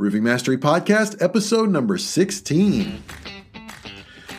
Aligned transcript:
Roofing 0.00 0.24
Mastery 0.24 0.56
Podcast, 0.56 1.20
episode 1.20 1.68
number 1.68 1.98
16. 1.98 3.02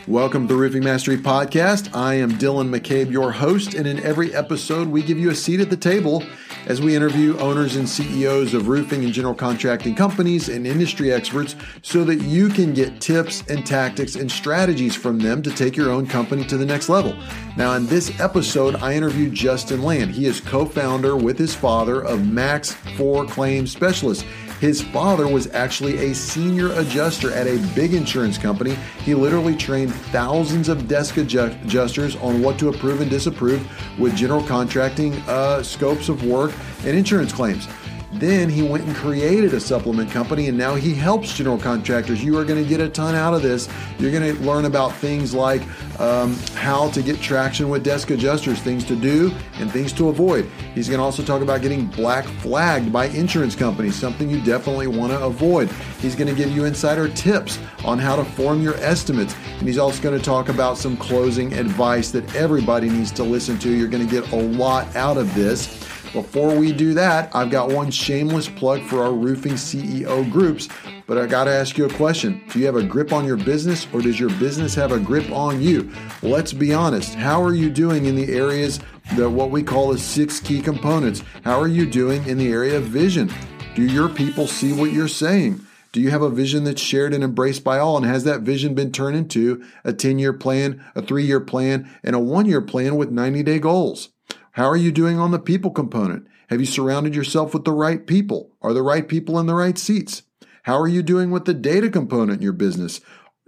Welcome 0.08 0.48
to 0.48 0.56
the 0.56 0.60
Roofing 0.60 0.84
Mastery 0.84 1.18
Podcast. 1.18 1.96
I 1.96 2.16
am 2.16 2.32
Dylan 2.32 2.76
McCabe, 2.76 3.12
your 3.12 3.32
host, 3.32 3.76
and 3.76 3.86
in 3.86 4.00
every 4.00 4.34
episode, 4.34 4.88
we 4.88 5.04
give 5.04 5.20
you 5.20 5.30
a 5.30 5.36
seat 5.36 5.60
at 5.60 5.70
the 5.70 5.78
table 5.78 6.24
as 6.66 6.82
we 6.82 6.96
interview 6.96 7.38
owners 7.38 7.76
and 7.76 7.88
CEOs 7.88 8.56
of 8.56 8.70
roofing 8.70 9.04
and 9.04 9.14
general 9.14 9.36
contracting 9.36 9.94
companies 9.94 10.50
and 10.50 10.66
industry 10.66 11.14
experts 11.14 11.56
so 11.84 12.04
that 12.06 12.24
you 12.24 12.50
can 12.50 12.74
get 12.74 13.00
tips 13.00 13.44
and 13.48 13.64
tactics 13.64 14.16
and 14.16 14.32
strategies 14.32 14.96
from 14.96 15.20
them 15.20 15.44
to 15.44 15.52
take 15.52 15.78
your 15.78 15.92
own 15.92 16.08
company 16.08 16.44
to 16.46 16.58
the 16.58 16.66
next 16.66 16.90
level. 16.90 17.16
Now, 17.56 17.76
in 17.76 17.86
this 17.86 18.20
episode, 18.20 18.78
I 18.78 18.96
interviewed 18.96 19.36
Justin 19.36 19.84
Land. 19.84 20.10
He 20.10 20.26
is 20.26 20.42
co 20.42 20.66
founder 20.66 21.16
with 21.16 21.38
his 21.38 21.54
father 21.54 22.04
of 22.04 22.28
Max 22.28 22.74
4 22.98 23.28
Claim 23.28 23.68
Specialists. 23.68 24.26
His 24.62 24.80
father 24.80 25.28
was 25.28 25.52
actually 25.56 26.12
a 26.12 26.14
senior 26.14 26.72
adjuster 26.74 27.34
at 27.34 27.48
a 27.48 27.58
big 27.74 27.96
insurance 27.96 28.38
company. 28.38 28.78
He 29.04 29.16
literally 29.16 29.56
trained 29.56 29.92
thousands 29.92 30.70
of 30.70 30.88
desk 30.88 31.18
adjusters 31.18 32.16
on 32.18 32.44
what 32.44 32.60
to 32.60 32.70
approve 32.70 33.02
and 33.02 33.10
disapprove 33.10 33.68
with 34.00 34.16
general 34.16 34.44
contracting 34.44 35.16
uh, 35.28 35.64
scopes 35.64 36.10
of 36.10 36.24
work 36.24 36.54
and 36.86 36.96
insurance 36.96 37.34
claims. 37.34 37.68
Then 38.14 38.50
he 38.50 38.62
went 38.62 38.86
and 38.86 38.96
created 38.96 39.54
a 39.54 39.60
supplement 39.60 40.12
company, 40.12 40.48
and 40.48 40.58
now 40.58 40.76
he 40.76 40.94
helps 40.94 41.34
general 41.34 41.58
contractors. 41.58 42.24
You 42.24 42.38
are 42.38 42.44
going 42.44 42.62
to 42.62 42.68
get 42.68 42.82
a 42.82 42.90
ton 42.90 43.16
out 43.16 43.34
of 43.34 43.42
this. 43.42 43.70
You're 44.00 44.12
going 44.12 44.36
to 44.36 44.42
learn 44.44 44.66
about 44.66 44.94
things 44.96 45.34
like 45.34 45.62
um, 46.00 46.36
how 46.56 46.90
to 46.92 47.02
get 47.02 47.22
traction 47.22 47.70
with 47.70 47.84
desk 47.84 48.10
adjusters, 48.12 48.60
things 48.60 48.84
to 48.86 48.96
do 48.96 49.32
and 49.60 49.72
things 49.72 49.94
to 49.94 50.10
avoid. 50.10 50.50
He's 50.76 50.90
going 50.90 51.00
to 51.00 51.04
also 51.04 51.24
talk 51.24 51.42
about 51.42 51.62
getting 51.62 51.86
black 51.86 52.26
flagged 52.26 52.92
by 52.92 53.06
insurance 53.08 53.56
companies, 53.56 53.96
something 53.96 54.30
you 54.30 54.42
definitely 54.42 54.88
want 54.88 55.14
to 55.14 55.24
avoid. 55.24 55.70
He's 56.00 56.16
going 56.16 56.28
to 56.28 56.36
give 56.36 56.52
you 56.52 56.66
insider 56.66 57.08
tips 57.08 57.60
on 57.86 57.98
how 57.98 58.16
to 58.18 58.26
form 58.26 58.62
your 58.62 58.76
estimates, 58.76 59.36
and 59.58 59.68
he's 59.68 59.78
also 59.78 60.02
going 60.02 60.18
to 60.18 60.24
talk 60.24 60.50
about 60.50 60.78
some 60.78 60.98
closing 60.98 61.54
advice 61.54 62.12
that 62.12 62.36
everybody 62.36 62.90
needs 62.90 63.12
to 63.12 63.24
listen 63.24 63.58
to. 63.60 63.72
You're 63.72 63.88
going 63.88 64.06
to 64.06 64.12
get 64.12 64.32
a 64.34 64.36
lot 64.36 64.94
out 64.96 65.18
of 65.18 65.34
this. 65.34 65.91
Before 66.14 66.54
we 66.54 66.74
do 66.74 66.94
that, 66.96 67.34
I've 67.34 67.50
got 67.50 67.70
one 67.70 67.90
shameless 67.90 68.50
plug 68.50 68.82
for 68.82 69.02
our 69.02 69.14
roofing 69.14 69.54
CEO 69.54 70.30
groups. 70.30 70.68
But 71.08 71.18
I 71.18 71.26
got 71.26 71.46
to 71.46 71.52
ask 71.52 71.78
you 71.78 71.86
a 71.86 71.94
question. 71.94 72.44
Do 72.50 72.60
you 72.60 72.66
have 72.66 72.76
a 72.76 72.84
grip 72.84 73.14
on 73.14 73.26
your 73.26 73.38
business 73.38 73.88
or 73.94 74.02
does 74.02 74.20
your 74.20 74.30
business 74.32 74.76
have 74.76 74.92
a 74.92 75.00
grip 75.00 75.32
on 75.32 75.62
you? 75.62 75.90
Let's 76.22 76.52
be 76.52 76.74
honest. 76.74 77.16
How 77.16 77.42
are 77.42 77.54
you 77.54 77.70
doing 77.70 78.06
in 78.06 78.16
the 78.16 78.30
areas 78.34 78.82
that 79.16 79.30
what 79.30 79.52
we 79.52 79.64
call 79.64 79.94
the 79.94 79.98
six 79.98 80.42
key 80.42 80.62
components? 80.62 81.24
How 81.46 81.58
are 81.62 81.70
you 81.70 81.86
doing 81.86 82.26
in 82.28 82.38
the 82.38 82.52
area 82.52 82.78
of 82.78 82.84
vision? 82.84 83.32
Do 83.76 83.84
your 83.84 84.10
people 84.10 84.48
see 84.48 84.74
what 84.74 84.92
you're 84.92 85.08
saying? 85.08 85.62
Do 85.94 86.02
you 86.02 86.10
have 86.10 86.22
a 86.22 86.30
vision 86.30 86.66
that's 86.66 86.82
shared 86.82 87.14
and 87.14 87.24
embraced 87.24 87.64
by 87.64 87.80
all? 87.80 87.96
And 87.96 88.06
has 88.06 88.26
that 88.26 88.42
vision 88.42 88.76
been 88.76 88.92
turned 88.92 89.16
into 89.16 89.64
a 89.86 89.94
10 89.94 90.20
year 90.20 90.34
plan, 90.34 90.84
a 90.94 91.02
three 91.02 91.26
year 91.26 91.40
plan, 91.40 91.90
and 92.04 92.18
a 92.18 92.20
one 92.20 92.48
year 92.48 92.62
plan 92.62 92.98
with 92.98 93.12
90 93.12 93.44
day 93.44 93.60
goals? 93.60 94.10
How 94.54 94.66
are 94.66 94.78
you 94.78 94.92
doing 94.92 95.18
on 95.18 95.32
the 95.32 95.40
people 95.40 95.72
component? 95.72 96.28
Have 96.50 96.60
you 96.60 96.66
surrounded 96.66 97.16
yourself 97.16 97.54
with 97.54 97.64
the 97.64 97.72
right 97.72 98.06
people? 98.06 98.52
Are 98.62 98.74
the 98.74 98.82
right 98.82 99.08
people 99.08 99.40
in 99.40 99.46
the 99.46 99.54
right 99.54 99.78
seats? 99.78 100.24
How 100.64 100.78
are 100.78 100.90
you 100.90 101.02
doing 101.02 101.32
with 101.32 101.46
the 101.46 101.54
data 101.54 101.90
component 101.90 102.40
in 102.40 102.44
your 102.44 102.52
business? 102.52 103.00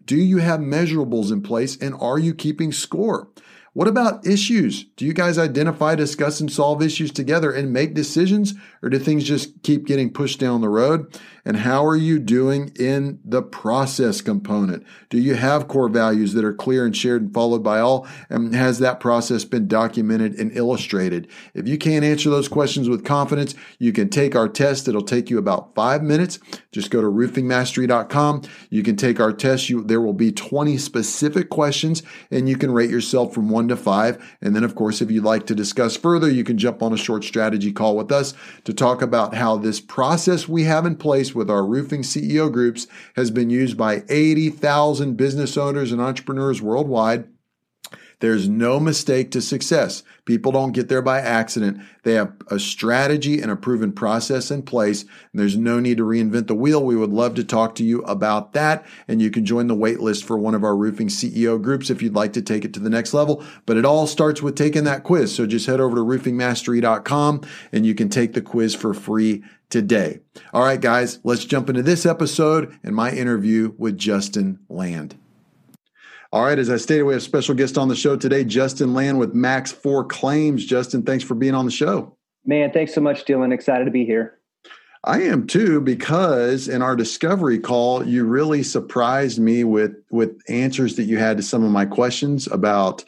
Do 0.06 0.16
you 0.16 0.38
have 0.38 0.62
measurables 0.62 1.30
in 1.30 1.42
place 1.42 1.76
and 1.76 1.94
are 1.96 2.20
you 2.20 2.34
keeping 2.34 2.72
score? 2.72 3.28
What 3.74 3.88
about 3.88 4.28
issues? 4.28 4.84
Do 4.98 5.04
you 5.04 5.14
guys 5.14 5.40
identify, 5.40 5.96
discuss, 5.96 6.40
and 6.40 6.52
solve 6.52 6.84
issues 6.84 7.12
together 7.12 7.52
and 7.52 7.74
make 7.74 7.96
decisions, 7.96 8.54
or 8.84 8.90
do 8.90 9.00
things 9.00 9.24
just 9.24 9.64
keep 9.64 9.88
getting 9.88 10.14
pushed 10.14 10.40
down 10.40 10.62
the 10.62 10.70
road? 10.70 11.20
And 11.46 11.58
how 11.58 11.86
are 11.86 11.96
you 11.96 12.20
doing 12.20 12.72
in 12.80 13.20
the 13.26 13.42
process 13.42 14.22
component? 14.22 14.86
Do 15.10 15.18
you 15.18 15.34
have 15.34 15.68
core 15.68 15.90
values 15.90 16.34
that 16.34 16.46
are 16.46 16.54
clear 16.54 16.86
and 16.86 16.96
shared 16.96 17.24
and 17.24 17.34
followed 17.34 17.64
by 17.64 17.80
all? 17.80 18.08
And 18.30 18.56
has 18.56 18.80
that 18.80 19.00
process 19.02 19.44
been 19.44 19.68
documented 19.68 20.36
and 20.36 20.56
illustrated? 20.56 21.28
If 21.54 21.68
you 21.68 21.78
can't 21.78 22.06
answer 22.06 22.30
those 22.30 22.48
questions 22.48 22.88
with 22.88 23.04
confidence, 23.04 23.56
you 23.80 23.92
can 23.92 24.10
take 24.10 24.36
our 24.36 24.48
test. 24.48 24.88
It'll 24.88 25.02
take 25.02 25.30
you 25.30 25.38
about 25.38 25.76
five 25.76 26.02
minutes. 26.02 26.40
Just 26.72 26.92
go 26.92 27.02
to 27.02 27.08
roofingmastery.com. 27.08 28.44
You 28.70 28.84
can 28.84 28.96
take 28.96 29.20
our 29.20 29.34
test. 29.34 29.70
You, 29.70 29.84
there 29.84 30.00
will 30.00 30.14
be 30.14 30.32
20 30.32 30.78
specific 30.78 31.50
questions 31.50 32.04
and 32.32 32.48
you 32.48 32.56
can 32.56 32.72
rate 32.72 32.90
yourself 32.90 33.34
from 33.34 33.50
one 33.50 33.63
to 33.68 33.76
five. 33.76 34.24
And 34.42 34.56
then, 34.56 34.64
of 34.64 34.76
course, 34.76 35.02
if 35.02 35.12
you'd 35.12 35.24
like 35.24 35.46
to 35.48 35.56
discuss 35.56 35.96
further, 35.96 36.30
you 36.30 36.44
can 36.44 36.58
jump 36.58 36.82
on 36.82 36.94
a 36.94 36.98
short 36.98 37.24
strategy 37.24 37.72
call 37.72 37.96
with 37.96 38.12
us 38.12 38.34
to 38.64 38.74
talk 38.74 39.02
about 39.02 39.36
how 39.36 39.58
this 39.58 39.80
process 39.80 40.48
we 40.48 40.64
have 40.64 40.86
in 40.86 40.96
place 40.96 41.34
with 41.34 41.50
our 41.50 41.66
roofing 41.66 42.02
CEO 42.02 42.52
groups 42.52 42.88
has 43.16 43.32
been 43.32 43.50
used 43.50 43.78
by 43.78 44.04
80,000 44.10 45.16
business 45.16 45.58
owners 45.58 45.92
and 45.92 46.02
entrepreneurs 46.02 46.62
worldwide. 46.62 47.28
There's 48.24 48.48
no 48.48 48.80
mistake 48.80 49.32
to 49.32 49.42
success. 49.42 50.02
People 50.24 50.54
don't 50.54 50.72
get 50.72 50.88
there 50.88 51.02
by 51.02 51.20
accident. 51.20 51.82
They 52.04 52.14
have 52.14 52.32
a 52.48 52.58
strategy 52.58 53.42
and 53.42 53.52
a 53.52 53.58
proven 53.58 53.92
process 53.92 54.50
in 54.50 54.62
place. 54.62 55.02
And 55.02 55.42
there's 55.42 55.58
no 55.58 55.82
need 55.82 55.98
to 55.98 56.06
reinvent 56.06 56.48
the 56.48 56.56
wheel. 56.56 56.86
We 56.86 56.96
would 56.96 57.12
love 57.12 57.36
to 57.36 57.44
talk 57.44 57.76
to 57.76 57.84
you 57.84 58.02
about 58.04 58.54
that. 58.54 58.86
And 59.10 59.22
you 59.22 59.30
can 59.30 59.44
join 59.44 59.68
the 59.68 59.76
wait 59.76 60.00
list 60.00 60.24
for 60.24 60.38
one 60.38 60.56
of 60.56 60.64
our 60.64 60.74
roofing 60.74 61.10
CEO 61.10 61.62
groups 61.62 61.90
if 61.90 62.02
you'd 62.02 62.16
like 62.16 62.32
to 62.32 62.42
take 62.42 62.64
it 62.64 62.74
to 62.76 62.80
the 62.80 62.90
next 62.90 63.14
level. 63.14 63.44
But 63.66 63.76
it 63.76 63.84
all 63.84 64.08
starts 64.08 64.42
with 64.42 64.56
taking 64.56 64.86
that 64.86 65.04
quiz. 65.04 65.36
So 65.36 65.46
just 65.46 65.66
head 65.66 65.82
over 65.82 65.98
to 65.98 66.02
roofingmastery.com 66.02 67.42
and 67.74 67.86
you 67.86 67.94
can 67.94 68.08
take 68.08 68.32
the 68.32 68.42
quiz 68.42 68.74
for 68.74 68.94
free 68.94 69.44
today. 69.70 70.22
All 70.54 70.64
right, 70.64 70.80
guys, 70.80 71.20
let's 71.26 71.44
jump 71.44 71.68
into 71.68 71.84
this 71.84 72.06
episode 72.06 72.74
and 72.86 72.96
my 72.96 73.12
interview 73.12 73.74
with 73.78 73.98
Justin 73.98 74.60
Land. 74.70 75.18
All 76.34 76.44
right, 76.44 76.58
as 76.58 76.72
I 76.72 76.78
stated, 76.78 77.04
we 77.04 77.14
have 77.14 77.22
a 77.22 77.24
special 77.24 77.54
guest 77.54 77.78
on 77.78 77.90
the 77.90 77.96
show 77.96 78.16
today, 78.16 78.44
Justin 78.44 78.96
Land 78.96 79.20
with 79.20 79.36
Max 79.36 79.72
4 79.72 80.04
Claims. 80.06 80.66
Justin, 80.66 81.04
thanks 81.04 81.24
for 81.24 81.36
being 81.36 81.54
on 81.54 81.66
the 81.66 81.72
show. 81.72 82.18
Man, 82.44 82.72
thanks 82.72 82.92
so 82.92 83.02
much, 83.02 83.26
Dylan. 83.26 83.54
Excited 83.54 83.86
to 83.86 83.92
be 83.92 84.04
here. 84.04 84.40
I 85.04 85.22
am 85.22 85.46
too 85.46 85.80
because 85.80 86.68
in 86.68 86.82
our 86.82 86.96
discovery 86.96 87.60
call, 87.60 88.04
you 88.08 88.26
really 88.26 88.64
surprised 88.64 89.40
me 89.40 89.64
with 89.64 89.92
with 90.10 90.42
answers 90.50 90.96
that 90.96 91.04
you 91.04 91.20
had 91.20 91.38
to 91.38 91.44
some 91.44 91.64
of 91.64 91.70
my 91.70 91.86
questions 91.86 92.48
about 92.48 93.06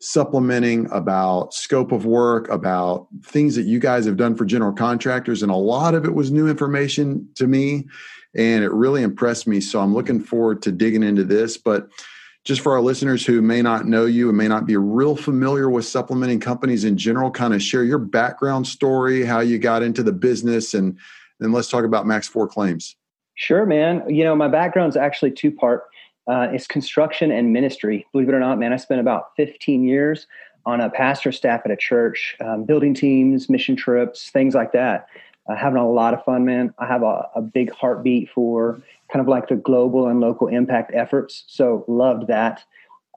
supplementing, 0.00 0.88
about 0.92 1.54
scope 1.54 1.90
of 1.90 2.06
work, 2.06 2.48
about 2.48 3.08
things 3.24 3.56
that 3.56 3.66
you 3.66 3.80
guys 3.80 4.04
have 4.04 4.16
done 4.16 4.36
for 4.36 4.44
general 4.44 4.72
contractors. 4.72 5.42
And 5.42 5.50
a 5.50 5.56
lot 5.56 5.94
of 5.94 6.04
it 6.04 6.14
was 6.14 6.30
new 6.30 6.46
information 6.46 7.28
to 7.34 7.48
me. 7.48 7.88
And 8.36 8.62
it 8.62 8.70
really 8.70 9.02
impressed 9.02 9.48
me. 9.48 9.60
So 9.60 9.80
I'm 9.80 9.94
looking 9.94 10.20
forward 10.20 10.62
to 10.62 10.70
digging 10.70 11.02
into 11.02 11.24
this. 11.24 11.56
But 11.56 11.88
just 12.48 12.62
for 12.62 12.72
our 12.72 12.80
listeners 12.80 13.26
who 13.26 13.42
may 13.42 13.60
not 13.60 13.84
know 13.84 14.06
you 14.06 14.30
and 14.30 14.38
may 14.38 14.48
not 14.48 14.64
be 14.64 14.74
real 14.74 15.14
familiar 15.14 15.68
with 15.68 15.84
supplementing 15.84 16.40
companies 16.40 16.82
in 16.82 16.96
general, 16.96 17.30
kind 17.30 17.52
of 17.52 17.62
share 17.62 17.84
your 17.84 17.98
background 17.98 18.66
story, 18.66 19.22
how 19.22 19.40
you 19.40 19.58
got 19.58 19.82
into 19.82 20.02
the 20.02 20.12
business, 20.12 20.72
and 20.72 20.98
then 21.40 21.52
let's 21.52 21.68
talk 21.68 21.84
about 21.84 22.06
Max 22.06 22.26
4 22.26 22.48
Claims. 22.48 22.96
Sure, 23.34 23.66
man. 23.66 24.02
You 24.08 24.24
know, 24.24 24.34
my 24.34 24.48
background 24.48 24.88
is 24.88 24.96
actually 24.96 25.32
two 25.32 25.50
part 25.50 25.84
uh, 26.26 26.48
is 26.54 26.66
construction 26.66 27.30
and 27.30 27.52
ministry. 27.52 28.06
Believe 28.12 28.30
it 28.30 28.34
or 28.34 28.40
not, 28.40 28.58
man, 28.58 28.72
I 28.72 28.76
spent 28.76 29.02
about 29.02 29.26
15 29.36 29.84
years 29.84 30.26
on 30.64 30.80
a 30.80 30.88
pastor 30.88 31.32
staff 31.32 31.60
at 31.66 31.70
a 31.70 31.76
church, 31.76 32.34
um, 32.40 32.64
building 32.64 32.94
teams, 32.94 33.50
mission 33.50 33.76
trips, 33.76 34.30
things 34.30 34.54
like 34.54 34.72
that. 34.72 35.06
Uh, 35.48 35.56
having 35.56 35.78
a 35.78 35.90
lot 35.90 36.12
of 36.12 36.22
fun, 36.24 36.44
man. 36.44 36.74
I 36.78 36.86
have 36.86 37.02
a, 37.02 37.28
a, 37.34 37.40
big 37.40 37.72
heartbeat 37.72 38.28
for 38.34 38.82
kind 39.10 39.22
of 39.22 39.28
like 39.28 39.48
the 39.48 39.56
global 39.56 40.06
and 40.06 40.20
local 40.20 40.46
impact 40.46 40.92
efforts. 40.94 41.44
So 41.46 41.86
loved 41.88 42.26
that. 42.26 42.64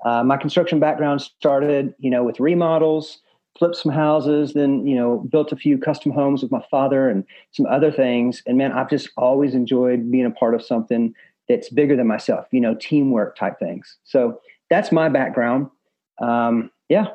Uh, 0.06 0.24
my 0.24 0.38
construction 0.38 0.80
background 0.80 1.22
started, 1.22 1.94
you 2.00 2.09
know, 2.09 2.24
with 2.24 2.40
remodels, 2.40 3.19
flipped 3.59 3.75
some 3.75 3.92
houses, 3.92 4.53
then 4.53 4.88
you 4.88 4.96
know, 4.96 5.18
built 5.30 5.52
a 5.52 5.58
few 5.58 5.78
custom 5.78 6.12
homes 6.12 6.42
with 6.42 6.52
my 6.52 6.64
father 6.72 7.09
and 7.09 7.25
some 7.52 7.66
other 7.66 7.92
things. 7.92 8.42
And 8.48 8.58
man, 8.58 8.72
I've 8.72 8.90
just 8.90 9.09
always 9.18 9.53
enjoyed 9.53 10.09
being 10.09 10.25
a 10.25 10.31
part 10.31 10.56
of 10.56 10.63
something 10.63 11.13
that's 11.50 11.69
bigger 11.69 11.95
than 11.98 12.07
myself, 12.07 12.48
you 12.51 12.62
know, 12.62 12.75
teamwork 12.75 13.36
type 13.36 13.60
things. 13.60 13.98
So 14.06 14.39
that's 14.69 14.92
my 14.92 15.10
background. 15.10 15.69
Um, 16.22 16.72
yeah. 16.88 17.07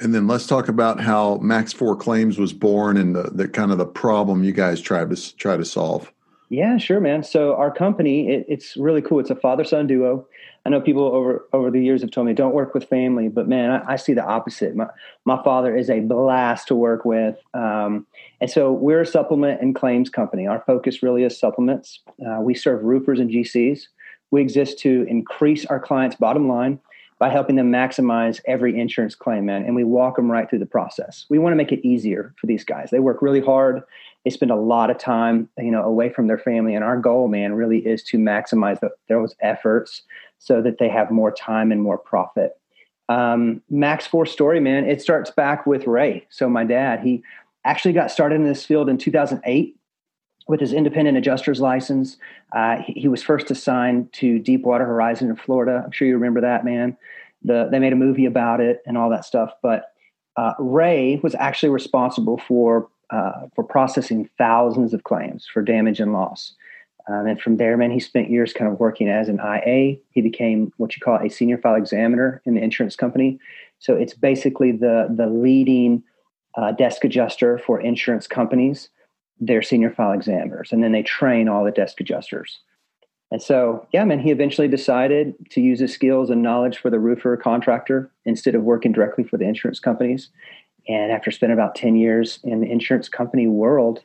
And 0.00 0.14
then 0.14 0.26
let's 0.26 0.46
talk 0.46 0.68
about 0.68 1.00
how 1.00 1.36
Max 1.36 1.72
Four 1.72 1.94
Claims 1.94 2.38
was 2.38 2.52
born 2.52 2.96
and 2.96 3.14
the, 3.14 3.24
the 3.24 3.46
kind 3.46 3.70
of 3.70 3.78
the 3.78 3.86
problem 3.86 4.42
you 4.42 4.52
guys 4.52 4.80
try 4.80 5.04
to 5.04 5.36
try 5.36 5.56
to 5.56 5.64
solve. 5.64 6.10
Yeah, 6.48 6.78
sure, 6.78 7.00
man. 7.00 7.22
So 7.22 7.54
our 7.54 7.70
company, 7.70 8.28
it, 8.28 8.46
it's 8.48 8.76
really 8.76 9.02
cool. 9.02 9.20
It's 9.20 9.30
a 9.30 9.36
father-son 9.36 9.86
duo. 9.86 10.26
I 10.66 10.68
know 10.68 10.80
people 10.80 11.04
over 11.04 11.46
over 11.52 11.70
the 11.70 11.82
years 11.82 12.02
have 12.02 12.10
told 12.10 12.26
me 12.26 12.34
don't 12.34 12.54
work 12.54 12.74
with 12.74 12.84
family, 12.84 13.28
but 13.28 13.48
man, 13.48 13.70
I, 13.70 13.92
I 13.92 13.96
see 13.96 14.14
the 14.14 14.24
opposite. 14.24 14.74
My 14.74 14.88
my 15.24 15.42
father 15.42 15.76
is 15.76 15.88
a 15.88 16.00
blast 16.00 16.68
to 16.68 16.74
work 16.74 17.04
with, 17.04 17.36
um, 17.54 18.06
and 18.40 18.50
so 18.50 18.72
we're 18.72 19.02
a 19.02 19.06
supplement 19.06 19.62
and 19.62 19.74
claims 19.74 20.10
company. 20.10 20.46
Our 20.46 20.62
focus 20.66 21.02
really 21.02 21.22
is 21.22 21.38
supplements. 21.38 22.00
Uh, 22.26 22.40
we 22.40 22.54
serve 22.54 22.84
roofers 22.84 23.20
and 23.20 23.30
GCs. 23.30 23.82
We 24.30 24.42
exist 24.42 24.78
to 24.80 25.06
increase 25.08 25.64
our 25.66 25.80
clients' 25.80 26.16
bottom 26.16 26.48
line 26.48 26.78
by 27.20 27.28
helping 27.28 27.54
them 27.54 27.70
maximize 27.70 28.40
every 28.46 28.76
insurance 28.80 29.14
claim, 29.14 29.44
man. 29.46 29.62
And 29.64 29.76
we 29.76 29.84
walk 29.84 30.16
them 30.16 30.32
right 30.32 30.50
through 30.50 30.58
the 30.58 30.66
process. 30.66 31.26
We 31.28 31.38
want 31.38 31.52
to 31.52 31.56
make 31.56 31.70
it 31.70 31.86
easier 31.86 32.34
for 32.40 32.48
these 32.48 32.64
guys. 32.64 32.88
They 32.90 32.98
work 32.98 33.22
really 33.22 33.40
hard 33.40 33.84
they 34.24 34.30
spend 34.30 34.50
a 34.50 34.56
lot 34.56 34.90
of 34.90 34.98
time, 34.98 35.48
you 35.58 35.70
know, 35.70 35.82
away 35.82 36.10
from 36.10 36.26
their 36.26 36.38
family. 36.38 36.74
And 36.74 36.84
our 36.84 36.98
goal, 36.98 37.28
man, 37.28 37.54
really 37.54 37.78
is 37.78 38.02
to 38.04 38.18
maximize 38.18 38.80
the, 38.80 38.90
those 39.08 39.34
efforts 39.40 40.02
so 40.38 40.60
that 40.62 40.78
they 40.78 40.88
have 40.88 41.10
more 41.10 41.32
time 41.32 41.72
and 41.72 41.82
more 41.82 41.98
profit. 41.98 42.58
Um, 43.08 43.62
Max 43.70 44.06
Four 44.06 44.26
story, 44.26 44.60
man, 44.60 44.88
it 44.88 45.02
starts 45.02 45.30
back 45.30 45.66
with 45.66 45.86
Ray. 45.86 46.26
So 46.30 46.48
my 46.48 46.64
dad, 46.64 47.00
he 47.00 47.22
actually 47.64 47.92
got 47.92 48.10
started 48.10 48.36
in 48.36 48.44
this 48.44 48.64
field 48.64 48.88
in 48.88 48.98
2008 48.98 49.76
with 50.50 50.60
his 50.60 50.72
independent 50.72 51.16
adjuster's 51.16 51.60
license. 51.60 52.16
Uh, 52.52 52.78
he, 52.78 52.92
he, 53.02 53.08
was 53.08 53.22
first 53.22 53.52
assigned 53.52 54.12
to 54.12 54.40
Deepwater 54.40 54.84
Horizon 54.84 55.30
in 55.30 55.36
Florida. 55.36 55.82
I'm 55.84 55.92
sure 55.92 56.08
you 56.08 56.14
remember 56.14 56.40
that, 56.40 56.64
man. 56.64 56.96
The, 57.44 57.68
they 57.70 57.78
made 57.78 57.92
a 57.92 57.96
movie 57.96 58.26
about 58.26 58.60
it 58.60 58.82
and 58.84 58.98
all 58.98 59.08
that 59.10 59.24
stuff. 59.24 59.52
But 59.62 59.92
uh, 60.36 60.54
Ray 60.58 61.20
was 61.22 61.36
actually 61.36 61.68
responsible 61.68 62.36
for 62.36 62.88
uh, 63.10 63.46
for 63.54 63.64
processing 63.64 64.28
thousands 64.38 64.92
of 64.92 65.04
claims 65.04 65.46
for 65.52 65.62
damage 65.62 66.00
and 66.00 66.12
loss. 66.12 66.52
Um, 67.08 67.26
and 67.26 67.40
from 67.40 67.56
there, 67.56 67.76
man, 67.76 67.90
he 67.90 67.98
spent 67.98 68.30
years 68.30 68.52
kind 68.52 68.70
of 68.70 68.78
working 68.78 69.08
as 69.08 69.28
an 69.28 69.38
IA. 69.38 69.96
He 70.10 70.20
became 70.20 70.72
what 70.76 70.94
you 70.94 71.00
call 71.00 71.16
a 71.16 71.28
senior 71.28 71.58
file 71.58 71.74
examiner 71.74 72.40
in 72.44 72.54
the 72.54 72.62
insurance 72.62 72.94
company. 72.94 73.38
So 73.78 73.94
it's 73.94 74.14
basically 74.14 74.72
the 74.72 75.06
the 75.16 75.28
leading 75.28 76.02
uh, 76.56 76.72
desk 76.72 77.04
adjuster 77.04 77.56
for 77.58 77.80
insurance 77.80 78.26
companies. 78.26 78.88
They're 79.40 79.62
senior 79.62 79.90
file 79.90 80.12
examiners, 80.12 80.72
and 80.72 80.82
then 80.82 80.92
they 80.92 81.02
train 81.02 81.48
all 81.48 81.64
the 81.64 81.70
desk 81.70 82.00
adjusters. 82.00 82.60
And 83.30 83.42
so, 83.42 83.86
yeah, 83.92 84.04
man, 84.04 84.18
he 84.18 84.30
eventually 84.30 84.68
decided 84.68 85.34
to 85.50 85.60
use 85.60 85.78
his 85.78 85.92
skills 85.92 86.30
and 86.30 86.42
knowledge 86.42 86.78
for 86.78 86.90
the 86.90 86.98
roofer 86.98 87.36
contractor 87.36 88.10
instead 88.24 88.54
of 88.54 88.62
working 88.62 88.92
directly 88.92 89.24
for 89.24 89.36
the 89.36 89.44
insurance 89.44 89.78
companies. 89.78 90.30
And 90.88 91.12
after 91.12 91.30
spending 91.30 91.56
about 91.56 91.76
10 91.76 91.94
years 91.94 92.40
in 92.42 92.60
the 92.60 92.70
insurance 92.70 93.08
company 93.08 93.46
world, 93.46 94.02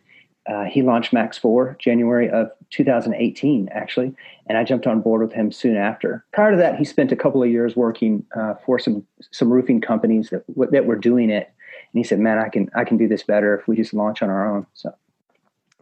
uh, 0.47 0.65
he 0.65 0.83
launched 0.83 1.11
Max 1.11 1.37
4 1.39 1.75
January 1.79 2.29
of 2.29 2.51
2018, 2.69 3.69
actually, 3.71 4.13
and 4.47 4.57
I 4.57 4.63
jumped 4.63 4.85
on 4.85 5.01
board 5.01 5.21
with 5.21 5.33
him 5.33 5.51
soon 5.51 5.75
after. 5.75 6.23
Prior 6.33 6.51
to 6.51 6.57
that, 6.57 6.77
he 6.77 6.85
spent 6.85 7.11
a 7.11 7.15
couple 7.15 7.41
of 7.41 7.49
years 7.49 7.75
working 7.75 8.23
uh, 8.35 8.53
for 8.65 8.77
some 8.77 9.05
some 9.31 9.51
roofing 9.51 9.81
companies 9.81 10.29
that 10.29 10.43
that 10.71 10.85
were 10.85 10.97
doing 10.97 11.31
it, 11.31 11.51
and 11.93 11.99
he 11.99 12.03
said, 12.03 12.19
"Man, 12.19 12.37
I 12.37 12.49
can 12.49 12.69
I 12.75 12.83
can 12.83 12.97
do 12.97 13.07
this 13.07 13.23
better 13.23 13.57
if 13.57 13.67
we 13.67 13.75
just 13.75 13.93
launch 13.93 14.21
on 14.21 14.29
our 14.29 14.55
own." 14.55 14.67
So, 14.75 14.93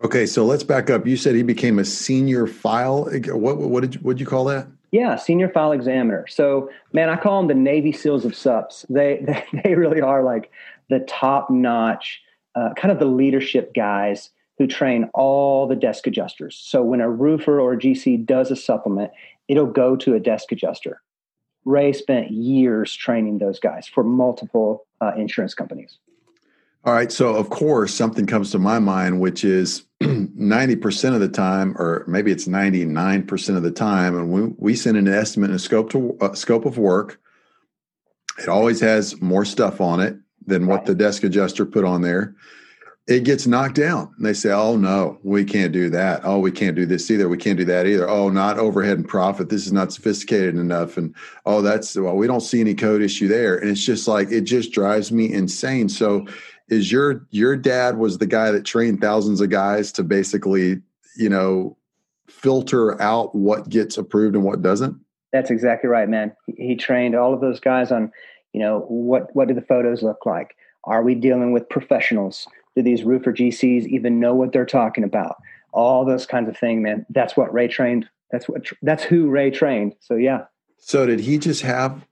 okay, 0.03 0.25
so 0.25 0.45
let's 0.45 0.63
back 0.63 0.89
up. 0.89 1.05
You 1.07 1.17
said 1.17 1.35
he 1.35 1.43
became 1.43 1.79
a 1.79 1.85
senior 1.85 2.47
file. 2.47 3.09
What 3.27 3.57
what 3.57 3.81
did 3.81 3.95
you, 3.95 4.01
what 4.01 4.13
did 4.13 4.21
you 4.21 4.27
call 4.27 4.45
that? 4.45 4.67
Yeah, 4.91 5.15
senior 5.15 5.49
file 5.49 5.71
examiner. 5.71 6.27
So, 6.27 6.69
man, 6.91 7.09
I 7.09 7.15
call 7.15 7.39
them 7.39 7.47
the 7.47 7.55
Navy 7.55 7.91
SEALs 7.91 8.25
of 8.25 8.35
SUPs. 8.35 8.85
They 8.89 9.21
they, 9.25 9.61
they 9.63 9.75
really 9.75 10.01
are 10.01 10.23
like 10.23 10.51
the 10.89 10.99
top 10.99 11.49
notch, 11.49 12.21
uh, 12.55 12.73
kind 12.75 12.91
of 12.91 12.99
the 12.99 13.05
leadership 13.05 13.73
guys 13.73 14.29
who 14.57 14.67
train 14.67 15.09
all 15.13 15.67
the 15.67 15.75
desk 15.75 16.05
adjusters. 16.05 16.55
So 16.63 16.83
when 16.83 17.01
a 17.01 17.09
roofer 17.09 17.59
or 17.59 17.73
a 17.73 17.77
GC 17.77 18.25
does 18.25 18.51
a 18.51 18.55
supplement, 18.55 19.11
it'll 19.47 19.65
go 19.65 19.95
to 19.95 20.13
a 20.13 20.19
desk 20.19 20.51
adjuster. 20.51 21.01
Ray 21.65 21.93
spent 21.93 22.29
years 22.29 22.93
training 22.93 23.39
those 23.39 23.59
guys 23.59 23.87
for 23.87 24.03
multiple 24.03 24.85
uh, 25.01 25.13
insurance 25.17 25.55
companies. 25.55 25.97
All 26.85 26.93
right. 26.93 27.11
So, 27.11 27.33
of 27.35 27.49
course, 27.49 27.93
something 27.93 28.25
comes 28.25 28.51
to 28.51 28.59
my 28.59 28.77
mind, 28.79 29.21
which 29.21 29.45
is 29.45 29.85
90% 30.01 31.13
of 31.13 31.21
the 31.21 31.29
time, 31.29 31.77
or 31.77 32.03
maybe 32.07 32.31
it's 32.31 32.45
99% 32.45 33.55
of 33.55 33.63
the 33.63 33.71
time, 33.71 34.17
and 34.17 34.29
we, 34.29 34.53
we 34.57 34.75
send 34.75 34.97
an 34.97 35.07
estimate 35.07 35.49
and 35.49 35.55
a 35.55 35.59
scope, 35.59 35.91
to, 35.91 36.17
uh, 36.19 36.33
scope 36.33 36.65
of 36.65 36.77
work. 36.77 37.21
It 38.37 38.49
always 38.49 38.81
has 38.81 39.21
more 39.21 39.45
stuff 39.45 39.79
on 39.79 40.01
it 40.01 40.17
than 40.45 40.67
what 40.67 40.85
the 40.85 40.95
desk 40.95 41.23
adjuster 41.23 41.65
put 41.65 41.85
on 41.85 42.01
there 42.01 42.35
it 43.05 43.25
gets 43.25 43.45
knocked 43.45 43.75
down. 43.75 44.13
And 44.15 44.25
they 44.25 44.33
say, 44.33 44.51
oh, 44.51 44.77
no, 44.77 45.19
we 45.23 45.43
can't 45.43 45.73
do 45.73 45.89
that. 45.89 46.21
Oh, 46.23 46.39
we 46.39 46.51
can't 46.51 46.75
do 46.75 46.85
this 46.85 47.11
either. 47.11 47.27
We 47.27 47.37
can't 47.37 47.57
do 47.57 47.65
that 47.65 47.85
either. 47.85 48.09
Oh, 48.09 48.29
not 48.29 48.57
overhead 48.57 48.97
and 48.97 49.07
profit. 49.07 49.49
This 49.49 49.65
is 49.65 49.73
not 49.73 49.91
sophisticated 49.91 50.55
enough. 50.55 50.95
And 50.95 51.13
oh, 51.45 51.61
that's, 51.61 51.95
well, 51.95 52.15
we 52.15 52.27
don't 52.27 52.41
see 52.41 52.61
any 52.61 52.73
code 52.73 53.01
issue 53.01 53.27
there. 53.27 53.57
And 53.57 53.69
it's 53.69 53.83
just 53.83 54.07
like, 54.07 54.31
it 54.31 54.41
just 54.41 54.71
drives 54.71 55.11
me 55.11 55.31
insane. 55.33 55.89
So, 55.89 56.25
is 56.73 56.91
your 56.91 57.25
your 57.31 57.55
dad 57.55 57.97
was 57.97 58.17
the 58.17 58.27
guy 58.27 58.51
that 58.51 58.65
trained 58.65 59.01
thousands 59.01 59.41
of 59.41 59.49
guys 59.49 59.91
to 59.91 60.03
basically 60.03 60.81
you 61.15 61.29
know 61.29 61.77
filter 62.27 63.01
out 63.01 63.33
what 63.35 63.69
gets 63.69 63.97
approved 63.97 64.35
and 64.35 64.43
what 64.43 64.61
doesn't 64.61 64.99
that's 65.31 65.51
exactly 65.51 65.89
right 65.89 66.09
man 66.09 66.33
he 66.57 66.75
trained 66.75 67.15
all 67.15 67.33
of 67.33 67.41
those 67.41 67.59
guys 67.59 67.91
on 67.91 68.11
you 68.53 68.59
know 68.59 68.81
what 68.87 69.33
what 69.35 69.47
do 69.47 69.53
the 69.53 69.61
photos 69.61 70.03
look 70.03 70.25
like 70.25 70.55
are 70.85 71.03
we 71.03 71.15
dealing 71.15 71.53
with 71.53 71.67
professionals 71.69 72.47
do 72.75 72.81
these 72.81 73.03
roofer 73.03 73.31
GCs 73.31 73.85
even 73.87 74.19
know 74.19 74.33
what 74.33 74.51
they're 74.51 74.65
talking 74.65 75.03
about? 75.03 75.37
All 75.71 76.05
those 76.05 76.25
kinds 76.25 76.49
of 76.49 76.57
things, 76.57 76.81
man. 76.81 77.05
That's 77.09 77.37
what 77.37 77.53
Ray 77.53 77.67
trained. 77.67 78.07
That's 78.31 78.47
what 78.49 78.65
that's 78.81 79.03
who 79.03 79.29
Ray 79.29 79.51
trained. 79.51 79.95
So 79.99 80.15
yeah. 80.15 80.45
So 80.79 81.05
did 81.05 81.19
he 81.19 81.37
just 81.37 81.61
have 81.61 82.05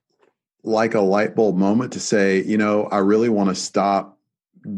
like 0.64 0.94
a 0.94 1.02
light 1.02 1.36
bulb 1.36 1.58
moment 1.58 1.94
to 1.94 2.00
say, 2.00 2.44
you 2.44 2.58
know, 2.58 2.86
I 2.86 3.00
really 3.00 3.30
want 3.30 3.50
to 3.50 3.56
stop 3.56 4.18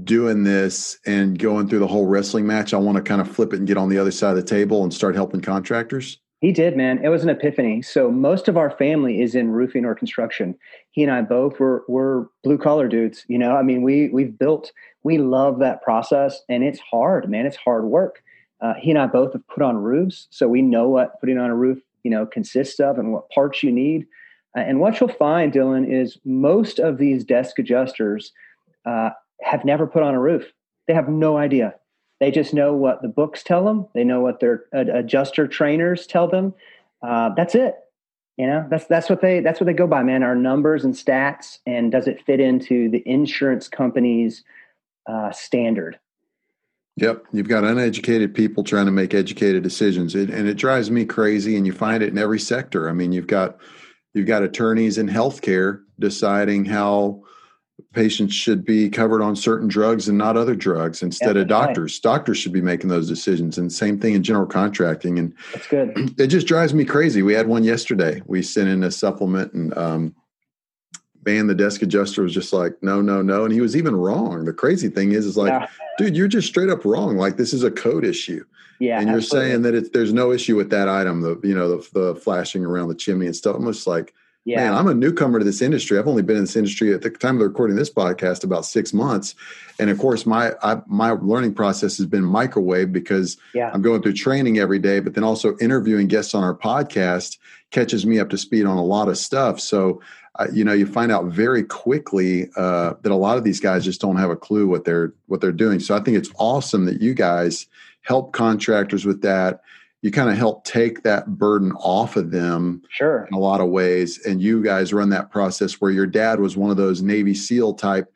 doing 0.03 0.43
this 0.43 0.97
and 1.05 1.37
going 1.37 1.67
through 1.67 1.79
the 1.79 1.87
whole 1.87 2.05
wrestling 2.05 2.47
match. 2.47 2.73
I 2.73 2.77
want 2.77 2.97
to 2.97 3.03
kind 3.03 3.21
of 3.21 3.29
flip 3.29 3.53
it 3.53 3.59
and 3.59 3.67
get 3.67 3.77
on 3.77 3.89
the 3.89 3.97
other 3.97 4.11
side 4.11 4.31
of 4.31 4.35
the 4.37 4.43
table 4.43 4.83
and 4.83 4.93
start 4.93 5.15
helping 5.15 5.41
contractors? 5.41 6.19
He 6.43 6.51
did, 6.51 6.75
man. 6.75 6.99
It 7.01 7.07
was 7.07 7.23
an 7.23 7.29
epiphany. 7.29 7.81
So 7.81 8.11
most 8.11 8.49
of 8.49 8.57
our 8.57 8.69
family 8.69 9.21
is 9.21 9.33
in 9.33 9.51
roofing 9.51 9.85
or 9.85 9.95
construction. 9.95 10.57
He 10.91 11.01
and 11.01 11.11
I 11.11 11.21
both 11.21 11.57
were 11.57 11.85
were 11.87 12.29
blue 12.43 12.57
collar 12.57 12.89
dudes. 12.89 13.23
You 13.29 13.37
know, 13.37 13.55
I 13.55 13.63
mean, 13.63 13.81
we 13.81 14.09
we've 14.09 14.37
built. 14.37 14.71
We 15.03 15.17
love 15.17 15.59
that 15.59 15.81
process, 15.81 16.41
and 16.49 16.63
it's 16.63 16.79
hard, 16.79 17.29
man. 17.29 17.45
It's 17.45 17.55
hard 17.55 17.85
work. 17.85 18.21
Uh, 18.59 18.73
he 18.77 18.89
and 18.89 18.99
I 18.99 19.07
both 19.07 19.31
have 19.33 19.47
put 19.47 19.63
on 19.63 19.77
roofs, 19.77 20.27
so 20.31 20.49
we 20.49 20.61
know 20.61 20.89
what 20.89 21.17
putting 21.21 21.37
on 21.37 21.49
a 21.49 21.55
roof, 21.55 21.79
you 22.03 22.11
know, 22.11 22.25
consists 22.25 22.79
of 22.79 22.97
and 22.97 23.13
what 23.13 23.29
parts 23.29 23.63
you 23.63 23.71
need. 23.71 24.05
Uh, 24.55 24.61
and 24.61 24.81
what 24.81 24.99
you'll 24.99 25.09
find, 25.09 25.53
Dylan, 25.53 25.89
is 25.89 26.17
most 26.25 26.77
of 26.77 26.97
these 26.97 27.23
desk 27.23 27.57
adjusters 27.57 28.33
uh, 28.85 29.11
have 29.41 29.65
never 29.65 29.87
put 29.87 30.03
on 30.03 30.13
a 30.13 30.19
roof. 30.19 30.51
They 30.87 30.93
have 30.93 31.09
no 31.09 31.37
idea. 31.37 31.75
They 32.19 32.31
just 32.31 32.53
know 32.53 32.73
what 32.73 33.01
the 33.01 33.07
books 33.07 33.43
tell 33.43 33.65
them. 33.65 33.87
They 33.93 34.03
know 34.03 34.21
what 34.21 34.39
their 34.39 34.65
adjuster 34.71 35.47
trainers 35.47 36.07
tell 36.07 36.27
them. 36.27 36.53
Uh, 37.05 37.31
that's 37.35 37.55
it. 37.55 37.75
You 38.37 38.47
know, 38.47 38.65
that's 38.69 38.85
that's 38.85 39.09
what 39.09 39.21
they 39.21 39.41
that's 39.41 39.59
what 39.59 39.67
they 39.67 39.73
go 39.73 39.87
by, 39.87 40.01
man. 40.03 40.23
Our 40.23 40.35
numbers 40.35 40.83
and 40.83 40.93
stats, 40.93 41.59
and 41.67 41.91
does 41.91 42.07
it 42.07 42.25
fit 42.25 42.39
into 42.39 42.89
the 42.89 43.03
insurance 43.05 43.67
company's 43.67 44.43
uh, 45.07 45.31
standard? 45.31 45.99
Yep, 46.95 47.25
you've 47.31 47.47
got 47.47 47.63
uneducated 47.63 48.33
people 48.33 48.63
trying 48.63 48.85
to 48.85 48.91
make 48.91 49.13
educated 49.13 49.63
decisions, 49.63 50.15
it, 50.15 50.29
and 50.29 50.47
it 50.47 50.55
drives 50.55 50.89
me 50.89 51.05
crazy. 51.05 51.57
And 51.57 51.65
you 51.65 51.73
find 51.73 52.01
it 52.01 52.09
in 52.09 52.17
every 52.17 52.39
sector. 52.39 52.89
I 52.89 52.93
mean, 52.93 53.11
you've 53.11 53.27
got 53.27 53.57
you've 54.13 54.27
got 54.27 54.43
attorneys 54.43 54.97
in 54.97 55.07
healthcare 55.07 55.81
deciding 55.99 56.65
how 56.65 57.21
patients 57.93 58.33
should 58.33 58.65
be 58.65 58.89
covered 58.89 59.21
on 59.21 59.35
certain 59.35 59.67
drugs 59.67 60.09
and 60.09 60.17
not 60.17 60.35
other 60.35 60.55
drugs 60.55 61.01
instead 61.03 61.35
yeah, 61.35 61.43
of 61.43 61.47
doctors. 61.47 62.01
Right. 62.03 62.11
Doctors 62.11 62.37
should 62.37 62.51
be 62.51 62.61
making 62.61 62.89
those 62.89 63.07
decisions. 63.07 63.57
And 63.57 63.71
same 63.71 63.99
thing 63.99 64.15
in 64.15 64.23
general 64.23 64.47
contracting. 64.47 65.19
And 65.19 65.33
that's 65.53 65.67
good. 65.67 66.19
It 66.19 66.27
just 66.27 66.47
drives 66.47 66.73
me 66.73 66.85
crazy. 66.85 67.21
We 67.21 67.33
had 67.33 67.47
one 67.47 67.63
yesterday. 67.63 68.21
We 68.25 68.41
sent 68.41 68.67
in 68.67 68.83
a 68.83 68.91
supplement 68.91 69.53
and 69.53 69.77
um 69.77 70.15
man, 71.25 71.47
the 71.47 71.55
desk 71.55 71.81
adjuster 71.81 72.23
was 72.23 72.33
just 72.33 72.51
like, 72.51 72.81
no, 72.81 73.01
no, 73.01 73.21
no. 73.21 73.45
And 73.45 73.53
he 73.53 73.61
was 73.61 73.77
even 73.77 73.95
wrong. 73.95 74.43
The 74.43 74.51
crazy 74.51 74.89
thing 74.89 75.13
is, 75.13 75.25
is 75.25 75.37
like, 75.37 75.51
yeah. 75.51 75.67
dude, 75.97 76.17
you're 76.17 76.27
just 76.27 76.47
straight 76.47 76.69
up 76.69 76.83
wrong. 76.83 77.17
Like 77.17 77.37
this 77.37 77.53
is 77.53 77.63
a 77.63 77.71
code 77.71 78.03
issue. 78.03 78.43
Yeah. 78.79 78.99
And 78.99 79.07
you're 79.07 79.19
absolutely. 79.19 79.49
saying 79.49 79.61
that 79.61 79.73
it's, 79.73 79.89
there's 79.91 80.11
no 80.11 80.33
issue 80.33 80.57
with 80.57 80.69
that 80.71 80.89
item, 80.89 81.21
the, 81.21 81.39
you 81.41 81.55
know, 81.55 81.77
the, 81.77 81.89
the 81.93 82.15
flashing 82.15 82.65
around 82.65 82.89
the 82.89 82.95
chimney 82.95 83.27
and 83.27 83.35
stuff. 83.35 83.55
I'm 83.55 83.65
just 83.65 83.87
like, 83.87 84.13
yeah. 84.45 84.57
Man, 84.57 84.73
I'm 84.73 84.87
a 84.87 84.93
newcomer 84.93 85.39
to 85.39 85.45
this 85.45 85.61
industry. 85.61 85.97
I've 85.97 86.07
only 86.07 86.21
been 86.21 86.35
in 86.35 86.43
this 86.43 86.57
industry 86.57 86.93
at 86.93 87.01
the 87.01 87.09
time 87.09 87.35
of 87.35 87.39
the 87.39 87.47
recording 87.47 87.77
this 87.77 87.89
podcast 87.89 88.43
about 88.43 88.65
six 88.65 88.93
months, 88.93 89.35
and 89.79 89.89
of 89.89 89.97
course, 89.97 90.25
my 90.25 90.51
I, 90.61 90.81
my 90.85 91.11
learning 91.11 91.53
process 91.53 91.97
has 91.97 92.05
been 92.05 92.25
microwave 92.25 92.91
because 92.91 93.37
yeah. 93.53 93.71
I'm 93.73 93.81
going 93.81 94.01
through 94.01 94.13
training 94.13 94.59
every 94.59 94.79
day, 94.79 94.99
but 94.99 95.13
then 95.13 95.23
also 95.23 95.55
interviewing 95.59 96.07
guests 96.07 96.35
on 96.35 96.43
our 96.43 96.55
podcast 96.55 97.37
catches 97.71 98.05
me 98.05 98.19
up 98.19 98.29
to 98.31 98.37
speed 98.37 98.65
on 98.65 98.77
a 98.77 98.83
lot 98.83 99.07
of 99.07 99.17
stuff. 99.17 99.61
So, 99.61 100.01
uh, 100.35 100.47
you 100.51 100.65
know, 100.65 100.73
you 100.73 100.85
find 100.85 101.11
out 101.11 101.25
very 101.25 101.63
quickly 101.63 102.49
uh, 102.57 102.95
that 103.01 103.11
a 103.11 103.15
lot 103.15 103.37
of 103.37 103.45
these 103.45 103.61
guys 103.61 103.85
just 103.85 104.01
don't 104.01 104.17
have 104.17 104.29
a 104.29 104.35
clue 104.35 104.67
what 104.67 104.83
they're 104.83 105.13
what 105.27 105.39
they're 105.39 105.53
doing. 105.53 105.79
So, 105.79 105.95
I 105.95 106.01
think 106.01 106.17
it's 106.17 106.31
awesome 106.37 106.83
that 106.85 107.01
you 107.01 107.13
guys 107.13 107.65
help 108.01 108.33
contractors 108.33 109.05
with 109.05 109.21
that 109.21 109.61
you 110.03 110.11
kind 110.11 110.29
of 110.29 110.37
help 110.37 110.65
take 110.65 111.01
that 111.03 111.37
burden 111.37 111.71
off 111.77 112.17
of 112.17 112.29
them 112.29 112.83
sure. 112.89 113.25
in 113.31 113.33
a 113.33 113.39
lot 113.39 113.61
of 113.61 113.69
ways. 113.69 114.23
And 114.25 114.41
you 114.41 114.61
guys 114.61 114.93
run 114.93 115.09
that 115.09 115.31
process 115.31 115.79
where 115.79 115.91
your 115.91 116.05
dad 116.05 116.41
was 116.41 116.57
one 116.57 116.69
of 116.69 116.75
those 116.75 117.01
navy 117.01 117.33
seal 117.33 117.73
type 117.73 118.13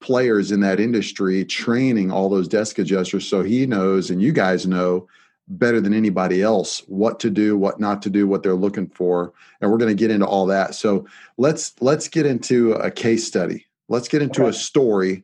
players 0.00 0.50
in 0.50 0.60
that 0.60 0.80
industry 0.80 1.44
training 1.44 2.10
all 2.10 2.30
those 2.30 2.48
desk 2.48 2.78
adjusters. 2.78 3.28
So 3.28 3.42
he 3.42 3.66
knows 3.66 4.10
and 4.10 4.22
you 4.22 4.32
guys 4.32 4.66
know 4.66 5.08
better 5.48 5.78
than 5.80 5.92
anybody 5.92 6.42
else 6.42 6.80
what 6.88 7.20
to 7.20 7.30
do 7.30 7.56
what 7.56 7.78
not 7.78 8.02
to 8.02 8.10
do 8.10 8.26
what 8.26 8.42
they're 8.42 8.54
looking 8.54 8.88
for. 8.88 9.34
And 9.60 9.70
we're 9.70 9.78
going 9.78 9.94
to 9.94 10.00
get 10.00 10.10
into 10.10 10.26
all 10.26 10.46
that. 10.46 10.74
So 10.74 11.06
let's 11.36 11.74
let's 11.82 12.08
get 12.08 12.24
into 12.24 12.72
a 12.72 12.90
case 12.90 13.26
study. 13.26 13.66
Let's 13.88 14.08
get 14.08 14.22
into 14.22 14.42
okay. 14.42 14.50
a 14.50 14.54
story 14.54 15.22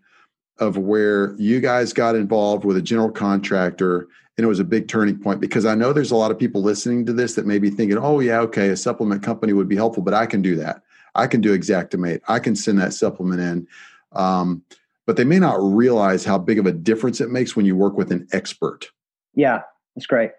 of 0.58 0.76
where 0.76 1.34
you 1.38 1.60
guys 1.60 1.94
got 1.94 2.16
involved 2.16 2.66
with 2.66 2.76
a 2.76 2.82
general 2.82 3.10
contractor 3.10 4.08
and 4.36 4.44
it 4.44 4.48
was 4.48 4.60
a 4.60 4.64
big 4.64 4.88
turning 4.88 5.18
point 5.18 5.40
because 5.40 5.66
I 5.66 5.74
know 5.74 5.92
there's 5.92 6.10
a 6.10 6.16
lot 6.16 6.30
of 6.30 6.38
people 6.38 6.62
listening 6.62 7.04
to 7.06 7.12
this 7.12 7.34
that 7.34 7.46
may 7.46 7.58
be 7.58 7.70
thinking, 7.70 7.98
oh, 7.98 8.20
yeah, 8.20 8.40
okay, 8.40 8.68
a 8.68 8.76
supplement 8.76 9.22
company 9.22 9.52
would 9.52 9.68
be 9.68 9.76
helpful, 9.76 10.02
but 10.02 10.14
I 10.14 10.26
can 10.26 10.40
do 10.40 10.56
that. 10.56 10.82
I 11.14 11.26
can 11.26 11.40
do 11.40 11.56
Xactimate. 11.56 12.20
I 12.28 12.38
can 12.38 12.56
send 12.56 12.80
that 12.80 12.94
supplement 12.94 13.40
in. 13.40 13.68
Um, 14.12 14.62
but 15.06 15.16
they 15.16 15.24
may 15.24 15.38
not 15.38 15.56
realize 15.60 16.24
how 16.24 16.38
big 16.38 16.58
of 16.58 16.66
a 16.66 16.72
difference 16.72 17.20
it 17.20 17.30
makes 17.30 17.54
when 17.54 17.66
you 17.66 17.76
work 17.76 17.96
with 17.96 18.10
an 18.12 18.26
expert. 18.32 18.90
Yeah, 19.34 19.62
that's 19.94 20.06
great. 20.06 20.30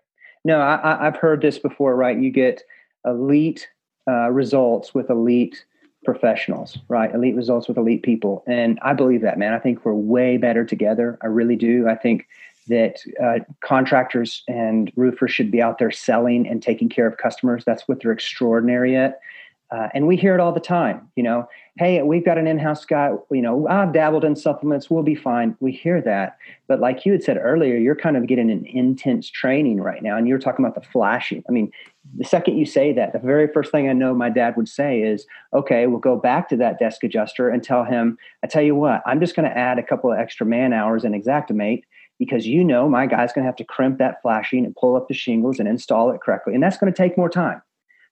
No, 0.46 0.60
I, 0.60 1.00
have 1.04 1.18
heard 1.18 1.42
this 1.42 1.60
before, 1.60 1.96
right? 1.96 2.18
You 2.18 2.32
get 2.32 2.64
elite 3.06 3.68
uh, 4.08 4.30
results 4.30 4.94
with 4.94 5.10
elite 5.10 5.66
professionals, 6.04 6.78
right? 6.90 7.14
Elite 7.14 7.36
results 7.36 7.68
with 7.68 7.78
elite 7.78 8.04
people. 8.04 8.44
And 8.48 8.80
I 8.82 8.94
believe 8.94 9.22
that, 9.22 9.38
man. 9.38 9.54
I 9.54 9.60
think 9.60 9.86
we're 9.86 9.94
way 9.94 10.38
better 10.38 10.66
together. 10.66 11.18
I 11.22 11.28
really 11.28 11.56
do. 11.56 11.88
I 11.88 11.96
think 11.96 12.28
that 12.68 13.00
uh, 13.22 13.40
contractors 13.62 14.44
and 14.48 14.92
roofers 14.96 15.32
should 15.32 15.52
be 15.52 15.62
out 15.62 15.78
there 15.80 15.92
selling 15.92 16.48
and 16.48 16.62
taking 16.62 16.90
care 16.90 17.08
of 17.08 17.18
customers. 17.18 17.64
That's 17.66 17.88
what 17.88 18.02
they're 18.02 18.12
extraordinary 18.12 18.96
at. 18.96 19.20
Uh, 19.72 19.90
and 19.96 20.06
we 20.06 20.16
hear 20.16 20.36
it 20.36 20.40
all 20.40 20.52
the 20.52 20.60
time, 20.60 21.10
you 21.16 21.24
know, 21.24 21.48
hey, 21.78 22.00
we've 22.04 22.24
got 22.24 22.38
an 22.38 22.46
in-house 22.46 22.86
guy, 22.86 23.12
you 23.32 23.42
know, 23.42 23.68
I've 23.68 23.92
dabbled 23.92 24.24
in 24.24 24.36
supplements, 24.36 24.88
we'll 24.88 25.02
be 25.02 25.16
fine. 25.16 25.58
We 25.62 25.72
hear 25.72 26.00
that. 26.02 26.38
But 26.68 26.80
like 26.80 27.08
you 27.08 27.12
had 27.12 27.24
said 27.24 27.40
earlier, 27.42 27.76
you're 27.78 27.96
kind 27.96 28.16
of 28.16 28.28
getting 28.28 28.52
an 28.52 28.68
intense 28.68 29.32
training 29.32 29.82
right 29.82 30.04
now. 30.04 30.16
And 30.16 30.28
you're 30.28 30.38
talking 30.38 30.64
about 30.64 30.76
the 30.76 30.88
flashing. 30.88 31.44
I 31.50 31.52
mean, 31.52 31.72
the 32.16 32.24
second 32.24 32.60
you 32.60 32.68
say 32.68 32.94
that, 32.94 33.14
the 33.14 33.20
very 33.20 33.48
first 33.52 33.72
thing 33.72 33.90
I 33.90 33.94
know 33.94 34.14
my 34.14 34.30
dad 34.30 34.56
would 34.58 34.70
say 34.70 35.02
is, 35.02 35.26
okay, 35.54 35.88
we'll 35.88 35.98
go 35.98 36.18
back 36.18 36.50
to 36.50 36.58
that 36.58 36.78
desk 36.78 37.04
adjuster 37.04 37.50
and 37.50 37.64
tell 37.64 37.84
him, 37.84 38.20
I 38.44 38.48
tell 38.48 38.62
you 38.62 38.76
what, 38.76 39.02
I'm 39.08 39.20
just 39.20 39.36
going 39.36 39.50
to 39.50 39.58
add 39.58 39.80
a 39.80 39.84
couple 39.84 40.12
of 40.12 40.20
extra 40.20 40.46
man 40.46 40.72
hours 40.72 41.04
in 41.04 41.20
Xactimate 41.20 41.82
because 42.20 42.48
you 42.48 42.64
know 42.64 42.88
my 42.88 43.06
guy's 43.06 43.34
going 43.34 43.44
to 43.44 43.48
have 43.48 43.56
to 43.58 43.64
crimp 43.64 43.98
that 44.00 44.22
flashing 44.22 44.66
and 44.66 44.76
pull 44.76 44.96
up 44.96 45.08
the 45.08 45.14
shingles 45.14 45.60
and 45.60 45.68
install 45.68 46.12
it 46.12 46.22
correctly. 46.22 46.54
And 46.54 46.64
that's 46.64 46.78
going 46.78 46.92
to 46.92 46.98
take 46.98 47.18
more 47.18 47.30
time. 47.30 47.62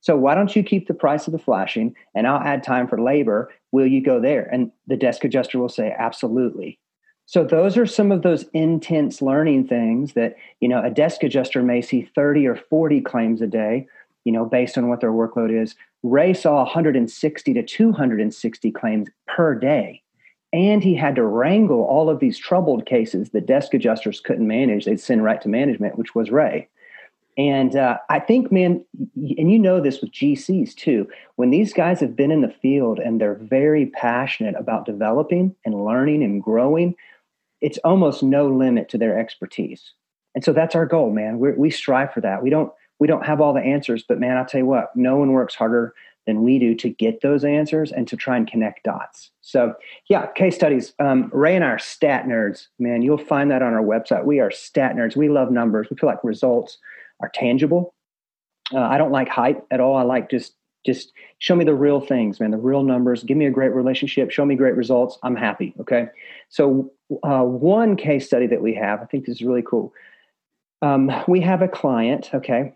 So 0.02 0.18
why 0.18 0.34
don't 0.34 0.56
you 0.56 0.64
keep 0.64 0.88
the 0.88 0.94
price 0.94 1.28
of 1.28 1.34
the 1.34 1.40
flashing 1.40 1.96
and 2.16 2.28
I'll 2.28 2.42
add 2.42 2.64
time 2.64 2.88
for 2.88 3.00
labor? 3.00 3.52
Will 3.72 3.86
you 3.86 4.02
go 4.02 4.20
there? 4.20 4.50
And 4.52 4.72
the 4.88 4.98
desk 4.98 5.24
adjuster 5.24 5.60
will 5.60 5.70
say, 5.70 5.96
absolutely. 5.98 6.80
So 7.28 7.46
those 7.46 7.78
are 7.78 7.86
some 7.86 8.12
of 8.12 8.24
those 8.24 8.46
intense 8.54 9.22
learning 9.22 9.68
things 9.68 10.14
that, 10.14 10.36
you 10.60 10.68
know, 10.68 10.84
a 10.84 10.90
desk 10.90 11.24
adjuster 11.24 11.62
may 11.62 11.82
see 11.82 12.10
30 12.14 12.48
or 12.48 12.56
40 12.56 13.00
claims 13.02 13.42
a 13.42 13.48
day, 13.48 13.88
you 14.26 14.32
know, 14.32 14.44
based 14.44 14.78
on 14.78 14.90
what 14.90 15.00
their 15.00 15.14
workload 15.14 15.50
is. 15.50 15.76
Ray 16.04 16.34
saw 16.34 16.64
160 16.64 17.54
to 17.54 17.64
260 17.64 18.72
claims 18.72 19.08
per 19.28 19.56
day. 19.56 20.02
And 20.54 20.84
he 20.84 20.96
had 20.96 21.16
to 21.16 21.24
wrangle 21.24 21.84
all 21.84 22.10
of 22.10 22.20
these 22.20 22.38
troubled 22.38 22.86
cases 22.86 23.30
that 23.30 23.46
desk 23.46 23.74
adjusters 23.74 24.20
couldn't 24.20 24.48
manage. 24.48 24.86
They'd 24.86 25.00
send 25.00 25.24
right 25.24 25.42
to 25.42 25.50
management, 25.50 25.98
which 25.98 26.14
was 26.14 26.30
Ray. 26.30 26.68
And 27.38 27.76
uh, 27.78 27.98
I 28.10 28.20
think, 28.20 28.52
man, 28.52 28.84
and 29.16 29.52
you 29.52 29.58
know 29.58 29.80
this 29.80 30.02
with 30.02 30.12
GCs 30.12 30.76
too, 30.76 31.08
when 31.38 31.50
these 31.50 31.72
guys 31.72 32.02
have 32.02 32.16
been 32.16 32.32
in 32.32 32.42
the 32.42 32.54
field 32.62 33.00
and 33.00 33.22
they're 33.22 33.40
very 33.42 33.86
passionate 33.86 34.56
about 34.58 34.86
developing 34.86 35.56
and 35.64 35.86
learning 35.86 36.24
and 36.24 36.44
growing, 36.44 36.96
it's 37.62 37.78
almost 37.86 38.22
no 38.22 38.48
limit 38.48 38.90
to 38.90 38.98
their 38.98 39.18
expertise. 39.18 39.94
And 40.36 40.44
so 40.44 40.52
that's 40.52 40.76
our 40.76 40.86
goal, 40.86 41.12
man. 41.12 41.40
We're, 41.40 41.56
we 41.56 41.70
strive 41.70 42.14
for 42.14 42.22
that. 42.22 42.44
We 42.44 42.50
don't 42.50 42.72
we 43.00 43.08
don't 43.08 43.26
have 43.26 43.42
all 43.42 43.54
the 43.54 43.62
answers, 43.62 44.04
but 44.08 44.20
man, 44.20 44.38
I'll 44.38 44.46
tell 44.46 44.60
you 44.60 44.68
what, 44.68 44.96
no 44.96 45.18
one 45.18 45.32
works 45.32 45.56
harder 45.56 45.96
than 46.28 46.44
we 46.44 46.60
do 46.60 46.76
to 46.76 46.90
get 46.90 47.22
those 47.22 47.44
answers 47.44 47.92
and 47.92 48.08
to 48.08 48.16
try 48.16 48.38
and 48.38 48.48
connect 48.50 48.84
dots. 48.84 49.32
So, 49.42 49.74
yeah, 50.10 50.28
case 50.28 50.56
studies. 50.56 50.94
Um, 51.00 51.30
Ray 51.34 51.56
and 51.56 51.66
I 51.66 51.70
are 51.70 51.80
stat 51.80 52.26
nerds, 52.26 52.68
man. 52.80 53.02
You'll 53.02 53.18
find 53.18 53.50
that 53.52 53.62
on 53.62 53.74
our 53.74 53.84
website. 53.84 54.26
We 54.26 54.40
are 54.40 54.52
stat 54.52 54.96
nerds. 54.96 55.16
We 55.16 55.30
love 55.30 55.52
numbers. 55.52 55.88
We 55.90 55.98
feel 55.98 56.10
like 56.10 56.24
results 56.24 56.78
are 57.22 57.32
tangible. 57.34 57.96
Uh, 58.74 58.80
I 58.80 58.98
don't 58.98 59.12
like 59.12 59.30
hype 59.30 59.66
at 59.72 59.80
all. 59.80 59.98
I 59.98 60.04
like 60.04 60.30
just 60.30 60.56
just 60.86 61.12
show 61.38 61.56
me 61.56 61.64
the 61.64 61.76
real 61.76 62.02
things, 62.02 62.40
man, 62.40 62.50
the 62.50 62.58
real 62.58 62.82
numbers. 62.82 63.24
Give 63.24 63.38
me 63.38 63.46
a 63.46 63.52
great 63.52 63.74
relationship. 63.74 64.32
Show 64.32 64.46
me 64.46 64.56
great 64.56 64.76
results. 64.76 65.20
I'm 65.22 65.36
happy. 65.36 65.76
Okay. 65.80 66.08
So 66.50 66.92
uh, 67.24 67.44
one 67.44 67.96
case 67.96 68.26
study 68.26 68.48
that 68.48 68.64
we 68.64 68.74
have, 68.74 69.00
I 69.00 69.06
think 69.06 69.26
this 69.26 69.36
is 69.36 69.42
really 69.44 69.62
cool. 69.62 69.94
Um, 70.82 71.12
we 71.28 71.42
have 71.42 71.62
a 71.62 71.68
client. 71.68 72.32
Okay. 72.34 72.74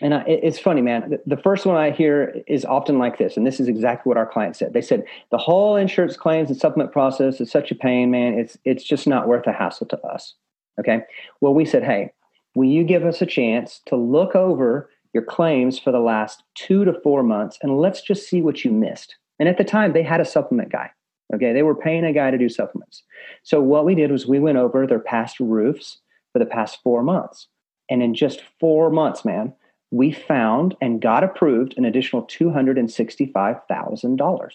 And 0.00 0.14
I, 0.14 0.22
it's 0.26 0.58
funny, 0.58 0.80
man. 0.80 1.18
The 1.26 1.36
first 1.36 1.66
one 1.66 1.76
I 1.76 1.90
hear 1.90 2.42
is 2.46 2.64
often 2.64 2.98
like 2.98 3.18
this, 3.18 3.36
and 3.36 3.46
this 3.46 3.58
is 3.58 3.66
exactly 3.66 4.08
what 4.08 4.16
our 4.16 4.26
client 4.26 4.56
said. 4.56 4.72
They 4.72 4.82
said 4.82 5.04
the 5.30 5.38
whole 5.38 5.74
insurance 5.74 6.16
claims 6.16 6.50
and 6.50 6.58
supplement 6.58 6.92
process 6.92 7.40
is 7.40 7.50
such 7.50 7.72
a 7.72 7.74
pain, 7.74 8.10
man. 8.10 8.34
It's 8.34 8.56
it's 8.64 8.84
just 8.84 9.06
not 9.08 9.26
worth 9.26 9.44
the 9.44 9.52
hassle 9.52 9.86
to 9.88 10.00
us. 10.02 10.34
Okay. 10.78 11.00
Well, 11.40 11.54
we 11.54 11.64
said, 11.64 11.82
hey, 11.82 12.12
will 12.54 12.68
you 12.68 12.84
give 12.84 13.04
us 13.04 13.20
a 13.20 13.26
chance 13.26 13.80
to 13.86 13.96
look 13.96 14.36
over 14.36 14.88
your 15.12 15.24
claims 15.24 15.78
for 15.78 15.90
the 15.90 15.98
last 15.98 16.44
two 16.54 16.84
to 16.84 16.92
four 17.02 17.24
months 17.24 17.58
and 17.62 17.78
let's 17.78 18.00
just 18.00 18.28
see 18.28 18.40
what 18.40 18.64
you 18.64 18.70
missed? 18.70 19.16
And 19.40 19.48
at 19.48 19.58
the 19.58 19.64
time, 19.64 19.92
they 19.92 20.02
had 20.04 20.20
a 20.20 20.24
supplement 20.24 20.70
guy. 20.70 20.90
Okay, 21.34 21.52
they 21.52 21.62
were 21.62 21.74
paying 21.74 22.04
a 22.04 22.12
guy 22.12 22.30
to 22.30 22.38
do 22.38 22.48
supplements. 22.48 23.02
So 23.42 23.60
what 23.60 23.84
we 23.84 23.94
did 23.94 24.10
was 24.10 24.26
we 24.26 24.38
went 24.38 24.58
over 24.58 24.86
their 24.86 25.00
past 25.00 25.40
roofs 25.40 25.98
for 26.32 26.38
the 26.38 26.46
past 26.46 26.78
four 26.82 27.02
months. 27.02 27.48
And 27.90 28.02
in 28.02 28.14
just 28.14 28.42
four 28.60 28.90
months, 28.90 29.24
man, 29.24 29.54
we 29.90 30.12
found 30.12 30.76
and 30.80 31.00
got 31.00 31.24
approved 31.24 31.74
an 31.76 31.84
additional 31.84 32.24
$265,000. 32.26 34.50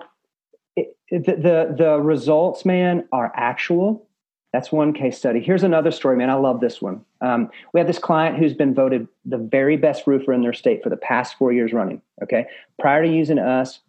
it, 0.74 0.96
the, 1.10 1.18
the, 1.18 1.74
the 1.76 2.00
results, 2.00 2.64
man, 2.64 3.06
are 3.12 3.30
actual. 3.36 4.08
That's 4.54 4.72
one 4.72 4.94
case 4.94 5.18
study. 5.18 5.40
Here's 5.40 5.62
another 5.62 5.90
story, 5.90 6.16
man. 6.16 6.30
I 6.30 6.34
love 6.34 6.60
this 6.60 6.80
one. 6.80 7.04
Um, 7.20 7.50
we 7.74 7.78
have 7.78 7.86
this 7.86 7.98
client 7.98 8.38
who's 8.38 8.54
been 8.54 8.74
voted 8.74 9.06
the 9.26 9.36
very 9.36 9.76
best 9.76 10.06
roofer 10.06 10.32
in 10.32 10.40
their 10.40 10.54
state 10.54 10.82
for 10.82 10.88
the 10.88 10.96
past 10.96 11.36
four 11.36 11.52
years 11.52 11.74
running. 11.74 12.00
Okay. 12.22 12.46
Prior 12.80 13.02
to 13.02 13.08
using 13.08 13.38
us 13.38 13.80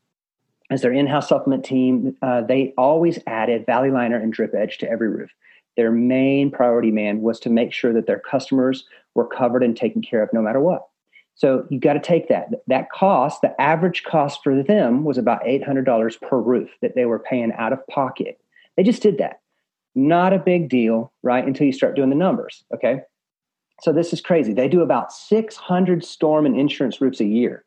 as 0.71 0.81
their 0.81 0.93
in 0.93 1.07
house 1.07 1.29
supplement 1.29 1.63
team, 1.63 2.17
uh, 2.21 2.41
they 2.41 2.73
always 2.77 3.19
added 3.27 3.65
Valley 3.65 3.91
Liner 3.91 4.17
and 4.17 4.33
Drip 4.33 4.53
Edge 4.55 4.77
to 4.79 4.89
every 4.89 5.09
roof. 5.09 5.31
Their 5.77 5.91
main 5.91 6.51
priority, 6.51 6.91
man, 6.91 7.21
was 7.21 7.39
to 7.41 7.49
make 7.49 7.73
sure 7.73 7.93
that 7.93 8.07
their 8.07 8.19
customers 8.19 8.85
were 9.13 9.27
covered 9.27 9.63
and 9.63 9.75
taken 9.75 10.01
care 10.01 10.23
of 10.23 10.29
no 10.33 10.41
matter 10.41 10.59
what. 10.59 10.87
So 11.35 11.67
you 11.69 11.79
got 11.79 11.93
to 11.93 11.99
take 11.99 12.29
that. 12.29 12.47
That 12.67 12.89
cost, 12.91 13.41
the 13.41 13.59
average 13.61 14.03
cost 14.03 14.39
for 14.41 14.63
them 14.63 15.03
was 15.03 15.17
about 15.17 15.43
$800 15.43 16.21
per 16.21 16.39
roof 16.39 16.69
that 16.81 16.95
they 16.95 17.05
were 17.05 17.19
paying 17.19 17.51
out 17.57 17.73
of 17.73 17.85
pocket. 17.87 18.39
They 18.77 18.83
just 18.83 19.01
did 19.01 19.17
that. 19.17 19.41
Not 19.95 20.33
a 20.33 20.39
big 20.39 20.69
deal, 20.69 21.11
right? 21.23 21.45
Until 21.45 21.67
you 21.67 21.73
start 21.73 21.95
doing 21.95 22.09
the 22.09 22.15
numbers. 22.15 22.63
Okay. 22.73 23.01
So 23.81 23.91
this 23.91 24.13
is 24.13 24.21
crazy. 24.21 24.53
They 24.53 24.69
do 24.69 24.81
about 24.81 25.11
600 25.11 26.05
storm 26.05 26.45
and 26.45 26.57
insurance 26.57 27.01
roofs 27.01 27.19
a 27.19 27.25
year. 27.25 27.64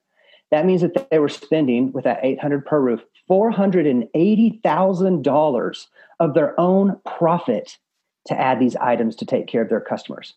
That 0.51 0.67
means 0.67 0.81
that 0.81 1.11
they 1.11 1.19
were 1.19 1.29
spending 1.29 1.93
with 1.93 2.05
that 2.05 2.25
800 2.25 2.65
per 2.65 2.81
roof, 2.81 3.05
$480,000 3.31 5.87
of 6.21 6.35
their 6.35 6.59
own 6.59 6.99
profit 7.05 7.77
to 8.27 8.37
add 8.39 8.59
these 8.59 8.75
items 8.77 9.15
to 9.17 9.27
take 9.27 9.47
care 9.47 9.63
of 9.63 9.69
their 9.69 9.81
customers. 9.81 10.35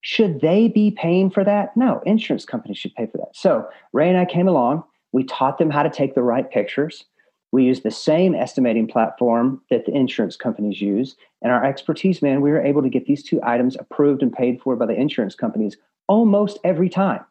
Should 0.00 0.40
they 0.40 0.68
be 0.68 0.90
paying 0.90 1.30
for 1.30 1.44
that? 1.44 1.76
No, 1.76 2.02
insurance 2.04 2.44
companies 2.44 2.78
should 2.78 2.94
pay 2.94 3.06
for 3.06 3.18
that. 3.18 3.30
So 3.34 3.68
Ray 3.92 4.08
and 4.08 4.18
I 4.18 4.24
came 4.24 4.48
along. 4.48 4.82
We 5.12 5.22
taught 5.24 5.58
them 5.58 5.70
how 5.70 5.84
to 5.84 5.90
take 5.90 6.14
the 6.14 6.22
right 6.22 6.50
pictures. 6.50 7.04
We 7.52 7.64
used 7.64 7.82
the 7.82 7.90
same 7.90 8.34
estimating 8.34 8.88
platform 8.88 9.60
that 9.70 9.86
the 9.86 9.92
insurance 9.92 10.36
companies 10.36 10.80
use. 10.80 11.16
And 11.42 11.52
our 11.52 11.64
expertise, 11.64 12.22
man, 12.22 12.40
we 12.40 12.50
were 12.50 12.62
able 12.62 12.82
to 12.82 12.88
get 12.88 13.06
these 13.06 13.22
two 13.22 13.40
items 13.42 13.76
approved 13.76 14.22
and 14.22 14.32
paid 14.32 14.60
for 14.60 14.74
by 14.74 14.86
the 14.86 14.94
insurance 14.94 15.34
companies 15.34 15.76
almost 16.08 16.58
every 16.64 16.88
time 16.88 17.24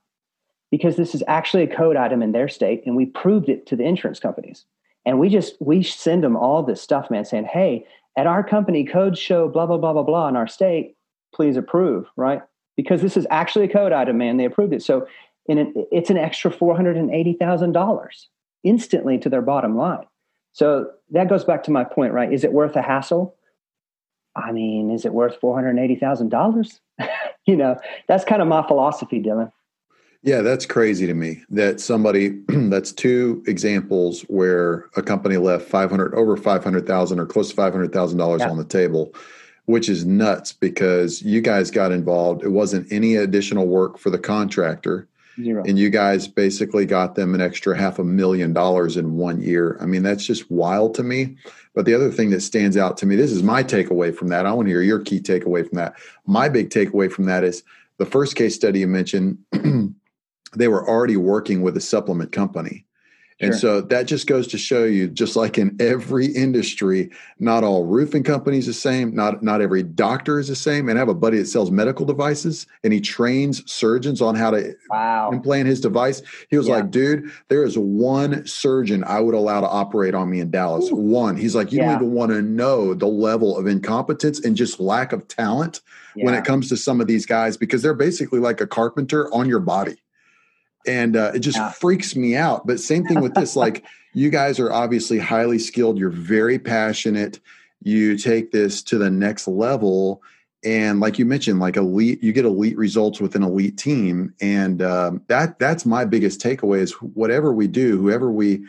because 0.72 0.96
this 0.96 1.14
is 1.14 1.24
actually 1.28 1.64
a 1.64 1.76
code 1.76 1.98
item 1.98 2.24
in 2.24 2.32
their 2.32 2.48
state 2.48 2.84
and 2.86 2.96
we 2.96 3.06
proved 3.06 3.50
it 3.50 3.68
to 3.68 3.76
the 3.76 3.84
insurance 3.84 4.20
companies. 4.20 4.66
And 5.06 5.20
we 5.20 5.30
just, 5.30 5.56
we 5.60 5.84
send 5.84 6.24
them 6.24 6.36
all 6.36 6.64
this 6.64 6.82
stuff, 6.82 7.12
man, 7.12 7.26
saying, 7.26 7.46
hey, 7.46 7.86
at 8.18 8.28
our 8.28 8.44
company, 8.44 8.86
codes 8.86 9.20
show 9.20 9.48
blah, 9.48 9.66
blah, 9.66 9.78
blah, 9.78 9.94
blah, 9.94 10.04
blah 10.04 10.28
in 10.28 10.36
our 10.36 10.48
state. 10.48 10.96
Please 11.34 11.58
approve, 11.58 12.08
right? 12.16 12.42
because 12.82 13.02
this 13.02 13.18
is 13.18 13.28
actually 13.30 13.66
a 13.66 13.68
code 13.68 13.92
item, 13.92 14.18
man. 14.18 14.38
They 14.38 14.46
approved 14.46 14.74
it. 14.74 14.82
So 14.84 15.08
in 15.46 15.58
an, 15.58 15.74
it's 15.92 16.10
an 16.10 16.18
extra 16.18 16.52
$480,000 16.52 18.26
instantly 18.64 19.18
to 19.20 19.30
their 19.30 19.42
bottom 19.42 19.76
line. 19.76 20.06
So 20.54 20.92
that 21.12 21.30
goes 21.30 21.44
back 21.44 21.64
to 21.64 21.72
my 21.72 21.84
point, 21.84 22.14
right? 22.14 22.32
Is 22.32 22.44
it 22.44 22.54
worth 22.54 22.76
a 22.76 22.82
hassle? 22.82 23.36
I 24.36 24.52
mean, 24.52 24.92
is 24.92 25.06
it 25.06 25.14
worth 25.14 25.40
four 25.42 25.56
hundred 25.56 25.78
eighty 25.78 25.96
thousand 25.96 26.30
dollars? 26.30 26.80
you 27.46 27.56
know, 27.56 27.78
that's 28.08 28.24
kind 28.24 28.42
of 28.42 28.48
my 28.48 28.66
philosophy, 28.66 29.22
Dylan. 29.22 29.52
Yeah, 30.24 30.42
that's 30.42 30.68
crazy 30.68 31.08
to 31.08 31.16
me 31.16 31.44
that 31.50 31.80
somebody 31.80 32.40
that's 32.48 32.92
two 32.92 33.44
examples 33.48 34.22
where 34.24 34.90
a 34.96 35.02
company 35.02 35.38
left 35.38 35.68
500 35.68 36.14
over 36.14 36.38
500,000 36.38 37.20
or 37.20 37.26
close 37.26 37.50
to 37.50 37.56
$500,000 37.56 38.40
yeah. 38.40 38.50
on 38.50 38.58
the 38.58 38.66
table, 38.66 39.16
which 39.66 39.90
is 39.90 40.06
nuts 40.06 40.54
because 40.54 41.24
you 41.24 41.42
guys 41.42 41.72
got 41.72 41.92
involved. 41.92 42.44
It 42.44 42.50
wasn't 42.50 42.92
any 42.92 43.16
additional 43.16 43.68
work 43.68 43.98
for 43.98 44.10
the 44.10 44.20
contractor. 44.20 45.08
Zero. 45.42 45.64
And 45.64 45.80
you 45.80 45.90
guys 45.90 46.28
basically 46.28 46.86
got 46.86 47.16
them 47.16 47.34
an 47.34 47.42
extra 47.42 47.76
half 47.76 47.98
a 47.98 48.04
million 48.04 48.54
dollars 48.54 48.98
in 48.98 49.16
one 49.16 49.42
year. 49.42 49.78
I 49.82 49.86
mean, 49.86 50.04
that's 50.04 50.26
just 50.26 50.52
wild 50.52 50.94
to 50.96 51.04
me. 51.04 51.38
But 51.74 51.86
the 51.86 51.96
other 51.96 52.12
thing 52.12 52.32
that 52.32 52.42
stands 52.42 52.76
out 52.76 52.98
to 52.98 53.06
me, 53.06 53.16
this 53.16 53.32
is 53.32 53.42
my 53.42 53.64
takeaway 53.64 54.14
from 54.14 54.28
that. 54.28 54.46
I 54.46 54.52
want 54.52 54.68
to 54.68 54.72
hear 54.72 54.82
your 54.82 55.00
key 55.00 55.22
takeaway 55.22 55.68
from 55.68 55.78
that. 55.78 55.96
My 56.28 56.50
big 56.50 56.70
takeaway 56.70 57.10
from 57.10 57.26
that 57.26 57.46
is 57.46 57.64
the 57.98 58.06
first 58.06 58.36
case 58.36 58.56
study 58.56 58.82
you 58.82 58.88
mentioned 58.88 59.38
they 60.56 60.68
were 60.68 60.88
already 60.88 61.18
working 61.18 61.62
with 61.62 61.78
a 61.78 61.82
supplement 61.82 62.32
company. 62.32 62.86
And 63.42 63.56
so 63.56 63.82
that 63.82 64.06
just 64.06 64.28
goes 64.28 64.48
to 64.48 64.58
show 64.58 64.84
you, 64.84 65.08
just 65.08 65.36
like 65.36 65.58
in 65.58 65.76
every 65.80 66.28
industry, 66.28 67.10
not 67.40 67.64
all 67.64 67.86
roofing 67.86 68.24
companies 68.24 68.68
the 68.68 68.74
same. 68.74 69.16
Not 69.16 69.42
not 69.42 69.62
every 69.62 69.84
doctor 69.84 70.40
is 70.40 70.48
the 70.48 70.56
same. 70.56 70.88
And 70.88 70.98
I 70.98 71.02
have 71.02 71.10
a 71.10 71.16
buddy 71.16 71.38
that 71.40 71.48
sells 71.48 71.72
medical 71.72 72.06
devices, 72.06 72.68
and 72.84 72.94
he 72.94 73.02
trains 73.02 73.70
surgeons 73.72 74.22
on 74.22 74.36
how 74.36 74.52
to 74.52 74.76
wow. 74.90 75.32
implant 75.32 75.68
his 75.68 75.82
device. 75.82 76.22
He 76.50 76.58
was 76.58 76.68
yeah. 76.68 76.76
like, 76.76 76.92
"Dude, 76.92 77.32
there 77.48 77.64
is 77.64 77.78
one 77.78 78.46
surgeon 78.46 79.04
I 79.04 79.20
would 79.20 79.36
allow 79.36 79.62
to 79.62 79.68
operate 79.68 80.14
on 80.14 80.30
me 80.30 80.40
in 80.40 80.52
Dallas. 80.52 80.92
Ooh. 80.92 80.96
One." 80.96 81.36
He's 81.36 81.56
like, 81.56 81.72
"You 81.72 81.80
yeah. 81.80 81.94
don't 81.94 82.04
even 82.04 82.14
want 82.14 82.32
to 82.32 82.42
know 82.42 82.94
the 82.94 83.08
level 83.08 83.58
of 83.58 83.66
incompetence 83.66 84.40
and 84.40 84.56
just 84.56 84.80
lack 84.80 85.14
of 85.14 85.28
talent 85.28 85.82
yeah. 86.16 86.26
when 86.26 86.36
it 86.36 86.46
comes 86.46 86.70
to 86.70 86.78
some 86.78 87.02
of 87.02 87.08
these 87.08 87.26
guys 87.26 87.58
because 87.58 87.82
they're 87.82 87.94
basically 87.94 88.40
like 88.40 88.62
a 88.62 88.68
carpenter 88.68 89.34
on 89.34 89.50
your 89.50 89.60
body." 89.60 89.98
And 90.88 91.16
uh, 91.16 91.32
it 91.34 91.40
just 91.40 91.58
yeah. 91.58 91.72
freaks 91.72 92.16
me 92.16 92.36
out. 92.36 92.66
But 92.66 92.80
same 92.80 93.06
thing 93.06 93.22
with 93.22 93.34
this. 93.34 93.56
like 93.56 93.84
you 94.14 94.30
guys 94.30 94.60
are 94.60 94.72
obviously 94.72 95.20
highly 95.20 95.60
skilled. 95.60 95.98
You're 95.98 96.10
very 96.10 96.60
passionate. 96.60 97.40
You 97.84 98.18
take 98.18 98.52
this 98.52 98.82
to 98.84 98.98
the 98.98 99.10
next 99.10 99.48
level, 99.48 100.22
and 100.64 101.00
like 101.00 101.18
you 101.18 101.26
mentioned, 101.26 101.60
like 101.60 101.78
elite, 101.78 102.22
you 102.22 102.32
get 102.34 102.46
elite 102.46 102.78
results 102.78 103.20
with 103.20 103.36
an 103.36 103.44
elite 103.44 103.78
team, 103.78 104.34
and 104.40 104.82
um, 104.82 105.24
that 105.28 105.58
that's 105.58 105.86
my 105.86 106.06
biggest 106.06 106.40
takeaway 106.40 106.80
is 106.80 106.92
whatever 106.94 107.52
we 107.54 107.68
do, 107.68 108.00
whoever 108.00 108.32
we 108.32 108.64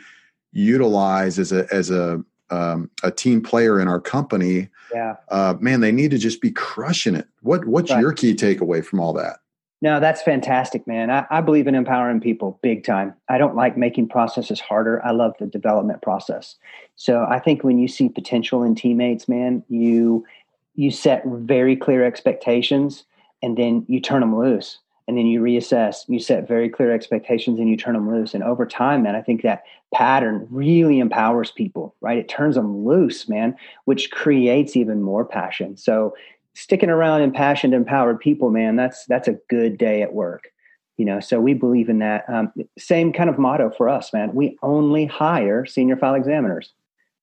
utilize 0.51 1.37
as 1.37 1.51
a 1.51 1.71
as 1.71 1.91
a 1.91 2.23
um, 2.49 2.89
a 3.03 3.11
team 3.11 3.41
player 3.41 3.79
in 3.79 3.87
our 3.87 3.99
company, 3.99 4.69
yeah, 4.93 5.15
uh, 5.29 5.55
man, 5.59 5.81
they 5.81 5.91
need 5.91 6.11
to 6.11 6.17
just 6.17 6.41
be 6.41 6.51
crushing 6.51 7.15
it. 7.15 7.27
What 7.41 7.65
what's 7.65 7.91
right. 7.91 7.99
your 7.99 8.13
key 8.13 8.35
takeaway 8.35 8.83
from 8.83 8.99
all 8.99 9.13
that? 9.13 9.37
No, 9.83 9.99
that's 9.99 10.21
fantastic, 10.21 10.87
man. 10.87 11.11
I, 11.11 11.25
I, 11.29 11.41
believe 11.41 11.67
in 11.67 11.75
empowering 11.75 12.21
people 12.21 12.57
big 12.63 12.85
time. 12.85 13.13
I 13.27 13.37
don't 13.37 13.57
like 13.57 13.75
making 13.75 14.07
processes 14.07 14.61
harder. 14.61 15.05
I 15.05 15.11
love 15.11 15.33
the 15.39 15.45
development 15.45 16.01
process. 16.01 16.55
So 16.95 17.25
I 17.29 17.37
think 17.37 17.65
when 17.65 17.77
you 17.77 17.89
see 17.89 18.07
potential 18.07 18.63
in 18.63 18.75
teammates, 18.75 19.27
man, 19.27 19.61
you 19.67 20.25
you 20.75 20.89
set 20.89 21.25
very 21.25 21.75
clear 21.75 22.05
expectations 22.05 23.03
and 23.41 23.57
then 23.57 23.85
you 23.89 23.99
turn 23.99 24.21
them 24.21 24.39
loose 24.39 24.79
and 25.09 25.17
then 25.17 25.25
you 25.25 25.41
reassess. 25.41 26.07
You 26.07 26.19
set 26.19 26.47
very 26.47 26.69
clear 26.69 26.93
expectations 26.93 27.59
and 27.59 27.67
you 27.67 27.75
turn 27.75 27.93
them 27.93 28.09
loose. 28.09 28.33
And 28.33 28.41
over 28.41 28.65
time, 28.65 29.03
man, 29.03 29.17
I 29.17 29.21
think 29.21 29.41
that 29.41 29.63
pattern 29.93 30.47
really 30.49 30.99
empowers 30.99 31.51
people, 31.51 31.93
right? 31.99 32.17
It 32.17 32.29
turns 32.29 32.55
them 32.55 32.85
loose, 32.85 33.27
man, 33.27 33.53
which 33.83 34.11
creates 34.11 34.77
even 34.77 35.01
more 35.01 35.25
passion. 35.25 35.75
So 35.75 36.15
sticking 36.55 36.89
around 36.89 37.21
impassioned, 37.21 37.73
empowered 37.73 38.19
people, 38.19 38.49
man, 38.49 38.75
that's 38.75 39.05
that's 39.05 39.27
a 39.27 39.39
good 39.49 39.77
day 39.77 40.01
at 40.01 40.13
work. 40.13 40.45
You 40.97 41.05
know, 41.05 41.19
so 41.19 41.41
we 41.41 41.53
believe 41.53 41.89
in 41.89 41.99
that. 41.99 42.23
Um, 42.29 42.53
same 42.77 43.11
kind 43.13 43.29
of 43.29 43.39
motto 43.39 43.71
for 43.71 43.89
us, 43.89 44.13
man. 44.13 44.33
We 44.33 44.57
only 44.61 45.05
hire 45.05 45.65
senior 45.65 45.97
file 45.97 46.13
examiners 46.13 46.71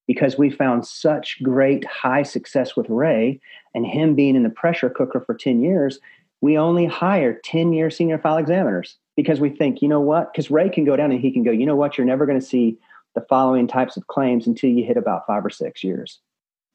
because 0.08 0.36
we 0.36 0.50
found 0.50 0.84
such 0.84 1.40
great 1.42 1.84
high 1.84 2.24
success 2.24 2.74
with 2.74 2.88
Ray 2.88 3.40
and 3.74 3.86
him 3.86 4.16
being 4.16 4.34
in 4.34 4.42
the 4.42 4.50
pressure 4.50 4.90
cooker 4.90 5.20
for 5.20 5.36
10 5.36 5.62
years. 5.62 6.00
We 6.40 6.58
only 6.58 6.86
hire 6.86 7.38
10 7.44 7.72
year 7.72 7.90
senior 7.90 8.18
file 8.18 8.38
examiners 8.38 8.96
because 9.16 9.38
we 9.38 9.50
think, 9.50 9.82
you 9.82 9.88
know 9.88 10.00
what? 10.00 10.32
Because 10.32 10.50
Ray 10.50 10.68
can 10.68 10.84
go 10.84 10.96
down 10.96 11.12
and 11.12 11.20
he 11.20 11.30
can 11.30 11.44
go, 11.44 11.52
you 11.52 11.64
know 11.64 11.76
what? 11.76 11.96
You're 11.96 12.06
never 12.06 12.26
going 12.26 12.40
to 12.40 12.44
see 12.44 12.76
the 13.14 13.24
following 13.28 13.68
types 13.68 13.96
of 13.96 14.08
claims 14.08 14.48
until 14.48 14.70
you 14.70 14.84
hit 14.84 14.96
about 14.96 15.26
five 15.28 15.44
or 15.44 15.50
six 15.50 15.84
years 15.84 16.18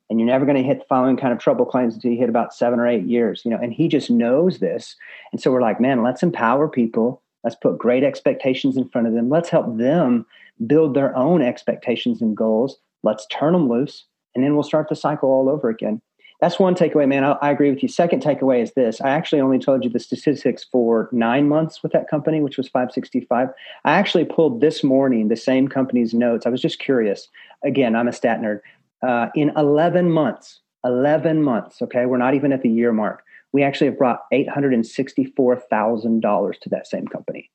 and 0.10 0.20
you're 0.20 0.28
never 0.28 0.46
going 0.46 0.58
to 0.58 0.63
hit 0.63 0.80
the 0.80 0.86
following 0.86 1.18
kind 1.18 1.34
of 1.34 1.39
trouble 1.39 1.65
claims 1.65 1.96
until 1.96 2.12
you 2.12 2.18
hit 2.18 2.30
about 2.30 2.54
seven 2.54 2.80
or 2.80 2.88
eight 2.88 3.06
years 3.06 3.41
you 3.44 3.52
know 3.52 3.60
and 3.62 3.74
he 3.74 3.88
just 3.88 4.10
knows 4.10 4.60
this. 4.60 4.96
And 5.32 5.41
so 5.41 5.52
we're 5.52 5.62
like 5.62 5.82
man 5.82 6.04
let's 6.04 6.24
empower 6.24 6.68
people. 6.68 7.22
Let's 7.44 7.56
put 7.56 7.78
great 7.78 8.04
expectations 8.04 8.76
in 8.76 8.89
front 8.89 9.08
of 9.08 9.13
them. 9.13 9.30
Let's 9.30 9.50
help 9.50 9.78
them 9.78 10.26
build 10.65 10.96
their 10.96 11.15
own 11.15 11.41
expectations 11.41 12.22
and 12.22 12.36
goals. 12.36 12.78
Let's 13.04 13.28
turn 13.28 13.54
them 13.54 13.70
loose 13.70 14.06
and 14.34 14.44
then 14.44 14.54
we'll 14.54 14.63
start 14.63 14.89
the 14.89 14.96
cycle 14.96 15.30
all 15.30 15.50
over 15.50 15.70
again. 15.70 16.02
That's 16.41 16.60
one 16.60 16.76
takeaway 16.76 17.08
man. 17.08 17.24
I, 17.24 17.32
I 17.41 17.50
agree 17.50 17.70
with 17.70 17.82
you. 17.82 17.88
Second 17.88 18.22
takeaway 18.22 18.62
is 18.62 18.74
this. 18.74 19.00
I 19.00 19.10
actually 19.10 19.39
only 19.41 19.58
told 19.58 19.84
you 19.84 19.89
the 19.89 20.00
statistics 20.00 20.65
for 20.70 21.08
nine 21.12 21.48
months 21.48 21.82
with 21.82 21.94
that 21.94 22.10
company 22.10 22.41
which 22.41 22.58
was 22.58 22.68
565 22.68 23.50
i 23.86 23.91
actually 23.91 24.26
pulled 24.26 24.62
this 24.62 24.84
morning 24.84 25.28
the 25.28 25.36
same 25.36 25.68
company's 25.68 26.13
notes. 26.13 26.46
I 26.46 26.50
was 26.50 26.62
just 26.62 26.80
curious. 26.80 27.30
Again 27.63 27.96
i'm 27.96 28.08
a 28.08 28.13
stat 28.13 28.41
nerd 28.41 28.60
uh, 29.02 29.30
in 29.36 29.52
11 29.56 30.12
months, 30.12 30.60
11 30.84 31.42
months, 31.44 31.82
okay, 31.82 32.06
we're 32.06 32.18
not 32.18 32.36
even 32.36 32.52
at 32.52 32.62
the 32.62 32.70
year 32.70 32.92
mark, 32.92 33.24
we 33.54 33.64
actually 33.64 33.88
have 33.88 33.98
brought 33.98 34.20
$864,000 34.34 36.60
to 36.60 36.70
that 36.70 36.88
same 36.88 37.08
company. 37.08 37.50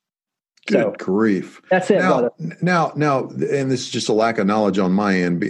Good 0.67 0.83
so, 0.83 0.95
grief. 0.99 1.61
That's 1.71 1.91
it. 1.91 1.99
Now, 1.99 2.21
brother. 2.21 2.31
now, 2.61 2.93
now, 2.95 3.29
and 3.29 3.71
this 3.71 3.81
is 3.81 3.91
just 3.91 4.09
a 4.09 4.13
lack 4.13 4.39
of 4.39 4.47
knowledge 4.47 4.79
on 4.79 4.93
my 4.93 5.17
end. 5.17 5.43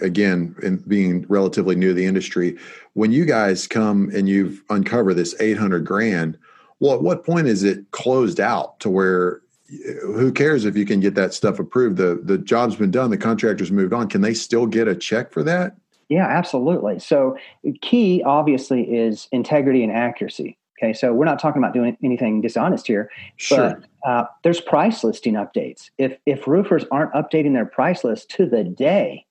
Again, 0.00 0.56
in 0.62 0.76
being 0.88 1.26
relatively 1.28 1.76
new 1.76 1.88
to 1.88 1.94
the 1.94 2.06
industry, 2.06 2.56
when 2.94 3.12
you 3.12 3.26
guys 3.26 3.66
come 3.66 4.10
and 4.14 4.28
you've 4.28 4.62
uncovered 4.70 5.16
this 5.16 5.34
800 5.40 5.84
grand, 5.84 6.38
well, 6.80 6.94
at 6.94 7.02
what 7.02 7.24
point 7.24 7.46
is 7.46 7.62
it 7.62 7.90
closed 7.90 8.40
out 8.40 8.80
to 8.80 8.90
where 8.90 9.40
who 9.68 10.32
cares 10.32 10.64
if 10.64 10.76
you 10.76 10.86
can 10.86 11.00
get 11.00 11.14
that 11.14 11.34
stuff 11.34 11.58
approved? 11.58 11.96
The 11.96 12.20
the 12.22 12.38
job's 12.38 12.76
been 12.76 12.90
done, 12.90 13.10
the 13.10 13.18
contractor's 13.18 13.72
moved 13.72 13.92
on. 13.92 14.08
Can 14.08 14.20
they 14.20 14.34
still 14.34 14.66
get 14.66 14.88
a 14.88 14.94
check 14.94 15.32
for 15.32 15.42
that? 15.42 15.76
Yeah, 16.08 16.26
absolutely. 16.26 17.00
So 17.00 17.36
key 17.82 18.22
obviously 18.24 18.82
is 18.82 19.28
integrity 19.32 19.82
and 19.82 19.92
accuracy. 19.92 20.56
Okay, 20.78 20.92
so 20.92 21.12
we're 21.12 21.24
not 21.24 21.38
talking 21.38 21.62
about 21.62 21.72
doing 21.72 21.96
anything 22.04 22.42
dishonest 22.42 22.86
here, 22.86 23.10
sure. 23.36 23.80
but 24.04 24.08
uh, 24.08 24.24
there's 24.42 24.60
price 24.60 25.02
listing 25.02 25.34
updates. 25.34 25.90
If 25.98 26.18
if 26.26 26.46
roofers 26.46 26.84
aren't 26.90 27.12
updating 27.14 27.54
their 27.54 27.66
price 27.66 28.04
list 28.04 28.30
to 28.32 28.46
the 28.46 28.62
day, 28.62 29.25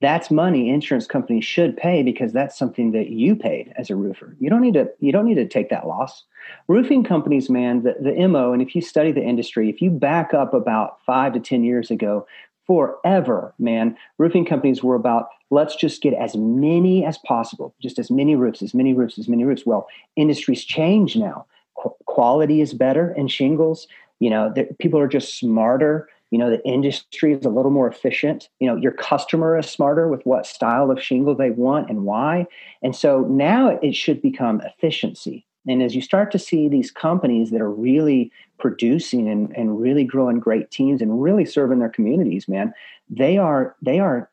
that's 0.00 0.30
money 0.30 0.70
insurance 0.70 1.06
companies 1.06 1.44
should 1.44 1.76
pay 1.76 2.02
because 2.02 2.32
that's 2.32 2.56
something 2.56 2.92
that 2.92 3.10
you 3.10 3.34
paid 3.34 3.72
as 3.76 3.90
a 3.90 3.96
roofer. 3.96 4.36
You 4.38 4.48
don't 4.48 4.60
need 4.60 4.74
to 4.74 4.88
you 5.00 5.10
don't 5.10 5.24
need 5.24 5.34
to 5.34 5.48
take 5.48 5.70
that 5.70 5.86
loss. 5.86 6.24
Roofing 6.68 7.02
companies, 7.04 7.50
man, 7.50 7.82
the, 7.82 7.96
the 8.00 8.28
MO, 8.28 8.52
and 8.52 8.62
if 8.62 8.74
you 8.74 8.80
study 8.80 9.10
the 9.10 9.22
industry, 9.22 9.68
if 9.68 9.82
you 9.82 9.90
back 9.90 10.32
up 10.32 10.54
about 10.54 10.98
five 11.04 11.32
to 11.32 11.40
10 11.40 11.64
years 11.64 11.90
ago, 11.90 12.26
forever, 12.66 13.54
man, 13.58 13.96
roofing 14.18 14.44
companies 14.44 14.82
were 14.82 14.94
about 14.94 15.28
let's 15.50 15.74
just 15.74 16.00
get 16.00 16.14
as 16.14 16.36
many 16.36 17.04
as 17.04 17.18
possible, 17.18 17.74
just 17.80 17.98
as 17.98 18.10
many 18.10 18.36
roofs, 18.36 18.62
as 18.62 18.74
many 18.74 18.94
roofs, 18.94 19.18
as 19.18 19.28
many 19.28 19.44
roofs. 19.44 19.66
Well, 19.66 19.88
industries 20.14 20.64
change 20.64 21.16
now. 21.16 21.46
Qu- 21.74 21.96
quality 22.06 22.60
is 22.60 22.72
better 22.72 23.12
in 23.14 23.26
shingles. 23.26 23.88
You 24.20 24.30
know, 24.30 24.52
people 24.78 25.00
are 25.00 25.08
just 25.08 25.38
smarter 25.38 26.08
you 26.30 26.38
know 26.38 26.50
the 26.50 26.64
industry 26.66 27.32
is 27.32 27.44
a 27.44 27.50
little 27.50 27.70
more 27.70 27.88
efficient. 27.88 28.48
You 28.60 28.68
know 28.68 28.76
your 28.76 28.92
customer 28.92 29.58
is 29.58 29.66
smarter 29.66 30.08
with 30.08 30.24
what 30.24 30.46
style 30.46 30.90
of 30.90 31.02
shingle 31.02 31.34
they 31.34 31.50
want 31.50 31.90
and 31.90 32.04
why. 32.04 32.46
And 32.82 32.94
so 32.94 33.20
now 33.22 33.78
it 33.82 33.94
should 33.94 34.22
become 34.22 34.60
efficiency. 34.60 35.46
And 35.66 35.82
as 35.82 35.94
you 35.94 36.00
start 36.00 36.30
to 36.32 36.38
see 36.38 36.68
these 36.68 36.90
companies 36.90 37.50
that 37.50 37.60
are 37.60 37.70
really 37.70 38.32
producing 38.58 39.28
and, 39.28 39.54
and 39.56 39.80
really 39.80 40.04
growing 40.04 40.40
great 40.40 40.70
teams 40.70 41.00
and 41.00 41.22
really 41.22 41.44
serving 41.44 41.78
their 41.78 41.88
communities 41.88 42.48
man 42.48 42.72
they 43.08 43.38
are 43.38 43.76
they 43.80 43.98
are 43.98 44.30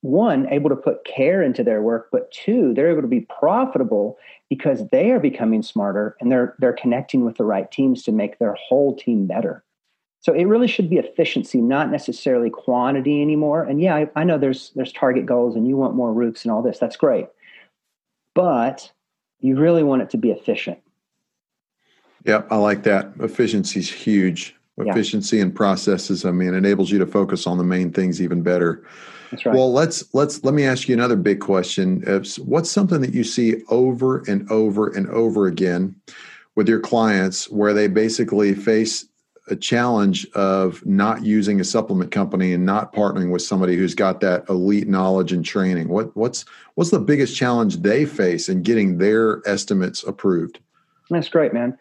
one 0.00 0.46
able 0.50 0.68
to 0.68 0.76
put 0.76 1.04
care 1.04 1.42
into 1.42 1.64
their 1.64 1.82
work 1.82 2.08
but 2.12 2.30
two 2.30 2.72
they're 2.74 2.90
able 2.90 3.02
to 3.02 3.08
be 3.08 3.26
profitable 3.40 4.16
because 4.48 4.86
they 4.90 5.10
are 5.10 5.20
becoming 5.20 5.62
smarter 5.62 6.16
and 6.20 6.30
they're 6.30 6.54
they're 6.58 6.72
connecting 6.74 7.24
with 7.24 7.36
the 7.36 7.44
right 7.44 7.70
teams 7.70 8.02
to 8.02 8.12
make 8.12 8.38
their 8.38 8.54
whole 8.54 8.94
team 8.96 9.26
better 9.26 9.64
so 10.24 10.32
it 10.32 10.44
really 10.44 10.68
should 10.68 10.88
be 10.88 10.96
efficiency, 10.96 11.60
not 11.60 11.90
necessarily 11.90 12.48
quantity 12.48 13.20
anymore. 13.20 13.64
And 13.64 13.78
yeah, 13.78 13.94
I, 13.94 14.10
I 14.16 14.24
know 14.24 14.38
there's 14.38 14.70
there's 14.74 14.90
target 14.90 15.26
goals 15.26 15.54
and 15.54 15.68
you 15.68 15.76
want 15.76 15.94
more 15.94 16.14
roofs 16.14 16.46
and 16.46 16.52
all 16.52 16.62
this. 16.62 16.78
That's 16.78 16.96
great. 16.96 17.26
But 18.34 18.90
you 19.40 19.58
really 19.58 19.82
want 19.82 20.00
it 20.00 20.08
to 20.10 20.16
be 20.16 20.30
efficient. 20.30 20.78
Yep, 22.24 22.48
I 22.50 22.56
like 22.56 22.84
that. 22.84 23.12
Efficiency 23.20 23.80
is 23.80 23.92
huge. 23.92 24.56
efficiency 24.78 25.36
yeah. 25.36 25.42
and 25.42 25.54
processes. 25.54 26.24
I 26.24 26.30
mean, 26.30 26.54
enables 26.54 26.90
you 26.90 26.98
to 27.00 27.06
focus 27.06 27.46
on 27.46 27.58
the 27.58 27.64
main 27.64 27.92
things 27.92 28.22
even 28.22 28.40
better. 28.40 28.82
That's 29.30 29.44
right. 29.44 29.54
Well, 29.54 29.74
let's 29.74 30.14
let's 30.14 30.42
let 30.42 30.54
me 30.54 30.64
ask 30.64 30.88
you 30.88 30.94
another 30.94 31.16
big 31.16 31.40
question. 31.40 32.00
what's 32.46 32.70
something 32.70 33.02
that 33.02 33.12
you 33.12 33.24
see 33.24 33.62
over 33.68 34.20
and 34.26 34.50
over 34.50 34.88
and 34.88 35.06
over 35.10 35.46
again 35.46 35.94
with 36.54 36.66
your 36.66 36.80
clients 36.80 37.50
where 37.50 37.74
they 37.74 37.88
basically 37.88 38.54
face 38.54 39.06
a 39.48 39.56
challenge 39.56 40.26
of 40.34 40.84
not 40.86 41.24
using 41.24 41.60
a 41.60 41.64
supplement 41.64 42.10
company 42.10 42.52
and 42.52 42.64
not 42.64 42.94
partnering 42.94 43.30
with 43.30 43.42
somebody 43.42 43.76
who's 43.76 43.94
got 43.94 44.20
that 44.20 44.48
elite 44.48 44.88
knowledge 44.88 45.32
and 45.32 45.44
training? 45.44 45.88
What 45.88 46.16
what's 46.16 46.44
what's 46.74 46.90
the 46.90 46.98
biggest 46.98 47.36
challenge 47.36 47.78
they 47.78 48.06
face 48.06 48.48
in 48.48 48.62
getting 48.62 48.98
their 48.98 49.42
estimates 49.46 50.02
approved? 50.02 50.60
That's 51.10 51.28
great, 51.28 51.52
man. 51.52 51.76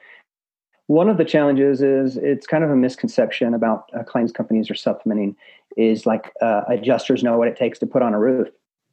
One 0.88 1.08
of 1.10 1.18
the 1.18 1.26
challenges 1.26 1.82
is 1.82 2.18
it's 2.18 2.46
kind 2.46 2.64
of 2.64 2.70
a 2.70 2.76
misconception 2.76 3.54
about 3.54 3.90
uh, 3.98 4.04
claims 4.04 4.32
companies 4.32 4.70
or 4.70 4.76
supplementing 4.76 5.36
is 5.78 6.06
like 6.06 6.32
uh, 6.42 6.62
adjusters 6.68 7.24
know 7.24 7.38
what 7.38 7.48
it 7.48 7.56
takes 7.56 7.80
to 7.80 7.88
put 7.88 8.02
on 8.02 8.14
a 8.14 8.20
roof. 8.20 8.50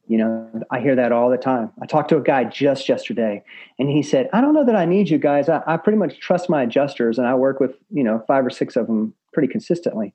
You 0.09 0.19
know, 0.19 0.65
I 0.71 0.81
hear 0.81 0.97
that 0.97 1.13
all 1.13 1.31
the 1.31 1.37
time. 1.37 1.71
I 1.81 1.87
talked 1.87 2.09
to 2.09 2.17
a 2.17 2.23
guy 2.23 2.45
just 2.45 2.89
yesterday, 2.89 3.45
and 3.79 3.89
he 3.89 4.03
said, 4.03 4.29
"I 4.33 4.41
don't 4.41 4.55
know 4.55 4.65
that 4.65 4.75
I 4.75 4.85
need 4.85 5.09
you 5.09 5.19
guys. 5.19 5.49
I, 5.49 5.63
I 5.67 5.77
pretty 5.77 5.99
much 5.99 6.19
trust 6.19 6.51
my 6.51 6.63
adjusters, 6.63 7.19
and 7.19 7.27
I 7.27 7.35
work 7.35 7.61
with 7.61 7.77
you 7.91 8.03
know 8.03 8.25
five 8.27 8.45
or 8.45 8.51
six 8.51 8.77
of 8.77 8.87
them 8.87 9.15
pretty 9.33 9.49
consistently." 9.49 10.13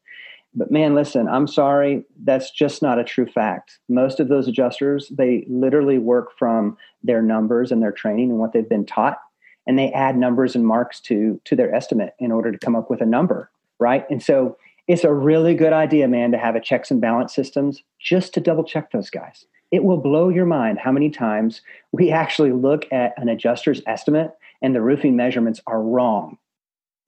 But 0.56 0.72
man, 0.72 0.96
listen, 0.96 1.28
I'm 1.28 1.48
sorry, 1.48 2.04
that's 2.24 2.50
just 2.50 2.82
not 2.82 2.98
a 2.98 3.04
true 3.04 3.26
fact. 3.26 3.80
Most 3.90 4.20
of 4.20 4.30
those 4.30 4.48
adjusters, 4.48 5.10
they 5.10 5.46
literally 5.50 5.98
work 5.98 6.38
from 6.38 6.78
their 7.04 7.22
numbers 7.22 7.72
and 7.72 7.84
their 7.84 7.92
training 7.92 8.30
and 8.30 8.40
what 8.40 8.54
they've 8.54 8.68
been 8.68 8.86
taught, 8.86 9.20
and 9.68 9.78
they 9.78 9.92
add 9.92 10.18
numbers 10.18 10.56
and 10.56 10.66
marks 10.66 11.00
to 11.02 11.40
to 11.46 11.56
their 11.56 11.74
estimate 11.74 12.16
in 12.20 12.32
order 12.32 12.52
to 12.52 12.58
come 12.58 12.76
up 12.76 12.90
with 12.90 13.02
a 13.02 13.06
number, 13.06 13.52
right? 13.80 14.10
And 14.10 14.24
so 14.24 14.58
it's 14.88 15.04
a 15.04 15.14
really 15.14 15.56
good 15.56 15.74
idea, 15.74 16.08
man, 16.08 16.32
to 16.32 16.38
have 16.38 16.56
a 16.56 16.62
checks 16.62 16.92
and 16.92 17.02
balance 17.02 17.34
systems 17.34 17.84
just 18.00 18.34
to 18.34 18.40
double 18.40 18.64
check 18.64 18.92
those 18.92 19.10
guys 19.10 19.46
it 19.72 19.84
will 19.84 19.98
blow 19.98 20.30
your 20.30 20.46
mind 20.46 20.80
how 20.80 20.92
many 20.92 21.10
times 21.10 21.62
we 21.92 22.12
actually 22.12 22.52
look 22.52 22.86
at 22.92 23.14
an 23.18 23.30
adjuster's 23.30 23.82
estimate 23.88 24.32
and 24.62 24.76
the 24.76 24.82
roofing 24.82 25.16
measurements 25.16 25.62
are 25.68 25.82
wrong. 25.82 26.38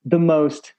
The 0.05 0.19
most 0.19 0.73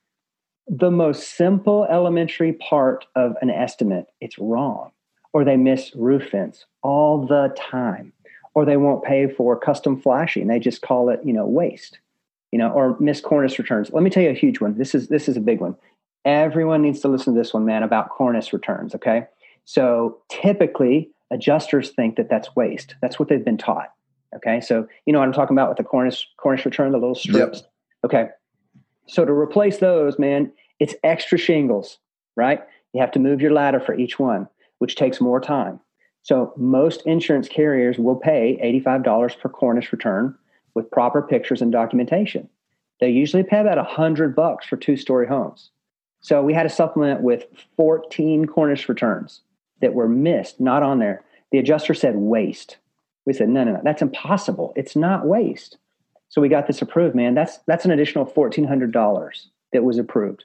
the 0.69 0.91
most 0.91 1.37
simple 1.37 1.87
elementary 1.91 2.53
part 2.53 3.07
of 3.17 3.35
an 3.41 3.49
estimate, 3.49 4.09
it's 4.21 4.39
wrong. 4.39 4.91
Or 5.33 5.43
they 5.43 5.57
miss 5.57 5.95
roof 5.95 6.31
vents 6.31 6.67
all 6.83 7.27
the 7.27 7.55
time. 7.57 8.13
Or 8.55 8.67
they 8.67 8.77
won't 8.77 9.03
pay 9.03 9.29
for 9.29 9.59
custom 9.59 10.01
flashing. 10.01 10.47
They 10.47 10.59
just 10.59 10.83
call 10.83 11.09
it, 11.09 11.21
you 11.25 11.33
know, 11.33 11.47
waste. 11.47 11.99
You 12.53 12.59
know, 12.59 12.71
or 12.71 12.99
miss 13.01 13.21
cornice 13.21 13.59
returns. 13.59 13.91
Let 13.93 14.03
me 14.03 14.11
tell 14.11 14.23
you 14.23 14.31
a 14.31 14.35
huge 14.35 14.61
one. 14.61 14.77
This 14.77 14.95
is 14.95 15.09
this 15.09 15.29
is 15.29 15.37
a 15.37 15.41
big 15.41 15.61
one. 15.61 15.77
Everyone 16.25 16.83
needs 16.83 17.01
to 17.01 17.09
listen 17.09 17.35
to 17.35 17.39
this 17.39 17.55
one, 17.55 17.65
man, 17.65 17.83
about 17.83 18.11
cornice 18.11 18.53
returns. 18.53 18.95
Okay. 18.95 19.27
So 19.65 20.19
typically 20.29 21.11
adjusters 21.31 21.91
think 21.91 22.17
that 22.17 22.29
that's 22.29 22.55
waste. 22.57 22.95
That's 23.01 23.19
what 23.19 23.29
they've 23.29 23.45
been 23.45 23.59
taught. 23.59 23.93
Okay. 24.35 24.61
So, 24.61 24.87
you 25.07 25.13
know 25.13 25.21
what 25.21 25.27
I'm 25.27 25.33
talking 25.33 25.55
about 25.55 25.69
with 25.69 25.79
the 25.79 25.85
Cornish 25.85 26.29
Cornish 26.37 26.65
return, 26.65 26.93
the 26.93 26.99
little 26.99 27.15
strips. 27.15 27.59
Yep. 27.59 27.71
Okay. 28.05 28.29
So 29.07 29.25
to 29.25 29.33
replace 29.33 29.79
those, 29.79 30.19
man, 30.19 30.53
it's 30.81 30.95
extra 31.03 31.39
shingles, 31.39 31.99
right? 32.37 32.63
You 32.93 33.01
have 33.01 33.11
to 33.13 33.19
move 33.19 33.41
your 33.41 33.53
ladder 33.53 33.81
for 33.81 33.95
each 33.95 34.19
one, 34.19 34.47
which 34.79 34.97
takes 34.97 35.21
more 35.21 35.41
time. 35.41 35.81
So 36.23 36.53
most 36.57 37.03
insurance 37.07 37.49
carriers 37.49 37.99
will 37.99 38.17
pay 38.17 38.59
$85 38.85 39.41
per 39.41 39.49
Cornish 39.49 39.93
return 39.93 40.37
with 40.75 40.91
proper 40.91 41.23
pictures 41.23 41.63
and 41.63 41.73
documentation. 41.73 42.49
They 43.01 43.11
usually 43.11 43.45
pay 43.45 43.61
about 43.61 43.79
a 43.79 43.85
hundred 43.85 44.37
bucks 44.37 44.67
for 44.67 44.77
two 44.77 44.97
story 44.97 45.27
homes. 45.27 45.71
So 46.21 46.43
we 46.43 46.53
had 46.53 46.67
a 46.67 46.71
supplement 46.71 47.23
with 47.23 47.47
14 47.77 48.47
Cornish 48.47 48.89
returns 48.89 49.41
that 49.81 49.95
were 49.95 50.09
missed, 50.09 50.61
not 50.61 50.83
on 50.83 50.99
there. 50.99 51.25
The 51.53 51.59
adjuster 51.59 51.95
said 51.95 52.17
waste. 52.17 52.77
We 53.25 53.33
said, 53.33 53.49
no, 53.49 53.65
no, 53.65 53.73
no, 53.73 53.81
that's 53.85 54.03
impossible. 54.03 54.73
It's 54.77 54.97
not 54.97 55.27
waste. 55.27 55.77
So 56.29 56.41
we 56.41 56.49
got 56.49 56.67
this 56.67 56.83
approved, 56.83 57.15
man. 57.15 57.35
That's 57.35 57.59
that's 57.67 57.85
an 57.85 57.91
additional 57.91 58.27
fourteen 58.27 58.65
hundred 58.65 58.93
dollars 58.93 59.49
that 59.73 59.83
was 59.83 59.99
approved. 59.99 60.45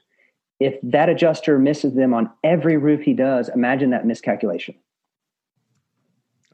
If 0.60 0.76
that 0.82 1.08
adjuster 1.08 1.58
misses 1.58 1.94
them 1.94 2.14
on 2.14 2.30
every 2.42 2.76
roof 2.76 3.02
he 3.02 3.12
does, 3.12 3.48
imagine 3.48 3.90
that 3.90 4.06
miscalculation. 4.06 4.76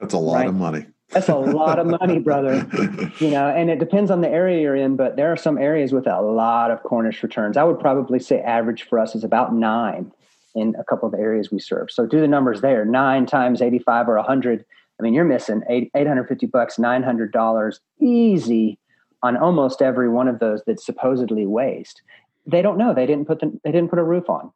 That's 0.01 0.15
a 0.15 0.19
lot 0.19 0.37
right? 0.37 0.49
of 0.49 0.55
money. 0.55 0.87
That's 1.11 1.29
a 1.29 1.37
lot 1.37 1.79
of 1.79 1.87
money, 1.87 2.19
brother. 2.19 2.67
You 3.19 3.31
know, 3.31 3.49
and 3.49 3.69
it 3.69 3.79
depends 3.79 4.11
on 4.11 4.23
the 4.23 4.29
area 4.29 4.63
you're 4.63 4.77
in, 4.77 4.97
but 4.97 5.17
there 5.17 5.31
are 5.31 5.37
some 5.37 5.59
areas 5.59 5.93
with 5.93 6.07
a 6.07 6.21
lot 6.23 6.71
of 6.71 6.83
Cornish 6.83 7.23
returns. 7.23 7.57
I 7.57 7.65
would 7.65 7.79
probably 7.79 8.19
say 8.19 8.41
average 8.41 8.85
for 8.85 8.99
us 8.99 9.15
is 9.15 9.25
about 9.25 9.53
nine 9.53 10.13
in 10.55 10.75
a 10.79 10.85
couple 10.85 11.07
of 11.07 11.13
the 11.13 11.19
areas 11.19 11.51
we 11.51 11.59
serve. 11.59 11.91
So 11.91 12.07
do 12.07 12.21
the 12.21 12.29
numbers 12.29 12.61
there. 12.61 12.85
Nine 12.85 13.27
times 13.27 13.63
85 13.63 14.09
or 14.09 14.17
100. 14.17 14.65
I 14.99 15.03
mean, 15.03 15.15
you're 15.15 15.25
missing 15.25 15.63
850 15.69 16.47
bucks, 16.47 16.77
$900 16.77 17.79
easy 18.01 18.79
on 19.23 19.37
almost 19.37 19.83
every 19.83 20.09
one 20.09 20.29
of 20.29 20.39
those 20.39 20.63
that's 20.67 20.85
supposedly 20.85 21.47
waste. 21.47 22.03
They 22.47 22.63
don't 22.63 22.79
know. 22.79 22.95
They 22.95 23.07
didn't 23.07 23.27
put 23.27 23.41
the, 23.41 23.59
they 23.65 23.73
didn't 23.73 23.91
put 23.91 23.99
a 23.99 24.05
roof 24.05 24.29
on. 24.29 24.51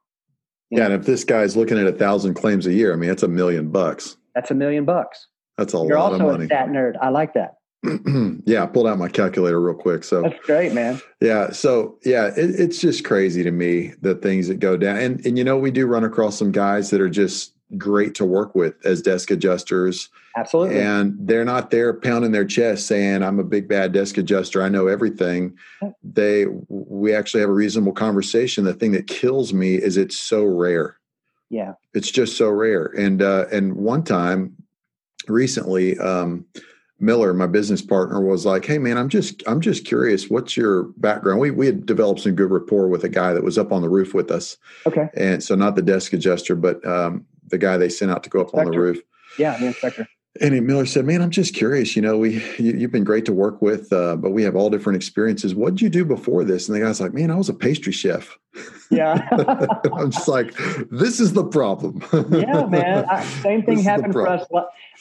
Yeah, 0.70 0.80
know? 0.80 0.84
and 0.86 0.94
if 0.94 1.06
this 1.06 1.24
guy's 1.24 1.56
looking 1.56 1.78
at 1.78 1.86
a 1.86 1.92
thousand 1.92 2.34
claims 2.34 2.66
a 2.66 2.72
year, 2.72 2.92
I 2.92 2.96
mean, 2.96 3.08
that's 3.08 3.22
a 3.22 3.28
million 3.28 3.70
bucks. 3.70 4.16
That's 4.34 4.50
a 4.50 4.54
million 4.54 4.84
bucks. 4.84 5.28
That's 5.56 5.74
a 5.74 5.78
You're 5.78 5.98
lot 5.98 6.12
of 6.12 6.18
money. 6.18 6.24
You're 6.24 6.32
also 6.32 6.42
a 6.42 6.46
stat 6.46 6.68
nerd. 6.68 6.94
I 7.00 7.10
like 7.10 7.34
that. 7.34 7.56
yeah, 8.46 8.62
I 8.62 8.66
pulled 8.66 8.86
out 8.86 8.98
my 8.98 9.08
calculator 9.08 9.60
real 9.60 9.74
quick. 9.74 10.04
So 10.04 10.22
that's 10.22 10.46
great, 10.46 10.72
man. 10.72 11.00
Yeah. 11.20 11.50
So 11.50 11.98
yeah, 12.04 12.28
it, 12.28 12.58
it's 12.58 12.80
just 12.80 13.04
crazy 13.04 13.42
to 13.42 13.50
me 13.50 13.92
the 14.00 14.14
things 14.14 14.48
that 14.48 14.58
go 14.58 14.76
down. 14.76 14.96
And 14.96 15.26
and 15.26 15.36
you 15.36 15.44
know, 15.44 15.58
we 15.58 15.70
do 15.70 15.86
run 15.86 16.04
across 16.04 16.38
some 16.38 16.52
guys 16.52 16.90
that 16.90 17.00
are 17.00 17.10
just 17.10 17.52
great 17.76 18.14
to 18.14 18.24
work 18.24 18.54
with 18.54 18.74
as 18.86 19.02
desk 19.02 19.30
adjusters. 19.30 20.08
Absolutely. 20.36 20.80
And 20.80 21.16
they're 21.18 21.44
not 21.44 21.70
there 21.70 21.92
pounding 21.92 22.32
their 22.32 22.44
chest 22.44 22.86
saying, 22.86 23.22
I'm 23.22 23.38
a 23.38 23.44
big 23.44 23.68
bad 23.68 23.92
desk 23.92 24.16
adjuster. 24.16 24.62
I 24.62 24.68
know 24.68 24.86
everything. 24.86 25.56
They 26.02 26.46
we 26.68 27.14
actually 27.14 27.40
have 27.40 27.50
a 27.50 27.54
reasonable 27.54 27.92
conversation. 27.92 28.64
The 28.64 28.74
thing 28.74 28.92
that 28.92 29.06
kills 29.06 29.52
me 29.52 29.74
is 29.74 29.96
it's 29.96 30.16
so 30.16 30.44
rare. 30.44 30.96
Yeah. 31.50 31.74
It's 31.92 32.10
just 32.10 32.36
so 32.36 32.48
rare. 32.48 32.86
And 32.86 33.20
uh 33.20 33.46
and 33.52 33.74
one 33.74 34.04
time 34.04 34.56
recently, 35.28 35.98
um, 35.98 36.46
Miller, 37.00 37.34
my 37.34 37.46
business 37.46 37.82
partner, 37.82 38.20
was 38.20 38.46
like, 38.46 38.64
"Hey, 38.64 38.78
man, 38.78 38.96
I'm 38.96 39.08
just 39.08 39.42
I'm 39.46 39.60
just 39.60 39.84
curious. 39.84 40.30
What's 40.30 40.56
your 40.56 40.84
background?" 40.96 41.40
We 41.40 41.50
we 41.50 41.66
had 41.66 41.86
developed 41.86 42.20
some 42.20 42.34
good 42.34 42.50
rapport 42.50 42.88
with 42.88 43.04
a 43.04 43.08
guy 43.08 43.32
that 43.32 43.42
was 43.42 43.58
up 43.58 43.72
on 43.72 43.82
the 43.82 43.88
roof 43.88 44.14
with 44.14 44.30
us. 44.30 44.56
Okay. 44.86 45.08
And 45.14 45.42
so 45.42 45.54
not 45.54 45.76
the 45.76 45.82
desk 45.82 46.12
adjuster, 46.12 46.54
but 46.54 46.84
um, 46.86 47.26
the 47.48 47.58
guy 47.58 47.76
they 47.76 47.88
sent 47.88 48.10
out 48.10 48.22
to 48.24 48.30
go 48.30 48.40
up 48.40 48.46
inspector. 48.46 48.66
on 48.66 48.72
the 48.72 48.80
roof. 48.80 49.02
Yeah, 49.38 49.58
the 49.58 49.66
inspector. 49.66 50.06
And 50.40 50.66
Miller 50.66 50.84
said, 50.84 51.04
"Man, 51.04 51.22
I'm 51.22 51.30
just 51.30 51.54
curious. 51.54 51.94
You 51.94 52.02
know, 52.02 52.18
we 52.18 52.42
you, 52.58 52.80
have 52.80 52.90
been 52.90 53.04
great 53.04 53.24
to 53.26 53.32
work 53.32 53.62
with, 53.62 53.92
uh, 53.92 54.16
but 54.16 54.30
we 54.30 54.42
have 54.42 54.56
all 54.56 54.68
different 54.68 54.96
experiences. 54.96 55.54
What 55.54 55.74
did 55.74 55.82
you 55.82 55.88
do 55.88 56.04
before 56.04 56.42
this?" 56.42 56.68
And 56.68 56.74
the 56.74 56.80
guy's 56.80 57.00
like, 57.00 57.14
"Man, 57.14 57.30
I 57.30 57.36
was 57.36 57.48
a 57.48 57.54
pastry 57.54 57.92
chef." 57.92 58.36
Yeah, 58.90 59.28
I'm 59.92 60.10
just 60.10 60.26
like, 60.26 60.52
this 60.90 61.20
is 61.20 61.34
the 61.34 61.44
problem. 61.44 62.02
yeah, 62.32 62.66
man. 62.66 63.04
I, 63.08 63.24
same 63.24 63.62
thing 63.66 63.78
happened 63.78 64.12
for 64.12 64.26
us 64.26 64.44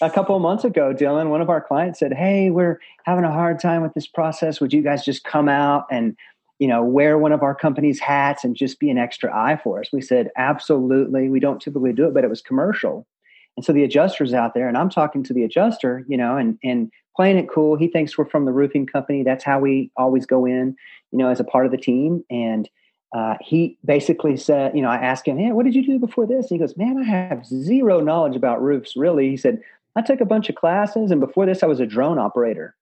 a 0.02 0.10
couple 0.12 0.36
of 0.36 0.42
months 0.44 0.66
ago. 0.66 0.94
Dylan, 0.94 1.30
one 1.30 1.42
of 1.42 1.50
our 1.50 1.62
clients 1.62 2.00
said, 2.00 2.14
"Hey, 2.14 2.52
we're 2.52 2.80
having 3.04 3.26
a 3.26 3.32
hard 3.32 3.60
time 3.60 3.82
with 3.82 3.96
this 3.96 4.08
process. 4.08 4.62
Would 4.62 4.72
you 4.72 4.84
guys 4.84 5.04
just 5.04 5.24
come 5.24 5.50
out 5.50 5.86
and?" 5.92 6.16
you 6.60 6.68
know, 6.68 6.84
wear 6.84 7.18
one 7.18 7.34
of 7.34 7.42
our 7.42 7.56
company's 7.56 8.00
hats 8.00 8.46
and 8.46 8.56
just 8.56 8.80
be 8.80 8.90
an 8.90 8.98
extra 8.98 9.36
eye 9.36 9.60
for 9.62 9.82
us. 9.82 9.90
We 9.92 10.02
said, 10.02 10.30
absolutely. 10.38 11.28
We 11.28 11.42
don't 11.42 11.60
typically 11.60 11.92
do 11.92 12.08
it, 12.08 12.14
but 12.14 12.24
it 12.24 12.30
was 12.30 12.42
commercial. 12.42 13.06
And 13.56 13.66
so 13.66 13.72
the 13.74 13.84
adjuster's 13.84 14.34
out 14.34 14.54
there, 14.54 14.68
and 14.68 14.78
I'm 14.78 14.90
talking 14.90 15.24
to 15.24 15.34
the 15.34 15.44
adjuster, 15.44 16.04
you 16.08 16.18
know, 16.18 16.38
and 16.38 16.58
and 16.64 16.92
playing 17.16 17.38
it 17.38 17.50
cool. 17.50 17.76
He 17.76 17.88
thinks 17.88 18.18
we're 18.18 18.26
from 18.26 18.46
the 18.46 18.52
roofing 18.52 18.88
company. 18.88 19.24
That's 19.24 19.44
how 19.44 19.60
we 19.60 19.92
always 19.96 20.26
go 20.26 20.46
in, 20.46 20.76
you 21.12 21.18
know, 21.20 21.30
as 21.30 21.40
a 21.40 21.44
part 21.44 21.66
of 21.66 21.72
the 21.72 21.78
team. 21.78 22.24
And 22.32 22.68
uh, 23.16 23.36
he 23.40 23.78
basically 23.86 24.36
said, 24.36 24.76
you 24.76 24.82
know, 24.82 24.90
I 24.90 24.96
asked 24.96 25.28
him, 25.28 25.38
hey, 25.38 25.52
what 25.52 25.66
did 25.66 25.76
you 25.76 25.86
do 25.86 26.00
before 26.00 26.26
this? 26.26 26.50
And 26.50 26.60
he 26.60 26.66
goes, 26.66 26.76
man, 26.76 26.98
I 26.98 27.04
have 27.04 27.46
zero 27.46 28.00
knowledge 28.00 28.36
about 28.36 28.64
roofs, 28.64 28.96
really. 28.96 29.30
He 29.30 29.38
said, 29.38 29.62
I 29.96 30.02
took 30.02 30.22
a 30.22 30.26
bunch 30.26 30.50
of 30.50 30.56
classes, 30.56 31.12
and 31.12 31.22
before 31.22 31.46
this, 31.46 31.62
I 31.62 31.68
was 31.68 31.80
a 31.80 31.86
drone 31.86 32.18
operator. 32.18 32.76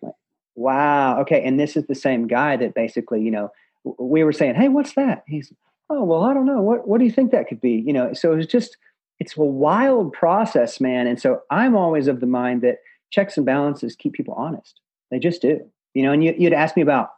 Like, 0.00 0.14
wow, 0.54 1.20
okay. 1.20 1.42
And 1.44 1.60
this 1.60 1.76
is 1.76 1.86
the 1.86 1.94
same 1.94 2.26
guy 2.26 2.56
that 2.56 2.74
basically, 2.74 3.20
you 3.20 3.30
know, 3.30 3.52
we 3.98 4.24
were 4.24 4.32
saying, 4.32 4.54
hey, 4.54 4.68
what's 4.68 4.94
that? 4.94 5.24
He's, 5.26 5.52
oh, 5.90 6.02
well, 6.02 6.24
I 6.24 6.32
don't 6.32 6.46
know. 6.46 6.62
What 6.62 6.88
what 6.88 6.98
do 6.98 7.04
you 7.04 7.12
think 7.12 7.32
that 7.32 7.46
could 7.46 7.60
be? 7.60 7.72
You 7.86 7.92
know, 7.92 8.14
so 8.14 8.32
it 8.32 8.36
was 8.36 8.46
just 8.46 8.78
it's 9.18 9.36
a 9.36 9.42
wild 9.42 10.12
process, 10.12 10.80
man. 10.80 11.06
And 11.06 11.20
so 11.20 11.40
I'm 11.50 11.76
always 11.76 12.08
of 12.08 12.20
the 12.20 12.26
mind 12.26 12.62
that 12.62 12.78
checks 13.10 13.36
and 13.36 13.46
balances 13.46 13.96
keep 13.96 14.12
people 14.12 14.34
honest. 14.34 14.80
They 15.10 15.18
just 15.18 15.42
do. 15.42 15.60
You 15.94 16.02
know, 16.02 16.12
and 16.12 16.22
you, 16.22 16.34
you'd 16.36 16.52
ask 16.52 16.76
me 16.76 16.82
about 16.82 17.10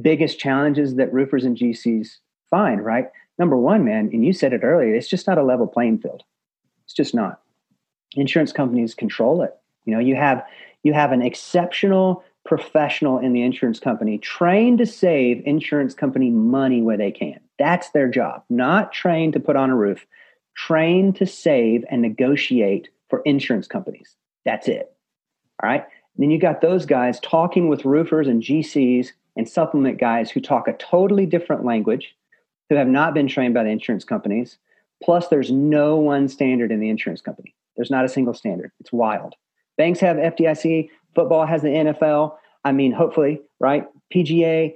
biggest 0.00 0.38
challenges 0.38 0.94
that 0.96 1.12
roofers 1.12 1.44
and 1.44 1.56
GCs 1.56 2.08
find, 2.50 2.84
right? 2.84 3.06
Number 3.38 3.56
one, 3.56 3.84
man, 3.84 4.10
and 4.12 4.24
you 4.24 4.32
said 4.32 4.52
it 4.52 4.62
earlier, 4.62 4.94
it's 4.94 5.08
just 5.08 5.26
not 5.26 5.38
a 5.38 5.42
level 5.42 5.66
playing 5.66 5.98
field. 5.98 6.22
It's 6.84 6.94
just 6.94 7.14
not. 7.14 7.40
Insurance 8.14 8.52
companies 8.52 8.94
control 8.94 9.42
it. 9.42 9.56
You 9.84 9.94
know, 9.94 10.00
you 10.00 10.14
have 10.14 10.44
you 10.82 10.92
have 10.92 11.12
an 11.12 11.22
exceptional 11.22 12.22
professional 12.44 13.18
in 13.18 13.32
the 13.32 13.42
insurance 13.42 13.78
company 13.78 14.18
trained 14.18 14.78
to 14.78 14.86
save 14.86 15.42
insurance 15.46 15.94
company 15.94 16.28
money 16.30 16.82
where 16.82 16.96
they 16.96 17.12
can 17.12 17.38
That's 17.58 17.90
their 17.90 18.08
job, 18.08 18.42
not 18.50 18.92
trained 18.92 19.32
to 19.34 19.40
put 19.40 19.56
on 19.56 19.70
a 19.70 19.76
roof, 19.76 20.06
trained 20.56 21.16
to 21.16 21.26
save 21.26 21.84
and 21.90 22.02
negotiate 22.02 22.88
for 23.08 23.20
insurance 23.20 23.66
companies. 23.66 24.16
That's 24.44 24.68
it. 24.68 24.92
All 25.62 25.68
right. 25.68 25.82
And 25.82 26.22
then 26.22 26.30
you 26.30 26.38
got 26.38 26.60
those 26.60 26.86
guys 26.86 27.20
talking 27.20 27.68
with 27.68 27.84
roofers 27.84 28.28
and 28.28 28.42
GCs 28.42 29.12
and 29.36 29.48
supplement 29.48 29.98
guys 29.98 30.30
who 30.30 30.40
talk 30.40 30.68
a 30.68 30.74
totally 30.74 31.26
different 31.26 31.64
language, 31.64 32.14
who 32.68 32.76
have 32.76 32.88
not 32.88 33.14
been 33.14 33.28
trained 33.28 33.54
by 33.54 33.64
the 33.64 33.70
insurance 33.70 34.04
companies. 34.04 34.58
Plus, 35.02 35.28
there's 35.28 35.50
no 35.50 35.96
one 35.96 36.28
standard 36.28 36.70
in 36.70 36.80
the 36.80 36.90
insurance 36.90 37.20
company. 37.20 37.54
There's 37.76 37.90
not 37.90 38.04
a 38.04 38.08
single 38.08 38.34
standard. 38.34 38.72
It's 38.80 38.92
wild. 38.92 39.34
Banks 39.78 40.00
have 40.00 40.16
FDIC, 40.16 40.90
football 41.14 41.46
has 41.46 41.62
the 41.62 41.68
NFL. 41.68 42.36
I 42.64 42.72
mean, 42.72 42.92
hopefully, 42.92 43.40
right? 43.58 43.88
PGA, 44.14 44.74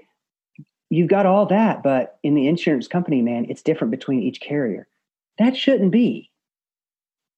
you've 0.91 1.09
got 1.09 1.27
all 1.27 1.47
that, 1.47 1.83
but 1.83 2.19
in 2.23 2.35
the 2.35 2.49
insurance 2.49 2.89
company, 2.89 3.23
man, 3.23 3.47
it's 3.49 3.63
different 3.63 3.91
between 3.91 4.23
each 4.23 4.41
carrier. 4.41 4.89
That 5.39 5.57
shouldn't 5.57 5.91
be. 5.91 6.31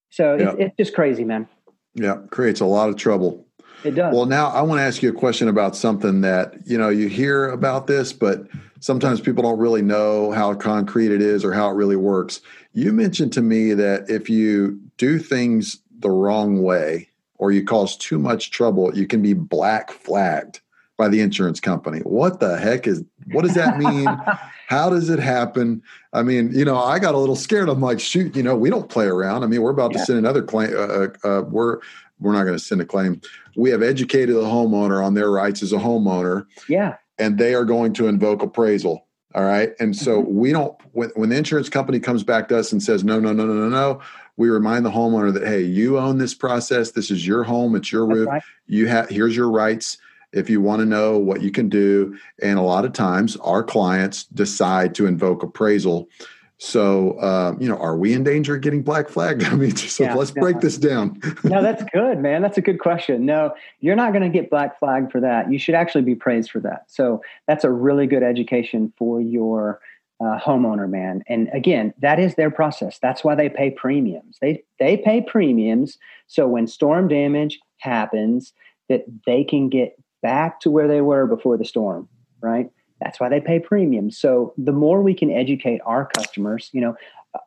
So 0.09 0.35
yeah. 0.35 0.51
it's, 0.51 0.59
it's 0.59 0.77
just 0.77 0.95
crazy, 0.95 1.23
man. 1.23 1.47
Yeah, 1.93 2.17
creates 2.29 2.61
a 2.61 2.65
lot 2.65 2.89
of 2.89 2.95
trouble. 2.95 3.45
It 3.83 3.91
does. 3.91 4.13
Well, 4.13 4.25
now 4.25 4.47
I 4.47 4.61
want 4.61 4.79
to 4.79 4.83
ask 4.83 5.01
you 5.01 5.09
a 5.09 5.13
question 5.13 5.47
about 5.47 5.75
something 5.75 6.21
that, 6.21 6.55
you 6.65 6.77
know, 6.77 6.89
you 6.89 7.07
hear 7.07 7.49
about 7.49 7.87
this, 7.87 8.11
but 8.11 8.47
sometimes 8.81 9.21
people 9.21 9.43
don't 9.43 9.59
really 9.59 9.81
know 9.81 10.31
how 10.31 10.53
concrete 10.53 11.11
it 11.11 11.21
is 11.21 11.45
or 11.45 11.53
how 11.53 11.69
it 11.69 11.73
really 11.73 11.95
works. 11.95 12.41
You 12.73 12.91
mentioned 12.91 13.33
to 13.33 13.41
me 13.41 13.73
that 13.73 14.09
if 14.09 14.29
you 14.29 14.79
do 14.97 15.17
things 15.17 15.81
the 15.99 16.09
wrong 16.09 16.61
way 16.61 17.09
or 17.35 17.51
you 17.51 17.63
cause 17.63 17.95
too 17.95 18.19
much 18.19 18.51
trouble, 18.51 18.95
you 18.95 19.07
can 19.07 19.21
be 19.21 19.33
black 19.33 19.91
flagged 19.91 20.59
by 20.99 21.07
the 21.07 21.21
insurance 21.21 21.61
company. 21.61 21.99
What 22.01 22.41
the 22.41 22.59
heck 22.59 22.85
is 22.85 23.03
what 23.31 23.43
does 23.43 23.55
that 23.55 23.77
mean? 23.79 24.05
How 24.67 24.89
does 24.89 25.09
it 25.09 25.17
happen? 25.17 25.81
I 26.13 26.21
mean, 26.21 26.51
you 26.51 26.65
know, 26.65 26.77
I 26.77 26.99
got 26.99 27.15
a 27.15 27.17
little 27.17 27.37
scared. 27.37 27.69
I'm 27.69 27.79
like, 27.79 27.99
shoot, 27.99 28.35
you 28.35 28.43
know, 28.43 28.55
we 28.55 28.69
don't 28.69 28.89
play 28.89 29.05
around. 29.05 29.43
I 29.43 29.47
mean, 29.47 29.61
we're 29.61 29.71
about 29.71 29.93
yeah. 29.93 29.99
to 29.99 30.05
send 30.05 30.19
another 30.19 30.43
claim. 30.43 30.71
Uh, 30.75 30.77
uh, 30.77 31.07
uh 31.23 31.41
we're 31.43 31.79
we're 32.19 32.33
not 32.33 32.43
going 32.43 32.57
to 32.57 32.63
send 32.63 32.81
a 32.81 32.85
claim. 32.85 33.21
We 33.55 33.69
have 33.69 33.81
educated 33.81 34.35
the 34.35 34.41
homeowner 34.41 35.03
on 35.03 35.13
their 35.13 35.31
rights 35.31 35.63
as 35.63 35.71
a 35.71 35.77
homeowner. 35.77 36.45
Yeah. 36.67 36.97
And 37.17 37.37
they 37.37 37.53
are 37.55 37.65
going 37.65 37.93
to 37.93 38.07
invoke 38.07 38.43
appraisal. 38.43 39.07
All 39.35 39.45
right. 39.45 39.71
And 39.79 39.95
so 39.95 40.21
mm-hmm. 40.21 40.35
we 40.35 40.51
don't, 40.51 40.75
when, 40.91 41.11
when 41.15 41.29
the 41.29 41.37
insurance 41.37 41.69
company 41.69 42.01
comes 42.01 42.23
back 42.25 42.49
to 42.49 42.57
us 42.57 42.73
and 42.73 42.83
says, 42.83 43.05
no, 43.05 43.21
no, 43.21 43.31
no, 43.31 43.45
no, 43.45 43.53
no, 43.53 43.69
no, 43.69 44.01
we 44.35 44.49
remind 44.49 44.85
the 44.85 44.91
homeowner 44.91 45.33
that, 45.33 45.47
hey, 45.47 45.61
you 45.61 45.97
own 45.97 46.17
this 46.17 46.33
process. 46.33 46.91
This 46.91 47.09
is 47.09 47.25
your 47.25 47.43
home. 47.43 47.75
It's 47.75 47.89
your 47.89 48.05
roof. 48.05 48.27
Right. 48.27 48.43
You 48.67 48.87
have, 48.87 49.07
here's 49.07 49.35
your 49.35 49.49
rights 49.49 49.97
if 50.31 50.49
you 50.49 50.61
want 50.61 50.79
to 50.79 50.85
know 50.85 51.17
what 51.17 51.41
you 51.41 51.51
can 51.51 51.69
do. 51.69 52.17
And 52.41 52.59
a 52.59 52.63
lot 52.63 52.85
of 52.85 52.93
times 52.93 53.35
our 53.37 53.63
clients 53.63 54.25
decide 54.25 54.95
to 54.95 55.05
invoke 55.05 55.43
appraisal 55.43 56.09
so, 56.61 57.11
uh, 57.13 57.55
you 57.57 57.69
know, 57.69 57.77
are 57.77 57.97
we 57.97 58.11
in 58.11 58.25
danger 58.25 58.55
of 58.55 58.61
getting 58.61 58.83
black 58.83 59.07
flagged? 59.07 59.43
I 59.45 59.55
mean, 59.55 59.75
so 59.75 60.03
yeah, 60.03 60.13
let's 60.13 60.31
break 60.31 60.59
this 60.59 60.77
down. 60.77 61.19
no, 61.45 61.63
that's 61.63 61.83
good, 61.93 62.19
man. 62.19 62.41
That's 62.41 62.57
a 62.57 62.61
good 62.61 62.79
question. 62.79 63.25
No, 63.25 63.53
you're 63.79 63.95
not 63.95 64.11
going 64.11 64.23
to 64.23 64.29
get 64.29 64.49
black 64.49 64.77
flagged 64.77 65.11
for 65.11 65.21
that. 65.21 65.51
You 65.51 65.57
should 65.57 65.75
actually 65.75 66.03
be 66.03 66.15
praised 66.15 66.51
for 66.51 66.59
that. 66.59 66.83
So, 66.87 67.21
that's 67.47 67.63
a 67.63 67.71
really 67.71 68.07
good 68.07 68.23
education 68.23 68.91
for 68.97 69.21
your 69.21 69.79
uh, 70.19 70.37
homeowner, 70.37 70.89
man. 70.89 71.23
And 71.27 71.49
again, 71.53 71.93
that 71.99 72.19
is 72.19 72.35
their 72.35 72.51
process. 72.51 72.99
That's 72.99 73.23
why 73.23 73.35
they 73.35 73.47
pay 73.47 73.71
premiums. 73.71 74.37
They 74.41 74.63
they 74.79 74.97
pay 74.97 75.21
premiums 75.21 75.97
so 76.27 76.45
when 76.45 76.67
storm 76.67 77.07
damage 77.07 77.57
happens, 77.77 78.53
that 78.89 79.05
they 79.25 79.45
can 79.45 79.69
get 79.69 79.97
back 80.21 80.59
to 80.61 80.71
where 80.71 80.87
they 80.87 81.01
were 81.01 81.25
before 81.25 81.57
the 81.57 81.65
storm, 81.65 82.07
right? 82.41 82.69
That's 83.01 83.19
why 83.19 83.29
they 83.29 83.39
pay 83.39 83.59
premiums. 83.59 84.17
So 84.17 84.53
the 84.57 84.73
more 84.73 85.01
we 85.01 85.13
can 85.13 85.31
educate 85.31 85.81
our 85.85 86.05
customers, 86.05 86.69
you 86.73 86.81
know, 86.81 86.95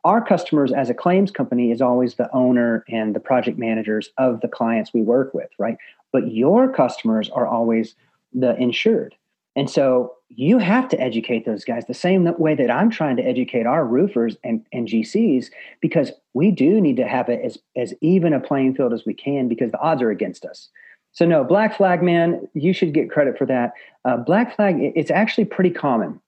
our 0.03 0.25
customers 0.25 0.71
as 0.71 0.89
a 0.89 0.93
claims 0.93 1.29
company 1.29 1.71
is 1.71 1.81
always 1.81 2.15
the 2.15 2.33
owner 2.33 2.83
and 2.87 3.15
the 3.15 3.19
project 3.19 3.57
managers 3.57 4.09
of 4.17 4.41
the 4.41 4.47
clients 4.47 4.93
we 4.93 5.01
work 5.01 5.33
with, 5.33 5.49
right? 5.59 5.77
But 6.11 6.31
your 6.31 6.71
customers 6.71 7.29
are 7.29 7.45
always 7.45 7.95
the 8.33 8.55
insured. 8.55 9.15
And 9.55 9.69
so 9.69 10.15
you 10.29 10.57
have 10.57 10.89
to 10.89 10.99
educate 10.99 11.45
those 11.45 11.63
guys 11.63 11.85
the 11.85 11.93
same 11.93 12.27
way 12.39 12.55
that 12.55 12.71
I'm 12.71 12.89
trying 12.89 13.17
to 13.17 13.23
educate 13.23 13.67
our 13.67 13.85
roofers 13.85 14.35
and, 14.43 14.65
and 14.71 14.87
GCs 14.87 15.51
because 15.79 16.11
we 16.33 16.49
do 16.49 16.81
need 16.81 16.97
to 16.97 17.07
have 17.07 17.29
it 17.29 17.41
as, 17.43 17.59
as 17.75 17.93
even 18.01 18.33
a 18.33 18.39
playing 18.39 18.73
field 18.73 18.93
as 18.93 19.05
we 19.05 19.13
can 19.13 19.47
because 19.47 19.71
the 19.71 19.79
odds 19.79 20.01
are 20.01 20.09
against 20.09 20.45
us. 20.45 20.69
So 21.13 21.25
no, 21.25 21.43
Black 21.43 21.77
Flag, 21.77 22.03
man, 22.03 22.47
you 22.53 22.73
should 22.73 22.93
get 22.93 23.09
credit 23.09 23.37
for 23.37 23.45
that. 23.45 23.73
Uh, 24.03 24.17
Black 24.17 24.55
Flag, 24.55 24.75
it's 24.79 25.11
actually 25.11 25.45
pretty 25.45 25.69
common. 25.69 26.19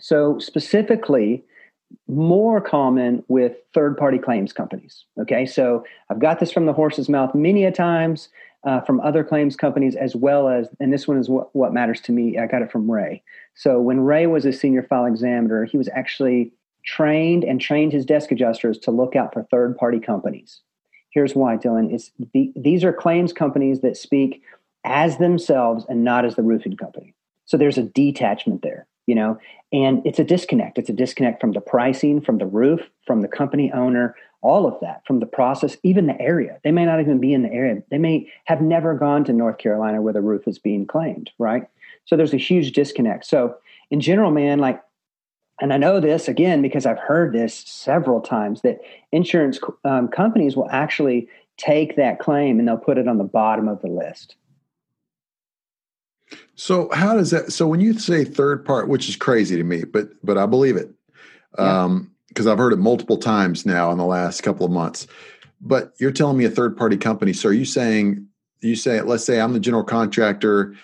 So 0.00 0.38
specifically, 0.38 1.44
more 2.08 2.60
common 2.60 3.22
with 3.28 3.52
third-party 3.74 4.18
claims 4.18 4.52
companies. 4.52 5.04
Okay, 5.20 5.44
so 5.44 5.84
I've 6.08 6.20
got 6.20 6.40
this 6.40 6.50
from 6.50 6.66
the 6.66 6.72
horse's 6.72 7.08
mouth 7.08 7.34
many 7.34 7.64
a 7.64 7.72
times 7.72 8.28
uh, 8.64 8.80
from 8.80 9.00
other 9.00 9.24
claims 9.24 9.56
companies 9.56 9.96
as 9.96 10.14
well 10.14 10.48
as, 10.48 10.68
and 10.80 10.92
this 10.92 11.06
one 11.06 11.18
is 11.18 11.28
what, 11.28 11.54
what 11.54 11.72
matters 11.72 12.00
to 12.02 12.12
me. 12.12 12.38
I 12.38 12.46
got 12.46 12.62
it 12.62 12.70
from 12.70 12.90
Ray. 12.90 13.22
So 13.54 13.80
when 13.80 14.00
Ray 14.00 14.26
was 14.26 14.46
a 14.46 14.52
senior 14.52 14.84
file 14.84 15.04
examiner, 15.04 15.64
he 15.64 15.76
was 15.76 15.88
actually 15.88 16.52
trained 16.84 17.44
and 17.44 17.60
trained 17.60 17.92
his 17.92 18.06
desk 18.06 18.30
adjusters 18.30 18.78
to 18.78 18.90
look 18.90 19.14
out 19.16 19.32
for 19.32 19.42
third-party 19.50 20.00
companies. 20.00 20.60
Here's 21.12 21.34
why, 21.34 21.56
Dylan. 21.56 21.92
It's 21.92 22.10
the, 22.32 22.52
these 22.56 22.84
are 22.84 22.92
claims 22.92 23.32
companies 23.32 23.80
that 23.80 23.96
speak 23.96 24.42
as 24.84 25.18
themselves 25.18 25.84
and 25.88 26.04
not 26.04 26.24
as 26.24 26.34
the 26.34 26.42
roofing 26.42 26.76
company. 26.76 27.14
So 27.44 27.56
there's 27.56 27.78
a 27.78 27.82
detachment 27.82 28.62
there, 28.62 28.86
you 29.06 29.14
know, 29.14 29.38
and 29.72 30.04
it's 30.06 30.18
a 30.18 30.24
disconnect. 30.24 30.78
It's 30.78 30.88
a 30.88 30.94
disconnect 30.94 31.40
from 31.40 31.52
the 31.52 31.60
pricing, 31.60 32.20
from 32.20 32.38
the 32.38 32.46
roof, 32.46 32.80
from 33.06 33.20
the 33.20 33.28
company 33.28 33.70
owner, 33.72 34.16
all 34.40 34.66
of 34.66 34.80
that, 34.80 35.02
from 35.06 35.20
the 35.20 35.26
process, 35.26 35.76
even 35.82 36.06
the 36.06 36.20
area. 36.20 36.58
They 36.64 36.72
may 36.72 36.84
not 36.84 37.00
even 37.00 37.20
be 37.20 37.32
in 37.32 37.42
the 37.42 37.52
area. 37.52 37.82
They 37.90 37.98
may 37.98 38.30
have 38.46 38.60
never 38.60 38.94
gone 38.94 39.24
to 39.24 39.32
North 39.32 39.58
Carolina 39.58 40.02
where 40.02 40.12
the 40.12 40.20
roof 40.20 40.48
is 40.48 40.58
being 40.58 40.86
claimed, 40.86 41.30
right? 41.38 41.64
So 42.06 42.16
there's 42.16 42.34
a 42.34 42.38
huge 42.38 42.72
disconnect. 42.72 43.26
So 43.26 43.56
in 43.90 44.00
general, 44.00 44.30
man, 44.30 44.58
like 44.58 44.82
and 45.60 45.72
I 45.72 45.76
know 45.76 46.00
this 46.00 46.28
again 46.28 46.62
because 46.62 46.86
I've 46.86 46.98
heard 46.98 47.32
this 47.32 47.54
several 47.54 48.20
times 48.20 48.62
that 48.62 48.80
insurance 49.12 49.60
um, 49.84 50.08
companies 50.08 50.56
will 50.56 50.68
actually 50.70 51.28
take 51.56 51.96
that 51.96 52.18
claim 52.18 52.58
and 52.58 52.66
they'll 52.66 52.76
put 52.76 52.98
it 52.98 53.06
on 53.06 53.18
the 53.18 53.24
bottom 53.24 53.68
of 53.68 53.80
the 53.82 53.88
list. 53.88 54.36
So 56.54 56.88
how 56.92 57.14
does 57.14 57.30
that? 57.30 57.52
So 57.52 57.66
when 57.66 57.80
you 57.80 57.98
say 57.98 58.24
third 58.24 58.64
part, 58.64 58.88
which 58.88 59.08
is 59.08 59.16
crazy 59.16 59.56
to 59.56 59.64
me, 59.64 59.84
but 59.84 60.10
but 60.24 60.38
I 60.38 60.46
believe 60.46 60.76
it 60.76 60.90
because 61.50 61.86
um, 61.86 62.10
I've 62.36 62.58
heard 62.58 62.72
it 62.72 62.78
multiple 62.78 63.18
times 63.18 63.66
now 63.66 63.90
in 63.90 63.98
the 63.98 64.04
last 64.04 64.42
couple 64.42 64.64
of 64.64 64.72
months. 64.72 65.06
But 65.60 65.92
you're 65.98 66.12
telling 66.12 66.38
me 66.38 66.44
a 66.44 66.50
third 66.50 66.76
party 66.76 66.96
company. 66.96 67.32
So 67.32 67.50
are 67.50 67.52
you 67.52 67.64
saying 67.64 68.26
you 68.62 68.76
say 68.76 69.00
let's 69.02 69.24
say 69.24 69.40
I'm 69.40 69.52
the 69.52 69.60
general 69.60 69.84
contractor. 69.84 70.74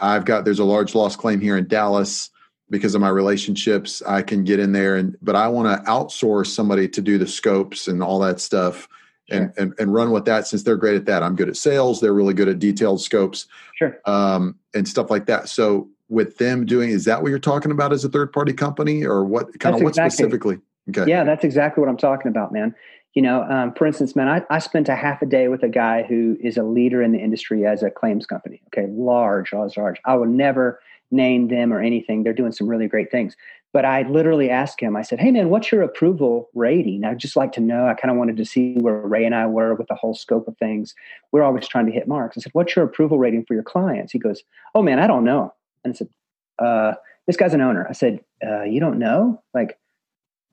I've 0.00 0.24
got 0.24 0.44
there's 0.44 0.58
a 0.58 0.64
large 0.64 0.94
loss 0.94 1.16
claim 1.16 1.40
here 1.40 1.56
in 1.56 1.68
Dallas 1.68 2.30
because 2.70 2.94
of 2.94 3.00
my 3.00 3.08
relationships 3.08 4.02
i 4.06 4.22
can 4.22 4.44
get 4.44 4.58
in 4.58 4.72
there 4.72 4.96
and 4.96 5.16
but 5.22 5.36
i 5.36 5.48
want 5.48 5.68
to 5.68 5.90
outsource 5.90 6.48
somebody 6.48 6.88
to 6.88 7.00
do 7.00 7.18
the 7.18 7.26
scopes 7.26 7.88
and 7.88 8.02
all 8.02 8.18
that 8.18 8.40
stuff 8.40 8.88
and, 9.30 9.52
and 9.56 9.74
and 9.78 9.94
run 9.94 10.10
with 10.10 10.24
that 10.26 10.46
since 10.46 10.62
they're 10.62 10.76
great 10.76 10.96
at 10.96 11.06
that. 11.06 11.22
I'm 11.22 11.36
good 11.36 11.48
at 11.48 11.56
sales. 11.56 12.00
They're 12.00 12.12
really 12.12 12.34
good 12.34 12.48
at 12.48 12.58
detailed 12.58 13.00
scopes 13.00 13.46
sure. 13.74 13.98
um, 14.04 14.56
and 14.74 14.86
stuff 14.86 15.10
like 15.10 15.26
that. 15.26 15.48
So 15.48 15.88
with 16.08 16.36
them 16.38 16.66
doing 16.66 16.90
is 16.90 17.04
that 17.06 17.22
what 17.22 17.30
you're 17.30 17.38
talking 17.38 17.70
about 17.70 17.92
as 17.92 18.04
a 18.04 18.08
third 18.08 18.32
party 18.32 18.52
company 18.52 19.04
or 19.04 19.24
what 19.24 19.58
kind 19.58 19.74
that's 19.74 19.80
of 19.80 19.84
what 19.84 19.90
exactly. 19.90 20.10
specifically? 20.10 20.58
Okay. 20.90 21.10
Yeah 21.10 21.24
that's 21.24 21.44
exactly 21.44 21.80
what 21.80 21.88
i'm 21.88 21.96
talking 21.96 22.28
about 22.28 22.52
man. 22.52 22.74
You 23.14 23.22
know 23.22 23.42
um, 23.44 23.72
for 23.72 23.86
instance 23.86 24.14
man 24.14 24.28
I, 24.28 24.42
I 24.50 24.58
spent 24.58 24.88
a 24.90 24.94
half 24.94 25.22
a 25.22 25.26
day 25.26 25.48
with 25.48 25.62
a 25.62 25.68
guy 25.68 26.02
who 26.02 26.36
is 26.40 26.58
a 26.58 26.62
leader 26.62 27.02
in 27.02 27.12
the 27.12 27.18
industry 27.18 27.64
as 27.64 27.82
a 27.82 27.90
claims 27.90 28.26
company 28.26 28.60
okay? 28.66 28.86
Large 28.90 29.54
large 29.54 29.76
large. 29.78 29.96
I 30.04 30.14
would 30.14 30.28
never 30.28 30.80
name 31.10 31.48
them 31.48 31.72
or 31.72 31.80
anything. 31.80 32.22
They're 32.22 32.32
doing 32.32 32.52
some 32.52 32.68
really 32.68 32.88
great 32.88 33.10
things. 33.10 33.36
But 33.72 33.84
I 33.84 34.02
literally 34.02 34.50
asked 34.50 34.80
him, 34.80 34.94
I 34.94 35.02
said, 35.02 35.18
Hey 35.18 35.32
man, 35.32 35.48
what's 35.48 35.72
your 35.72 35.82
approval 35.82 36.48
rating? 36.54 37.04
I'd 37.04 37.18
just 37.18 37.34
like 37.34 37.52
to 37.52 37.60
know. 37.60 37.86
I 37.86 37.94
kind 37.94 38.12
of 38.12 38.16
wanted 38.16 38.36
to 38.36 38.44
see 38.44 38.74
where 38.74 38.94
Ray 38.94 39.24
and 39.24 39.34
I 39.34 39.46
were 39.46 39.74
with 39.74 39.88
the 39.88 39.96
whole 39.96 40.14
scope 40.14 40.46
of 40.46 40.56
things. 40.58 40.94
We're 41.32 41.42
always 41.42 41.66
trying 41.66 41.86
to 41.86 41.92
hit 41.92 42.06
marks. 42.06 42.38
I 42.38 42.40
said, 42.40 42.54
What's 42.54 42.76
your 42.76 42.84
approval 42.84 43.18
rating 43.18 43.44
for 43.44 43.54
your 43.54 43.64
clients? 43.64 44.12
He 44.12 44.18
goes, 44.18 44.42
Oh 44.74 44.82
man, 44.82 45.00
I 45.00 45.06
don't 45.06 45.24
know. 45.24 45.52
And 45.84 45.92
I 45.92 45.96
said, 45.96 46.08
uh, 46.58 46.94
this 47.26 47.36
guy's 47.36 47.54
an 47.54 47.60
owner. 47.60 47.86
I 47.88 47.92
said, 47.92 48.20
uh, 48.46 48.62
you 48.62 48.80
don't 48.80 48.98
know? 48.98 49.42
Like, 49.54 49.78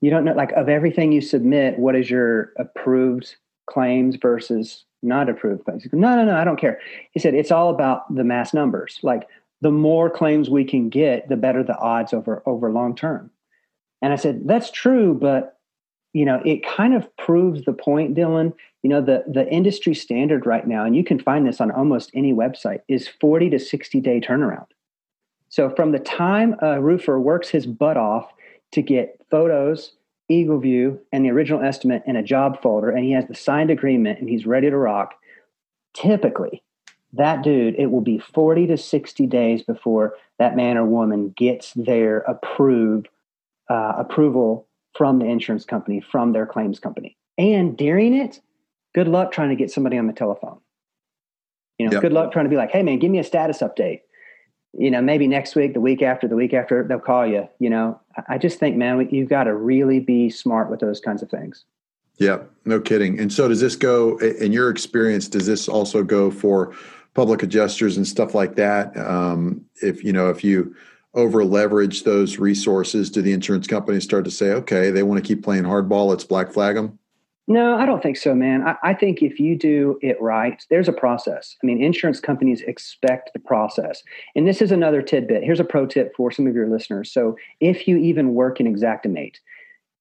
you 0.00 0.10
don't 0.10 0.24
know, 0.24 0.32
like, 0.32 0.52
of 0.52 0.68
everything 0.68 1.12
you 1.12 1.20
submit, 1.20 1.78
what 1.78 1.94
is 1.94 2.10
your 2.10 2.52
approved 2.58 3.36
claims 3.66 4.16
versus 4.16 4.84
not 5.02 5.28
approved 5.28 5.64
claims? 5.64 5.84
Goes, 5.84 6.00
no, 6.00 6.16
no, 6.16 6.24
no, 6.24 6.36
I 6.36 6.44
don't 6.44 6.60
care. 6.60 6.80
He 7.12 7.20
said, 7.20 7.34
it's 7.34 7.50
all 7.50 7.70
about 7.70 8.12
the 8.14 8.24
mass 8.24 8.54
numbers. 8.54 8.98
Like, 9.02 9.28
the 9.62 9.70
more 9.70 10.10
claims 10.10 10.50
we 10.50 10.64
can 10.64 10.88
get, 10.88 11.28
the 11.28 11.36
better 11.36 11.62
the 11.62 11.78
odds 11.78 12.12
over 12.12 12.42
over 12.44 12.70
long 12.70 12.94
term. 12.94 13.30
And 14.02 14.12
I 14.12 14.16
said, 14.16 14.42
that's 14.44 14.70
true, 14.70 15.14
but 15.14 15.58
you 16.12 16.26
know, 16.26 16.42
it 16.44 16.66
kind 16.66 16.94
of 16.94 17.16
proves 17.16 17.64
the 17.64 17.72
point, 17.72 18.14
Dylan. 18.14 18.52
You 18.82 18.90
know, 18.90 19.00
the 19.00 19.24
the 19.28 19.48
industry 19.48 19.94
standard 19.94 20.44
right 20.44 20.66
now, 20.66 20.84
and 20.84 20.94
you 20.96 21.04
can 21.04 21.20
find 21.20 21.46
this 21.46 21.60
on 21.60 21.70
almost 21.70 22.10
any 22.12 22.34
website, 22.34 22.80
is 22.88 23.08
40 23.08 23.50
to 23.50 23.58
60 23.58 24.00
day 24.00 24.20
turnaround. 24.20 24.66
So 25.48 25.70
from 25.70 25.92
the 25.92 26.00
time 26.00 26.56
a 26.60 26.80
roofer 26.80 27.20
works 27.20 27.48
his 27.48 27.66
butt 27.66 27.96
off 27.96 28.32
to 28.72 28.82
get 28.82 29.20
photos, 29.30 29.92
Eagle 30.28 30.58
View, 30.58 31.00
and 31.12 31.24
the 31.24 31.30
original 31.30 31.62
estimate 31.62 32.02
in 32.06 32.16
a 32.16 32.22
job 32.22 32.60
folder, 32.60 32.90
and 32.90 33.04
he 33.04 33.12
has 33.12 33.28
the 33.28 33.34
signed 33.34 33.70
agreement 33.70 34.18
and 34.18 34.28
he's 34.28 34.44
ready 34.44 34.68
to 34.68 34.76
rock, 34.76 35.14
typically 35.94 36.64
that 37.14 37.42
dude, 37.42 37.74
it 37.76 37.90
will 37.90 38.00
be 38.00 38.18
40 38.18 38.68
to 38.68 38.76
60 38.76 39.26
days 39.26 39.62
before 39.62 40.14
that 40.38 40.56
man 40.56 40.76
or 40.76 40.84
woman 40.84 41.34
gets 41.36 41.72
their 41.74 42.18
approved 42.20 43.08
uh, 43.68 43.94
approval 43.98 44.66
from 44.96 45.18
the 45.18 45.26
insurance 45.26 45.64
company, 45.64 46.00
from 46.00 46.32
their 46.32 46.46
claims 46.46 46.78
company. 46.78 47.16
And 47.38 47.76
during 47.76 48.14
it, 48.14 48.40
good 48.94 49.08
luck 49.08 49.32
trying 49.32 49.50
to 49.50 49.56
get 49.56 49.70
somebody 49.70 49.98
on 49.98 50.06
the 50.06 50.12
telephone. 50.12 50.58
You 51.78 51.86
know, 51.86 51.92
yep. 51.92 52.02
good 52.02 52.12
luck 52.12 52.32
trying 52.32 52.44
to 52.44 52.50
be 52.50 52.56
like, 52.56 52.70
hey 52.70 52.82
man, 52.82 52.98
give 52.98 53.10
me 53.10 53.18
a 53.18 53.24
status 53.24 53.58
update. 53.58 54.00
You 54.74 54.90
know, 54.90 55.02
maybe 55.02 55.26
next 55.26 55.54
week, 55.54 55.74
the 55.74 55.80
week 55.80 56.00
after, 56.00 56.26
the 56.28 56.36
week 56.36 56.54
after, 56.54 56.82
they'll 56.82 56.98
call 56.98 57.26
you. 57.26 57.48
You 57.58 57.68
know, 57.68 58.00
I 58.28 58.38
just 58.38 58.58
think, 58.58 58.76
man, 58.76 59.06
you've 59.10 59.28
got 59.28 59.44
to 59.44 59.54
really 59.54 60.00
be 60.00 60.30
smart 60.30 60.70
with 60.70 60.80
those 60.80 61.00
kinds 61.00 61.22
of 61.22 61.30
things. 61.30 61.64
Yeah, 62.18 62.38
no 62.64 62.80
kidding. 62.80 63.18
And 63.18 63.32
so, 63.32 63.48
does 63.48 63.60
this 63.60 63.76
go 63.76 64.18
in 64.18 64.52
your 64.52 64.70
experience? 64.70 65.28
Does 65.28 65.46
this 65.46 65.68
also 65.68 66.02
go 66.02 66.30
for 66.30 66.74
public 67.14 67.42
adjusters 67.42 67.96
and 67.96 68.06
stuff 68.06 68.34
like 68.34 68.56
that? 68.56 68.96
Um, 68.96 69.64
if 69.82 70.04
you 70.04 70.12
know, 70.12 70.30
if 70.30 70.42
you 70.44 70.74
over 71.14 71.44
leverage 71.44 72.04
those 72.04 72.38
resources, 72.38 73.10
do 73.10 73.20
the 73.20 73.32
insurance 73.32 73.66
companies 73.66 74.04
start 74.04 74.24
to 74.24 74.30
say, 74.30 74.52
okay, 74.52 74.90
they 74.90 75.02
want 75.02 75.22
to 75.22 75.26
keep 75.26 75.42
playing 75.42 75.64
hardball, 75.64 76.08
let's 76.08 76.24
black 76.24 76.50
flag 76.50 76.74
them? 76.74 76.98
No, 77.48 77.74
I 77.74 77.84
don't 77.86 78.02
think 78.02 78.16
so, 78.16 78.34
man. 78.34 78.62
I, 78.62 78.76
I, 78.82 78.94
think 78.94 79.20
if 79.20 79.40
you 79.40 79.58
do 79.58 79.98
it 80.00 80.20
right, 80.22 80.64
there's 80.70 80.88
a 80.88 80.92
process. 80.92 81.56
I 81.62 81.66
mean, 81.66 81.82
insurance 81.82 82.20
companies 82.20 82.62
expect 82.62 83.30
the 83.32 83.40
process. 83.40 84.02
And 84.36 84.46
this 84.46 84.62
is 84.62 84.70
another 84.70 85.02
tidbit. 85.02 85.42
Here's 85.42 85.58
a 85.58 85.64
pro 85.64 85.84
tip 85.84 86.14
for 86.16 86.30
some 86.30 86.46
of 86.46 86.54
your 86.54 86.68
listeners. 86.68 87.12
So 87.12 87.36
if 87.60 87.88
you 87.88 87.96
even 87.96 88.34
work 88.34 88.60
in 88.60 88.72
Xactimate, 88.74 89.34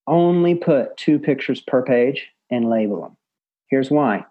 only 0.05 0.53
put 0.53 0.95
two 0.97 1.17
pictures 1.17 1.61
per 1.61 1.81
page 1.81 2.27
and 2.51 2.69
label 2.69 3.01
them. 3.01 3.17
Here's 3.67 3.89
why. 3.89 4.23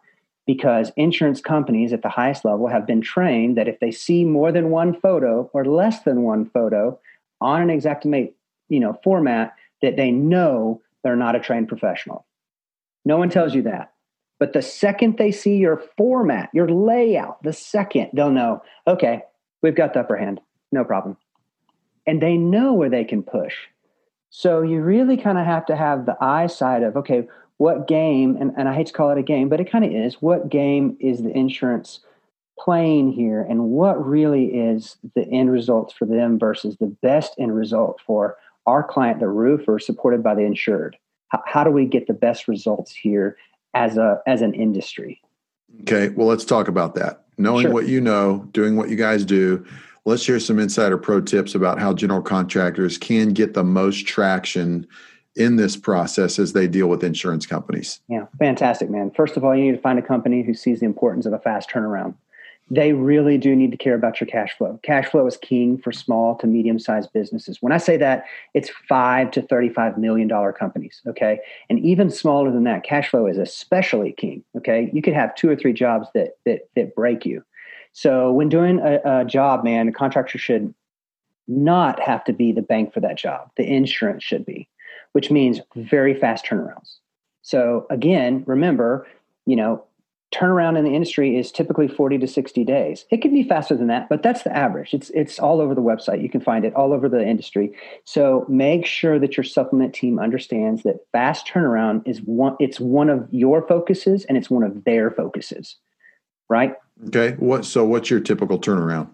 Because 0.51 0.91
insurance 0.97 1.41
companies 1.41 1.93
at 1.93 2.03
the 2.03 2.09
highest 2.09 2.45
level 2.45 2.67
have 2.67 2.87
been 2.87 3.01
trained 3.01 3.57
that 3.57 3.69
if 3.69 3.79
they 3.79 3.93
see 3.93 4.25
more 4.25 4.51
than 4.51 4.71
one 4.71 4.99
photo 4.99 5.49
or 5.53 5.65
less 5.65 6.03
than 6.03 6.23
one 6.23 6.45
photo 6.45 6.99
on 7.41 7.71
an 7.71 7.81
Xactimate, 7.81 8.33
you 8.69 8.81
know, 8.81 8.99
format, 9.05 9.55
that 9.83 9.97
they 9.97 10.11
know 10.11 10.81
they're 11.03 11.15
not 11.15 11.37
a 11.37 11.41
trained 11.41 11.69
professional 11.69 12.27
no 13.05 13.17
one 13.17 13.31
tells 13.31 13.55
you 13.55 13.63
that. 13.63 13.93
But 14.39 14.53
the 14.53 14.63
second 14.63 15.19
they 15.19 15.33
see 15.33 15.57
your 15.57 15.83
format, 15.97 16.51
your 16.53 16.69
layout, 16.69 17.43
the 17.43 17.53
second 17.53 18.11
they'll 18.15 18.31
know, 18.31 18.63
okay, 18.87 19.23
we've 19.63 19.75
got 19.75 19.95
the 19.95 20.01
upper 20.01 20.17
hand, 20.17 20.41
no 20.73 20.85
problem. 20.85 21.17
And 22.07 22.23
they 22.23 22.37
know 22.37 22.73
where 22.73 22.89
they 22.89 23.05
can 23.05 23.23
push. 23.23 23.55
So 24.31 24.63
you 24.63 24.81
really 24.81 25.17
kind 25.17 25.39
of 25.39 25.45
have 25.45 25.67
to 25.67 25.77
have 25.77 26.07
the 26.07 26.17
eyesight 26.21 26.83
of, 26.83 26.97
okay, 26.97 27.29
what 27.61 27.87
game, 27.87 28.37
and, 28.41 28.53
and 28.57 28.69
I 28.69 28.75
hate 28.75 28.87
to 28.87 28.93
call 28.93 29.11
it 29.11 29.19
a 29.19 29.23
game, 29.23 29.49
but 29.49 29.61
it 29.61 29.71
kind 29.71 29.85
of 29.85 29.93
is, 29.93 30.15
what 30.15 30.49
game 30.49 30.97
is 30.99 31.23
the 31.23 31.31
insurance 31.31 32.01
playing 32.59 33.13
here 33.13 33.43
and 33.43 33.71
what 33.71 34.05
really 34.05 34.47
is 34.47 34.97
the 35.15 35.27
end 35.29 35.51
result 35.51 35.95
for 35.99 36.07
them 36.07 36.39
versus 36.39 36.77
the 36.79 36.95
best 37.03 37.35
end 37.39 37.55
result 37.55 38.01
for 38.07 38.37
our 38.67 38.83
client, 38.83 39.21
the 39.21 39.29
roofer, 39.29 39.79
supported 39.79 40.23
by 40.23 40.35
the 40.35 40.43
insured? 40.43 40.97
how, 41.31 41.43
how 41.47 41.65
do 41.65 41.71
we 41.71 41.87
get 41.87 42.07
the 42.07 42.13
best 42.13 42.47
results 42.47 42.93
here 42.93 43.37
as 43.75 43.97
a 43.97 44.21
as 44.27 44.43
an 44.43 44.55
industry? 44.55 45.23
Okay, 45.83 46.11
well, 46.11 46.27
let's 46.27 46.45
talk 46.45 46.69
about 46.69 46.95
that. 46.97 47.25
Knowing 47.39 47.67
sure. 47.67 47.73
what 47.73 47.89
you 47.89 48.01
know, 48.01 48.49
doing 48.53 48.77
what 48.77 48.91
you 48.91 48.97
guys 48.97 49.25
do, 49.25 49.65
let's 50.05 50.23
share 50.23 50.41
some 50.41 50.59
insider 50.59 50.99
pro 50.99 51.21
tips 51.21 51.55
about 51.55 51.79
how 51.79 51.95
general 51.95 52.21
contractors 52.21 52.99
can 52.99 53.31
get 53.31 53.55
the 53.55 53.65
most 53.65 54.07
traction 54.07 54.87
in 55.37 55.57
this 55.57 55.77
process 55.77 56.39
as 56.39 56.53
they 56.53 56.67
deal 56.67 56.89
with 56.89 57.05
insurance 57.05 57.47
companies. 57.47 58.01
Yeah, 58.09 58.27
fantastic, 58.39 58.91
man. 58.91 59.11
First 59.13 59.37
of 59.37 59.45
all, 59.45 59.57
you 59.57 59.65
need 59.65 59.77
to 59.77 59.83
find 59.83 59.99
a 59.99 60.03
company 60.03 60.43
who 60.43 60.55
sees 60.55 60.81
the 60.81 60.87
importance 60.87 61.27
of 61.27 61.33
a 61.33 61.39
fast 61.39 61.71
turnaround 61.71 62.15
they 62.71 62.93
really 62.93 63.37
do 63.37 63.57
need 63.57 63.73
to 63.73 63.77
care 63.77 63.97
about 63.97 64.21
your 64.21 64.29
cash 64.29 64.57
flow. 64.57 64.79
Cash 64.85 65.09
flow 65.09 65.27
is 65.27 65.37
king 65.37 65.77
for 65.77 65.91
small 65.91 66.37
to 66.37 66.47
medium 66.47 66.79
sized 66.79 67.13
businesses. 67.13 67.61
When 67.61 67.73
I 67.73 67.79
say 67.79 67.97
that, 67.97 68.25
it's 68.55 68.71
five 68.89 69.33
to 69.33 69.43
$35 69.43 69.99
million 69.99 70.29
companies. 70.53 71.03
Okay. 71.09 71.41
And 71.69 71.81
even 71.81 72.11
smaller 72.11 72.53
than 72.53 72.65
that, 72.65 72.85
cash 72.85 73.11
flow 73.11 73.27
is 73.27 73.39
especially 73.39 74.13
king. 74.13 74.45
Okay. 74.57 74.89
You 74.93 75.03
could 75.03 75.15
have 75.15 75.35
two 75.35 75.51
or 75.51 75.57
three 75.57 75.73
jobs 75.73 76.07
that, 76.15 76.37
that, 76.47 76.69
that 76.77 76.95
break 76.95 77.27
you. 77.27 77.45
So 77.93 78.31
when 78.31 78.49
doing 78.49 78.79
a, 78.79 79.01
a 79.05 79.25
job, 79.25 79.65
man, 79.65 79.89
a 79.89 79.93
contractor 79.93 80.39
should 80.39 80.73
not 81.49 81.99
have 81.99 82.23
to 82.25 82.33
be 82.33 82.53
the 82.53 82.63
bank 82.63 82.95
for 82.95 83.01
that 83.01 83.19
job. 83.19 83.51
The 83.57 83.65
insurance 83.65 84.23
should 84.23 84.47
be, 84.47 84.69
which 85.13 85.31
means 85.31 85.61
very 85.77 86.15
fast 86.15 86.45
turnarounds. 86.45 86.97
So 87.43 87.87
again, 87.91 88.45
remember, 88.47 89.07
you 89.47 89.57
know, 89.57 89.85
turnaround 90.33 90.79
in 90.79 90.85
the 90.85 90.95
industry 90.95 91.37
is 91.37 91.51
typically 91.51 91.89
40 91.89 92.19
to 92.19 92.27
60 92.27 92.65
days. 92.65 93.05
It 93.11 93.21
can 93.21 93.33
be 93.33 93.43
faster 93.43 93.77
than 93.77 93.89
that, 93.89 94.09
but 94.09 94.23
that's 94.23 94.43
the 94.43 94.57
average. 94.57 94.95
It's 94.95 95.11
it's 95.11 95.39
all 95.39 95.61
over 95.61 95.75
the 95.75 95.83
website. 95.83 96.23
You 96.23 96.29
can 96.29 96.41
find 96.41 96.65
it 96.65 96.75
all 96.75 96.93
over 96.93 97.09
the 97.09 97.27
industry. 97.27 97.73
So 98.05 98.47
make 98.49 98.87
sure 98.87 99.19
that 99.19 99.37
your 99.37 99.45
supplement 99.45 99.95
team 99.95 100.19
understands 100.19 100.83
that 100.85 101.01
fast 101.13 101.47
turnaround 101.49 102.07
is 102.07 102.21
one 102.23 102.57
it's 102.61 102.79
one 102.79 103.11
of 103.11 103.27
your 103.33 103.67
focuses 103.67 104.25
and 104.27 104.39
it's 104.39 104.51
one 104.51 104.63
of 104.63 104.85
their 104.85 105.11
focuses. 105.11 105.77
Right? 106.49 106.75
Okay. 107.09 107.33
What 107.39 107.65
so 107.65 107.85
what's 107.85 108.11
your 108.11 108.21
typical 108.21 108.59
turnaround? 108.59 109.09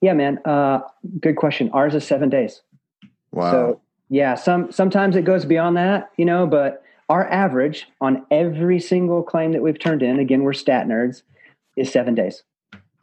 Yeah, 0.00 0.14
man. 0.14 0.38
Uh, 0.44 0.80
good 1.20 1.36
question. 1.36 1.70
Ours 1.72 1.94
is 1.94 2.06
7 2.06 2.30
days. 2.30 2.62
Wow. 3.32 3.50
So, 3.50 3.80
yeah, 4.10 4.34
some 4.34 4.70
sometimes 4.72 5.16
it 5.16 5.22
goes 5.24 5.44
beyond 5.44 5.76
that, 5.76 6.10
you 6.16 6.24
know, 6.24 6.46
but 6.46 6.82
our 7.08 7.28
average 7.28 7.86
on 8.00 8.26
every 8.30 8.80
single 8.80 9.22
claim 9.22 9.52
that 9.52 9.62
we've 9.62 9.78
turned 9.78 10.02
in, 10.02 10.18
again, 10.18 10.42
we're 10.42 10.52
stat 10.52 10.86
nerds, 10.86 11.22
is 11.76 11.90
seven 11.90 12.14
days. 12.14 12.42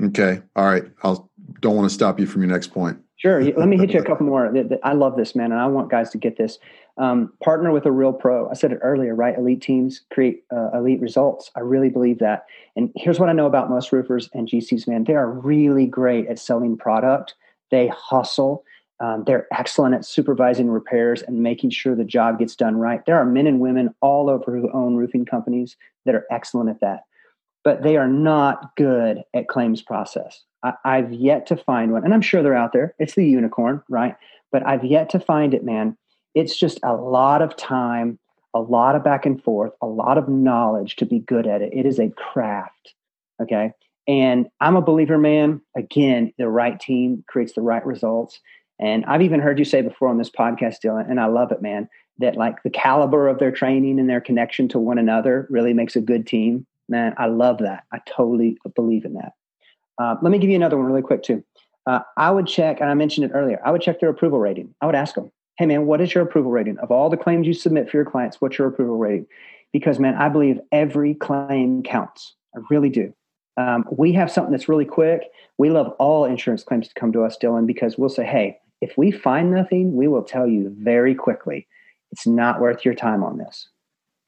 Okay. 0.03 0.41
All 0.55 0.65
right. 0.65 0.83
I'll 1.03 1.29
don't 1.61 1.75
want 1.75 1.89
to 1.89 1.93
stop 1.93 2.19
you 2.19 2.27
from 2.27 2.41
your 2.41 2.51
next 2.51 2.67
point. 2.67 2.99
Sure. 3.15 3.41
Let 3.41 3.67
me 3.67 3.77
hit 3.77 3.93
you 3.93 3.99
a 3.99 4.03
couple 4.05 4.27
more. 4.27 4.53
I 4.83 4.93
love 4.93 5.15
this, 5.15 5.33
man, 5.33 5.51
and 5.51 5.59
I 5.59 5.65
want 5.65 5.89
guys 5.89 6.09
to 6.11 6.17
get 6.17 6.37
this. 6.37 6.59
Um, 6.97 7.31
partner 7.43 7.71
with 7.71 7.85
a 7.85 7.91
real 7.91 8.11
pro. 8.13 8.49
I 8.49 8.53
said 8.53 8.71
it 8.71 8.79
earlier, 8.81 9.15
right? 9.15 9.37
Elite 9.37 9.61
teams 9.61 10.01
create 10.11 10.43
uh, 10.55 10.71
elite 10.73 10.99
results. 10.99 11.51
I 11.55 11.61
really 11.61 11.89
believe 11.89 12.19
that. 12.19 12.45
And 12.75 12.91
here's 12.95 13.19
what 13.19 13.29
I 13.29 13.33
know 13.33 13.45
about 13.45 13.69
most 13.69 13.91
roofers 13.91 14.29
and 14.33 14.47
GCs, 14.47 14.87
man. 14.87 15.05
They 15.05 15.15
are 15.15 15.29
really 15.29 15.85
great 15.85 16.27
at 16.27 16.37
selling 16.37 16.77
product. 16.77 17.33
They 17.71 17.87
hustle. 17.87 18.63
Um, 18.99 19.23
they're 19.25 19.47
excellent 19.51 19.93
at 19.93 20.05
supervising 20.05 20.69
repairs 20.69 21.21
and 21.21 21.43
making 21.43 21.69
sure 21.69 21.95
the 21.95 22.03
job 22.03 22.39
gets 22.39 22.55
done 22.55 22.77
right. 22.77 23.05
There 23.05 23.17
are 23.17 23.25
men 23.25 23.45
and 23.45 23.59
women 23.59 23.93
all 24.01 24.29
over 24.29 24.57
who 24.57 24.71
own 24.71 24.95
roofing 24.95 25.25
companies 25.25 25.77
that 26.05 26.15
are 26.15 26.25
excellent 26.31 26.69
at 26.69 26.79
that, 26.81 27.01
but 27.63 27.83
they 27.83 27.97
are 27.97 28.07
not 28.07 28.75
good 28.75 29.23
at 29.35 29.47
claims 29.47 29.81
process. 29.81 30.41
I, 30.63 30.73
I've 30.83 31.13
yet 31.13 31.45
to 31.47 31.57
find 31.57 31.91
one, 31.91 32.03
and 32.03 32.13
I'm 32.13 32.21
sure 32.21 32.41
they're 32.41 32.55
out 32.55 32.73
there. 32.73 32.95
It's 32.97 33.15
the 33.15 33.27
unicorn, 33.27 33.83
right? 33.89 34.15
But 34.51 34.65
I've 34.65 34.83
yet 34.83 35.09
to 35.11 35.19
find 35.19 35.53
it, 35.53 35.63
man. 35.63 35.95
It's 36.33 36.57
just 36.57 36.79
a 36.83 36.93
lot 36.93 37.41
of 37.41 37.55
time, 37.55 38.17
a 38.53 38.59
lot 38.59 38.95
of 38.95 39.03
back 39.03 39.25
and 39.25 39.43
forth, 39.43 39.73
a 39.81 39.87
lot 39.87 40.17
of 40.17 40.27
knowledge 40.27 40.95
to 40.97 41.05
be 41.05 41.19
good 41.19 41.45
at 41.45 41.61
it. 41.61 41.71
It 41.73 41.85
is 41.85 41.99
a 41.99 42.09
craft, 42.09 42.93
okay? 43.41 43.73
And 44.07 44.47
I'm 44.61 44.75
a 44.75 44.81
believer, 44.81 45.17
man. 45.17 45.61
Again, 45.75 46.33
the 46.37 46.47
right 46.47 46.79
team 46.79 47.23
creates 47.27 47.53
the 47.53 47.61
right 47.61 47.85
results. 47.85 48.39
And 48.79 49.05
I've 49.05 49.21
even 49.21 49.39
heard 49.39 49.59
you 49.59 49.65
say 49.65 49.81
before 49.81 50.07
on 50.07 50.17
this 50.17 50.29
podcast, 50.29 50.75
Dylan, 50.83 51.09
and 51.09 51.19
I 51.19 51.25
love 51.25 51.51
it, 51.51 51.61
man, 51.61 51.89
that 52.19 52.35
like 52.35 52.61
the 52.63 52.69
caliber 52.69 53.27
of 53.27 53.39
their 53.39 53.51
training 53.51 53.99
and 53.99 54.09
their 54.09 54.21
connection 54.21 54.67
to 54.69 54.79
one 54.79 54.97
another 54.97 55.47
really 55.49 55.73
makes 55.73 55.95
a 55.95 56.01
good 56.01 56.27
team. 56.27 56.65
Man, 56.89 57.13
I 57.17 57.25
love 57.25 57.57
that. 57.59 57.83
I 57.91 57.99
totally 58.07 58.57
believe 58.75 59.03
in 59.03 59.15
that. 59.15 59.33
Uh, 59.99 60.15
let 60.21 60.31
me 60.31 60.37
give 60.37 60.49
you 60.49 60.55
another 60.55 60.77
one 60.77 60.85
really 60.85 61.01
quick, 61.01 61.23
too. 61.23 61.43
Uh, 61.85 61.99
I 62.17 62.31
would 62.31 62.47
check, 62.47 62.79
and 62.81 62.89
I 62.89 62.93
mentioned 62.93 63.25
it 63.29 63.33
earlier, 63.33 63.59
I 63.65 63.71
would 63.71 63.81
check 63.81 63.99
their 63.99 64.09
approval 64.09 64.39
rating. 64.39 64.73
I 64.81 64.85
would 64.85 64.95
ask 64.95 65.15
them, 65.15 65.31
hey, 65.57 65.65
man, 65.65 65.85
what 65.85 66.01
is 66.01 66.13
your 66.13 66.23
approval 66.23 66.51
rating? 66.51 66.77
Of 66.79 66.91
all 66.91 67.09
the 67.09 67.17
claims 67.17 67.47
you 67.47 67.53
submit 67.53 67.89
for 67.89 67.97
your 67.97 68.05
clients, 68.05 68.39
what's 68.39 68.57
your 68.57 68.67
approval 68.67 68.97
rating? 68.97 69.25
Because, 69.73 69.97
man, 69.97 70.15
I 70.15 70.29
believe 70.29 70.59
every 70.71 71.13
claim 71.15 71.83
counts. 71.83 72.35
I 72.55 72.59
really 72.69 72.89
do. 72.89 73.13
Um, 73.57 73.85
we 73.91 74.13
have 74.13 74.31
something 74.31 74.51
that's 74.51 74.69
really 74.69 74.85
quick. 74.85 75.23
We 75.57 75.71
love 75.71 75.93
all 75.97 76.25
insurance 76.25 76.63
claims 76.63 76.87
to 76.89 76.93
come 76.93 77.11
to 77.13 77.23
us, 77.23 77.37
Dylan, 77.41 77.65
because 77.65 77.97
we'll 77.97 78.09
say, 78.09 78.23
hey, 78.23 78.59
if 78.81 78.97
we 78.97 79.11
find 79.11 79.51
nothing, 79.51 79.95
we 79.95 80.07
will 80.07 80.23
tell 80.23 80.47
you 80.47 80.75
very 80.79 81.15
quickly 81.15 81.67
it's 82.11 82.27
not 82.27 82.61
worth 82.61 82.85
your 82.85 82.93
time 82.93 83.23
on 83.23 83.37
this. 83.37 83.69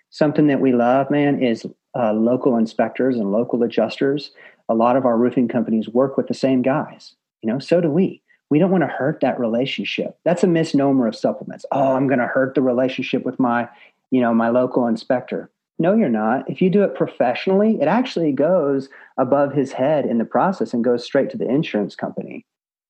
Something 0.09 0.47
that 0.47 0.59
we 0.59 0.73
love, 0.73 1.09
man, 1.11 1.41
is 1.41 1.65
uh, 1.95 2.13
local 2.13 2.57
inspectors 2.57 3.15
and 3.15 3.31
local 3.31 3.63
adjusters. 3.63 4.31
A 4.67 4.73
lot 4.73 4.95
of 4.95 5.05
our 5.05 5.17
roofing 5.17 5.47
companies 5.47 5.87
work 5.87 6.17
with 6.17 6.27
the 6.27 6.33
same 6.33 6.61
guys. 6.61 7.15
You 7.41 7.51
know, 7.51 7.59
so 7.59 7.79
do 7.79 7.89
we. 7.89 8.21
We 8.49 8.57
don't 8.57 8.71
want 8.71 8.83
to 8.83 8.87
hurt 8.87 9.19
that 9.21 9.39
relationship. 9.39 10.17
That's 10.25 10.43
a 10.43 10.47
misnomer 10.47 11.07
of 11.07 11.15
supplements. 11.15 11.65
Oh, 11.71 11.93
I'm 11.93 12.07
going 12.07 12.19
to 12.19 12.25
hurt 12.25 12.55
the 12.55 12.63
relationship 12.63 13.23
with 13.23 13.39
my, 13.39 13.69
you 14.09 14.19
know, 14.19 14.33
my 14.33 14.49
local 14.49 14.87
inspector. 14.87 15.51
No, 15.77 15.93
you're 15.93 16.09
not. 16.09 16.49
If 16.49 16.61
you 16.61 16.69
do 16.69 16.83
it 16.83 16.95
professionally, 16.95 17.77
it 17.79 17.87
actually 17.87 18.31
goes 18.31 18.89
above 19.17 19.53
his 19.53 19.71
head 19.71 20.05
in 20.05 20.17
the 20.17 20.25
process 20.25 20.73
and 20.73 20.83
goes 20.83 21.05
straight 21.05 21.29
to 21.29 21.37
the 21.37 21.47
insurance 21.47 21.95
company 21.95 22.45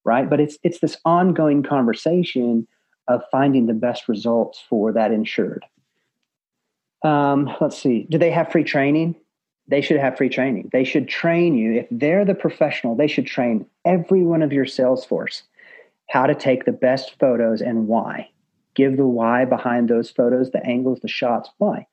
right? 0.10 0.28
But 0.28 0.39
it's 0.39 0.57
it's 0.64 0.80
this 0.80 0.97
ongoing 1.05 1.62
conversation 1.62 2.68
of 3.07 3.22
finding 3.32 3.68
the 3.68 3.76
best 3.76 4.10
results 4.10 4.60
for 4.68 4.91
that 4.93 5.12
insured. 5.12 5.66
Um, 7.03 7.55
let's 7.62 7.78
see. 7.78 8.07
Do 8.10 8.18
they 8.18 8.32
have 8.32 8.51
free 8.51 8.64
training? 8.64 9.16
They 9.68 9.82
should 9.82 9.99
have 9.99 10.18
free 10.18 10.30
training. 10.30 10.70
They 10.72 10.84
should 10.84 11.07
train 11.07 11.55
you. 11.55 11.74
If 11.82 11.88
they're 11.91 12.26
the 12.26 12.34
professional, 12.34 12.95
they 12.95 13.07
should 13.07 13.28
train 13.28 13.68
every 13.86 14.24
one 14.24 14.41
of 14.41 14.51
your 14.51 14.66
sales 14.66 15.05
force 15.05 15.43
how 16.10 16.26
to 16.26 16.34
take 16.34 16.66
the 16.66 16.72
best 16.72 17.20
photos 17.20 17.62
and 17.62 17.88
why. 17.88 18.30
Give 18.74 18.97
the 18.97 19.05
why 19.05 19.45
behind 19.45 19.88
those 19.88 20.10
photos, 20.10 20.49
the 20.49 20.66
angles, 20.66 20.99
the 21.01 21.07
shots. 21.07 21.51
Why? 21.60 21.86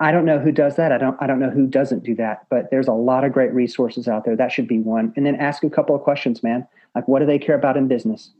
I 0.00 0.12
don't 0.12 0.24
know 0.24 0.38
who 0.38 0.52
does 0.52 0.76
that. 0.76 0.92
I 0.92 0.98
don't. 0.98 1.16
I 1.20 1.26
don't 1.26 1.40
know 1.40 1.50
who 1.50 1.66
doesn't 1.66 2.04
do 2.04 2.14
that. 2.16 2.46
But 2.50 2.70
there's 2.70 2.88
a 2.88 2.92
lot 2.92 3.24
of 3.24 3.32
great 3.32 3.52
resources 3.52 4.08
out 4.08 4.24
there. 4.24 4.36
That 4.36 4.52
should 4.52 4.68
be 4.68 4.78
one. 4.78 5.12
And 5.16 5.26
then 5.26 5.36
ask 5.36 5.64
a 5.64 5.70
couple 5.70 5.94
of 5.94 6.02
questions, 6.02 6.42
man. 6.42 6.66
Like, 6.94 7.08
what 7.08 7.20
do 7.20 7.26
they 7.26 7.38
care 7.38 7.54
about 7.54 7.76
in 7.76 7.88
business? 7.88 8.30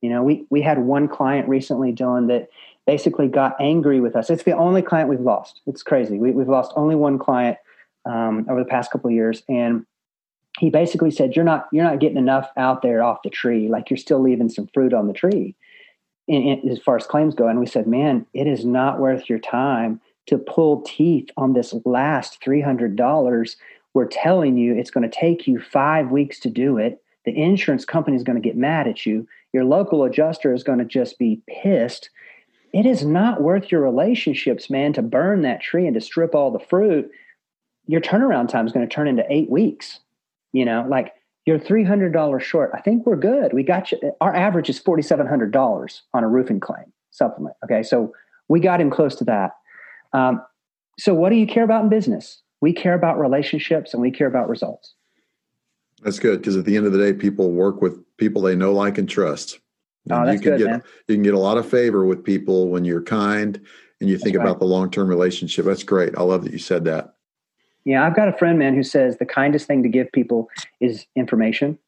You 0.00 0.10
know, 0.10 0.22
we 0.22 0.46
we 0.50 0.62
had 0.62 0.78
one 0.78 1.08
client 1.08 1.48
recently, 1.48 1.92
Dylan, 1.92 2.28
that 2.28 2.48
basically 2.86 3.28
got 3.28 3.56
angry 3.60 4.00
with 4.00 4.16
us. 4.16 4.30
It's 4.30 4.44
the 4.44 4.56
only 4.56 4.82
client 4.82 5.08
we've 5.08 5.20
lost. 5.20 5.60
It's 5.66 5.82
crazy. 5.82 6.18
We, 6.18 6.28
have 6.30 6.48
lost 6.48 6.72
only 6.76 6.94
one 6.94 7.18
client 7.18 7.58
um, 8.06 8.46
over 8.48 8.60
the 8.62 8.68
past 8.68 8.90
couple 8.90 9.08
of 9.08 9.14
years, 9.14 9.42
and 9.48 9.84
he 10.58 10.70
basically 10.70 11.10
said, 11.10 11.36
"You're 11.36 11.44
not 11.44 11.66
you're 11.72 11.84
not 11.84 12.00
getting 12.00 12.16
enough 12.16 12.48
out 12.56 12.82
there 12.82 13.02
off 13.02 13.22
the 13.22 13.30
tree. 13.30 13.68
Like 13.68 13.90
you're 13.90 13.96
still 13.96 14.20
leaving 14.20 14.48
some 14.48 14.68
fruit 14.72 14.94
on 14.94 15.06
the 15.06 15.12
tree." 15.12 15.54
In, 16.28 16.42
in, 16.42 16.68
as 16.68 16.78
far 16.78 16.96
as 16.96 17.06
claims 17.06 17.34
go, 17.34 17.48
and 17.48 17.58
we 17.58 17.66
said, 17.66 17.86
"Man, 17.86 18.26
it 18.34 18.46
is 18.46 18.64
not 18.64 19.00
worth 19.00 19.28
your 19.28 19.38
time 19.38 20.00
to 20.28 20.38
pull 20.38 20.82
teeth 20.82 21.30
on 21.36 21.52
this 21.52 21.74
last 21.84 22.42
three 22.42 22.60
hundred 22.60 22.96
dollars." 22.96 23.56
We're 23.94 24.06
telling 24.06 24.56
you 24.56 24.74
it's 24.74 24.90
going 24.90 25.08
to 25.08 25.18
take 25.18 25.46
you 25.46 25.60
five 25.60 26.10
weeks 26.10 26.38
to 26.40 26.50
do 26.50 26.78
it. 26.78 27.02
The 27.24 27.36
insurance 27.36 27.84
company 27.84 28.16
is 28.16 28.22
going 28.22 28.40
to 28.40 28.46
get 28.46 28.56
mad 28.56 28.86
at 28.86 29.04
you. 29.04 29.26
Your 29.52 29.64
local 29.64 30.04
adjuster 30.04 30.54
is 30.54 30.62
going 30.62 30.78
to 30.78 30.84
just 30.84 31.18
be 31.18 31.42
pissed. 31.48 32.10
It 32.72 32.86
is 32.86 33.04
not 33.04 33.42
worth 33.42 33.72
your 33.72 33.80
relationships, 33.80 34.68
man, 34.70 34.92
to 34.92 35.02
burn 35.02 35.42
that 35.42 35.62
tree 35.62 35.86
and 35.86 35.94
to 35.94 36.00
strip 36.00 36.34
all 36.34 36.50
the 36.50 36.58
fruit. 36.58 37.10
Your 37.86 38.00
turnaround 38.00 38.48
time 38.48 38.66
is 38.66 38.72
going 38.72 38.86
to 38.86 38.94
turn 38.94 39.08
into 39.08 39.24
eight 39.30 39.50
weeks. 39.50 40.00
You 40.52 40.64
know, 40.64 40.86
like 40.88 41.14
you're 41.46 41.58
$300 41.58 42.40
short. 42.40 42.70
I 42.74 42.80
think 42.80 43.06
we're 43.06 43.16
good. 43.16 43.52
We 43.52 43.62
got 43.62 43.90
you. 43.90 43.98
Our 44.20 44.34
average 44.34 44.68
is 44.68 44.80
$4,700 44.80 46.00
on 46.12 46.24
a 46.24 46.28
roofing 46.28 46.60
claim 46.60 46.92
supplement. 47.10 47.56
Okay. 47.64 47.82
So 47.82 48.12
we 48.48 48.60
got 48.60 48.80
him 48.80 48.90
close 48.90 49.14
to 49.16 49.24
that. 49.24 49.52
Um, 50.12 50.42
so 50.98 51.14
what 51.14 51.30
do 51.30 51.36
you 51.36 51.46
care 51.46 51.64
about 51.64 51.84
in 51.84 51.88
business? 51.88 52.42
We 52.60 52.72
care 52.72 52.94
about 52.94 53.18
relationships 53.18 53.92
and 53.92 54.02
we 54.02 54.10
care 54.10 54.26
about 54.26 54.48
results. 54.48 54.94
That's 56.02 56.18
good 56.18 56.40
because 56.40 56.56
at 56.56 56.64
the 56.64 56.76
end 56.76 56.86
of 56.86 56.92
the 56.92 56.98
day, 56.98 57.12
people 57.12 57.50
work 57.52 57.80
with 57.80 57.98
people 58.16 58.42
they 58.42 58.54
know, 58.54 58.72
like, 58.72 58.98
and 58.98 59.08
trust. 59.08 59.58
And 60.04 60.12
oh, 60.12 60.26
that's 60.26 60.34
you 60.34 60.40
can 60.40 60.50
good, 60.52 60.58
get 60.58 60.70
man. 60.70 60.82
you 61.08 61.14
can 61.16 61.22
get 61.22 61.34
a 61.34 61.38
lot 61.38 61.58
of 61.58 61.68
favor 61.68 62.04
with 62.04 62.24
people 62.24 62.68
when 62.68 62.84
you're 62.84 63.02
kind 63.02 63.60
and 64.00 64.08
you 64.08 64.18
think 64.18 64.36
right. 64.36 64.44
about 64.44 64.58
the 64.58 64.64
long 64.64 64.90
term 64.90 65.08
relationship. 65.08 65.64
That's 65.64 65.82
great. 65.82 66.16
I 66.16 66.22
love 66.22 66.44
that 66.44 66.52
you 66.52 66.58
said 66.58 66.84
that. 66.84 67.14
Yeah, 67.84 68.06
I've 68.06 68.14
got 68.14 68.28
a 68.28 68.32
friend, 68.32 68.58
man, 68.58 68.74
who 68.74 68.82
says 68.82 69.16
the 69.16 69.26
kindest 69.26 69.66
thing 69.66 69.82
to 69.82 69.88
give 69.88 70.12
people 70.12 70.48
is 70.80 71.06
information. 71.16 71.78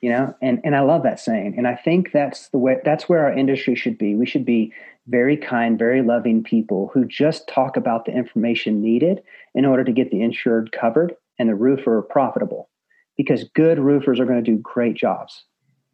You 0.00 0.10
know, 0.10 0.34
and 0.42 0.60
and 0.64 0.76
I 0.76 0.80
love 0.80 1.02
that 1.04 1.20
saying, 1.20 1.54
and 1.56 1.66
I 1.66 1.74
think 1.74 2.12
that's 2.12 2.48
the 2.50 2.58
way 2.58 2.76
that's 2.84 3.08
where 3.08 3.24
our 3.24 3.32
industry 3.32 3.74
should 3.74 3.98
be. 3.98 4.14
We 4.14 4.26
should 4.26 4.44
be 4.44 4.72
very 5.08 5.36
kind, 5.36 5.78
very 5.78 6.02
loving 6.02 6.42
people 6.42 6.90
who 6.92 7.04
just 7.04 7.48
talk 7.48 7.76
about 7.76 8.04
the 8.04 8.12
information 8.12 8.82
needed 8.82 9.22
in 9.54 9.64
order 9.64 9.84
to 9.84 9.92
get 9.92 10.10
the 10.10 10.22
insured 10.22 10.72
covered 10.72 11.14
and 11.38 11.48
the 11.48 11.54
roofer 11.54 12.02
profitable 12.02 12.68
because 13.16 13.44
good 13.54 13.78
roofers 13.78 14.20
are 14.20 14.26
going 14.26 14.42
to 14.42 14.50
do 14.50 14.58
great 14.58 14.94
jobs. 14.94 15.44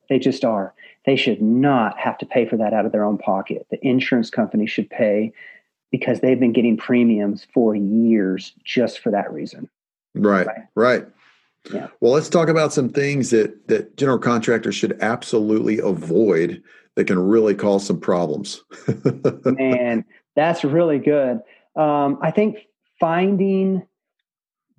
They 0.08 0.18
just 0.18 0.44
are. 0.44 0.74
They 1.06 1.16
should 1.16 1.40
not 1.40 1.98
have 1.98 2.18
to 2.18 2.26
pay 2.26 2.46
for 2.46 2.56
that 2.56 2.72
out 2.72 2.86
of 2.86 2.92
their 2.92 3.04
own 3.04 3.18
pocket. 3.18 3.66
The 3.70 3.78
insurance 3.86 4.30
company 4.30 4.66
should 4.66 4.90
pay 4.90 5.32
because 5.90 6.20
they've 6.20 6.40
been 6.40 6.52
getting 6.52 6.76
premiums 6.76 7.46
for 7.52 7.74
years 7.74 8.52
just 8.64 9.00
for 9.00 9.10
that 9.10 9.32
reason. 9.32 9.68
Right. 10.14 10.46
Right. 10.46 10.62
right. 10.74 11.06
Yeah. 11.70 11.88
Well, 12.00 12.12
let's 12.12 12.28
talk 12.28 12.48
about 12.48 12.72
some 12.72 12.88
things 12.88 13.30
that 13.30 13.68
that 13.68 13.96
general 13.96 14.18
contractors 14.18 14.74
should 14.74 15.00
absolutely 15.00 15.78
avoid 15.78 16.62
that 16.96 17.06
can 17.06 17.18
really 17.18 17.54
cause 17.54 17.86
some 17.86 18.00
problems. 18.00 18.62
Man, 19.44 20.04
that's 20.34 20.64
really 20.64 20.98
good. 20.98 21.40
Um, 21.76 22.18
I 22.20 22.30
think 22.30 22.66
finding 23.00 23.86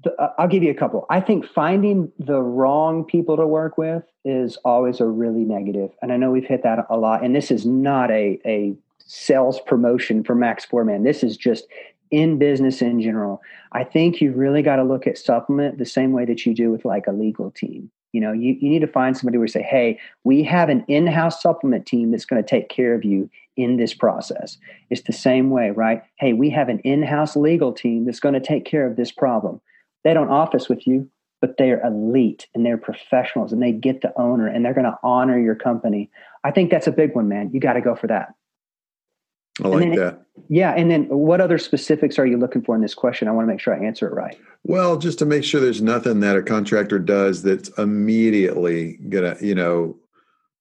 the, 0.03 0.11
uh, 0.21 0.33
I'll 0.37 0.47
give 0.47 0.63
you 0.63 0.71
a 0.71 0.75
couple. 0.75 1.05
I 1.09 1.21
think 1.21 1.45
finding 1.45 2.11
the 2.19 2.41
wrong 2.41 3.05
people 3.05 3.37
to 3.37 3.47
work 3.47 3.77
with 3.77 4.03
is 4.25 4.57
always 4.65 4.99
a 4.99 5.05
really 5.05 5.45
negative. 5.45 5.63
negative, 5.63 5.97
and 6.01 6.11
I 6.11 6.17
know 6.17 6.31
we've 6.31 6.45
hit 6.45 6.63
that 6.63 6.85
a 6.89 6.97
lot. 6.97 7.23
And 7.23 7.35
this 7.35 7.49
is 7.51 7.65
not 7.65 8.11
a 8.11 8.39
a 8.45 8.75
sales 9.05 9.59
promotion 9.61 10.23
for 10.23 10.35
Max 10.35 10.65
Foreman. 10.65 11.03
This 11.03 11.23
is 11.23 11.37
just 11.37 11.65
in 12.13 12.37
business 12.37 12.79
in 12.81 13.01
general. 13.01 13.41
I 13.71 13.83
think 13.83 14.21
you 14.21 14.31
really 14.31 14.61
got 14.61 14.75
to 14.75 14.83
look 14.83 15.07
at 15.07 15.17
supplement 15.17 15.79
the 15.79 15.85
same 15.85 16.11
way 16.11 16.25
that 16.25 16.45
you 16.45 16.53
do 16.53 16.69
with 16.69 16.85
like 16.85 17.07
a 17.07 17.11
legal 17.11 17.49
team. 17.49 17.89
You 18.11 18.21
know, 18.21 18.31
you, 18.31 18.55
you 18.61 18.69
need 18.69 18.81
to 18.81 18.87
find 18.87 19.17
somebody 19.17 19.39
where 19.39 19.45
you 19.45 19.51
say, 19.51 19.63
hey, 19.63 19.99
we 20.23 20.43
have 20.43 20.69
an 20.69 20.85
in 20.87 21.07
house 21.07 21.41
supplement 21.41 21.87
team 21.87 22.11
that's 22.11 22.25
going 22.25 22.41
to 22.41 22.47
take 22.47 22.69
care 22.69 22.93
of 22.93 23.03
you 23.03 23.31
in 23.57 23.77
this 23.77 23.95
process. 23.95 24.59
It's 24.91 25.01
the 25.01 25.11
same 25.13 25.49
way, 25.49 25.71
right? 25.71 26.03
Hey, 26.17 26.33
we 26.33 26.51
have 26.51 26.69
an 26.69 26.77
in 26.79 27.01
house 27.01 27.35
legal 27.35 27.73
team 27.73 28.05
that's 28.05 28.19
going 28.19 28.35
to 28.35 28.39
take 28.39 28.63
care 28.63 28.85
of 28.85 28.95
this 28.95 29.11
problem. 29.11 29.59
They 30.03 30.13
don't 30.13 30.29
office 30.29 30.69
with 30.69 30.85
you, 30.85 31.09
but 31.41 31.57
they're 31.57 31.83
elite 31.83 32.45
and 32.53 32.63
they're 32.63 32.77
professionals 32.77 33.51
and 33.51 33.63
they 33.63 33.71
get 33.71 34.01
the 34.01 34.13
owner 34.19 34.45
and 34.45 34.63
they're 34.63 34.75
going 34.75 34.85
to 34.85 34.99
honor 35.01 35.39
your 35.39 35.55
company. 35.55 36.11
I 36.43 36.51
think 36.51 36.69
that's 36.69 36.87
a 36.87 36.91
big 36.91 37.15
one, 37.15 37.27
man. 37.27 37.49
You 37.51 37.59
got 37.59 37.73
to 37.73 37.81
go 37.81 37.95
for 37.95 38.05
that. 38.05 38.35
I 39.61 39.67
like 39.67 39.79
then, 39.79 39.95
that. 39.95 40.25
Yeah. 40.49 40.71
And 40.71 40.89
then 40.89 41.07
what 41.09 41.41
other 41.41 41.57
specifics 41.57 42.17
are 42.17 42.25
you 42.25 42.37
looking 42.37 42.63
for 42.63 42.75
in 42.75 42.81
this 42.81 42.95
question? 42.95 43.27
I 43.27 43.31
want 43.31 43.47
to 43.47 43.51
make 43.51 43.59
sure 43.59 43.75
I 43.75 43.85
answer 43.85 44.07
it 44.07 44.13
right. 44.13 44.37
Well, 44.63 44.97
just 44.97 45.19
to 45.19 45.25
make 45.25 45.43
sure 45.43 45.61
there's 45.61 45.81
nothing 45.81 46.21
that 46.21 46.35
a 46.35 46.41
contractor 46.41 46.97
does 46.97 47.43
that's 47.43 47.69
immediately 47.77 48.93
gonna, 49.09 49.35
you 49.41 49.53
know, 49.53 49.95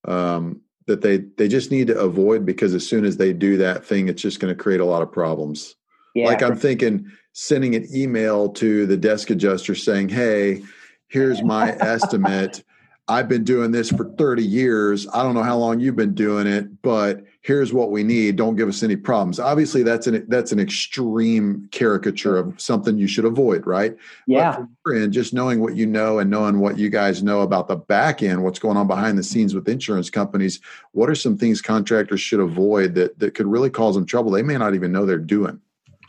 um, 0.06 0.60
that 0.86 1.00
they 1.00 1.18
they 1.18 1.48
just 1.48 1.70
need 1.70 1.86
to 1.86 1.98
avoid 1.98 2.44
because 2.44 2.74
as 2.74 2.86
soon 2.86 3.04
as 3.04 3.16
they 3.16 3.32
do 3.32 3.56
that 3.58 3.84
thing, 3.84 4.08
it's 4.08 4.20
just 4.20 4.40
going 4.40 4.54
to 4.54 4.60
create 4.60 4.80
a 4.80 4.84
lot 4.84 5.02
of 5.02 5.12
problems. 5.12 5.76
Yeah, 6.14 6.26
like 6.26 6.42
I'm 6.42 6.56
thinking 6.56 7.10
sending 7.32 7.74
an 7.74 7.86
email 7.94 8.50
to 8.50 8.84
the 8.86 8.96
desk 8.96 9.30
adjuster 9.30 9.74
saying, 9.74 10.08
"Hey, 10.08 10.62
here's 11.08 11.42
my 11.42 11.72
estimate. 11.80 12.64
I've 13.08 13.28
been 13.28 13.42
doing 13.42 13.72
this 13.72 13.90
for 13.90 14.04
30 14.16 14.44
years. 14.44 15.08
I 15.12 15.22
don't 15.22 15.34
know 15.34 15.42
how 15.42 15.58
long 15.58 15.80
you've 15.80 15.96
been 15.96 16.14
doing 16.14 16.46
it, 16.46 16.82
but 16.82 17.24
here's 17.40 17.72
what 17.72 17.90
we 17.90 18.04
need. 18.04 18.36
Don't 18.36 18.54
give 18.54 18.68
us 18.68 18.82
any 18.82 18.94
problems." 18.94 19.40
Obviously, 19.40 19.82
that's 19.82 20.06
an 20.06 20.24
that's 20.28 20.52
an 20.52 20.60
extreme 20.60 21.68
caricature 21.72 22.36
of 22.36 22.58
something 22.60 22.98
you 22.98 23.08
should 23.08 23.24
avoid, 23.24 23.66
right? 23.66 23.96
Yeah. 24.28 24.64
And 24.86 25.12
just 25.12 25.34
knowing 25.34 25.60
what 25.60 25.74
you 25.74 25.84
know 25.84 26.20
and 26.20 26.30
knowing 26.30 26.60
what 26.60 26.78
you 26.78 26.90
guys 26.90 27.24
know 27.24 27.40
about 27.40 27.66
the 27.66 27.76
back 27.76 28.22
end, 28.22 28.44
what's 28.44 28.60
going 28.60 28.76
on 28.76 28.86
behind 28.86 29.18
the 29.18 29.24
scenes 29.24 29.52
with 29.52 29.68
insurance 29.68 30.08
companies, 30.08 30.60
what 30.92 31.10
are 31.10 31.16
some 31.16 31.36
things 31.36 31.60
contractors 31.60 32.20
should 32.20 32.40
avoid 32.40 32.94
that 32.94 33.18
that 33.18 33.34
could 33.34 33.46
really 33.46 33.70
cause 33.70 33.96
them 33.96 34.06
trouble? 34.06 34.30
They 34.30 34.42
may 34.42 34.56
not 34.56 34.74
even 34.74 34.92
know 34.92 35.06
they're 35.06 35.18
doing. 35.18 35.60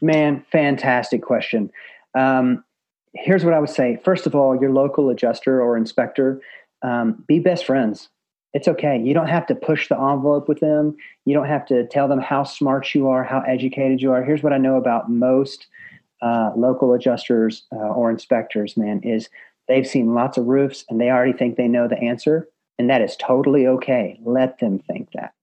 Man, 0.02 0.46
fantastic 0.52 1.24
question. 1.24 1.72
Um, 2.14 2.64
here's 3.16 3.46
what 3.46 3.54
I 3.54 3.60
would 3.60 3.70
say. 3.70 4.00
First 4.04 4.28
of 4.28 4.36
all, 4.36 4.60
your 4.60 4.72
local 4.72 5.10
adjuster 5.10 5.62
or 5.62 5.78
inspector, 5.78 6.42
um, 6.84 7.24
be 7.28 7.40
best 7.40 7.66
friends. 7.66 8.10
It's 8.54 8.68
okay. 8.68 9.02
You 9.02 9.16
don't 9.16 9.28
have 9.28 9.48
to 9.48 9.56
push 9.56 9.90
the 9.90 9.98
envelope 9.98 10.48
with 10.48 10.60
them. 10.60 10.96
You 11.26 11.34
don't 11.34 11.48
have 11.48 11.66
to 11.68 11.88
tell 11.88 12.08
them 12.08 12.20
how 12.20 12.44
smart 12.44 12.94
you 12.94 13.08
are, 13.08 13.24
how 13.24 13.40
educated 13.42 14.02
you 14.02 14.12
are. 14.12 14.24
Here's 14.24 14.44
what 14.44 14.54
I 14.54 14.60
know 14.60 14.76
about 14.76 15.10
most 15.10 15.66
uh, 16.22 16.52
local 16.56 16.94
adjusters 16.94 17.64
uh, 17.72 17.78
or 17.78 18.12
inspectors, 18.12 18.78
man, 18.78 19.02
is 19.02 19.30
they've 19.68 19.88
seen 19.88 20.14
lots 20.14 20.38
of 20.38 20.46
roofs 20.46 20.86
and 20.88 21.02
they 21.02 21.10
already 21.10 21.34
think 21.34 21.58
they 21.58 21.68
know 21.68 21.88
the 21.88 21.98
answer. 21.98 22.48
And 22.78 22.90
that 22.90 23.02
is 23.02 23.16
totally 23.16 23.66
okay. 23.66 24.20
Let 24.24 24.60
them 24.60 24.80
think 24.80 25.10
that. 25.14 25.34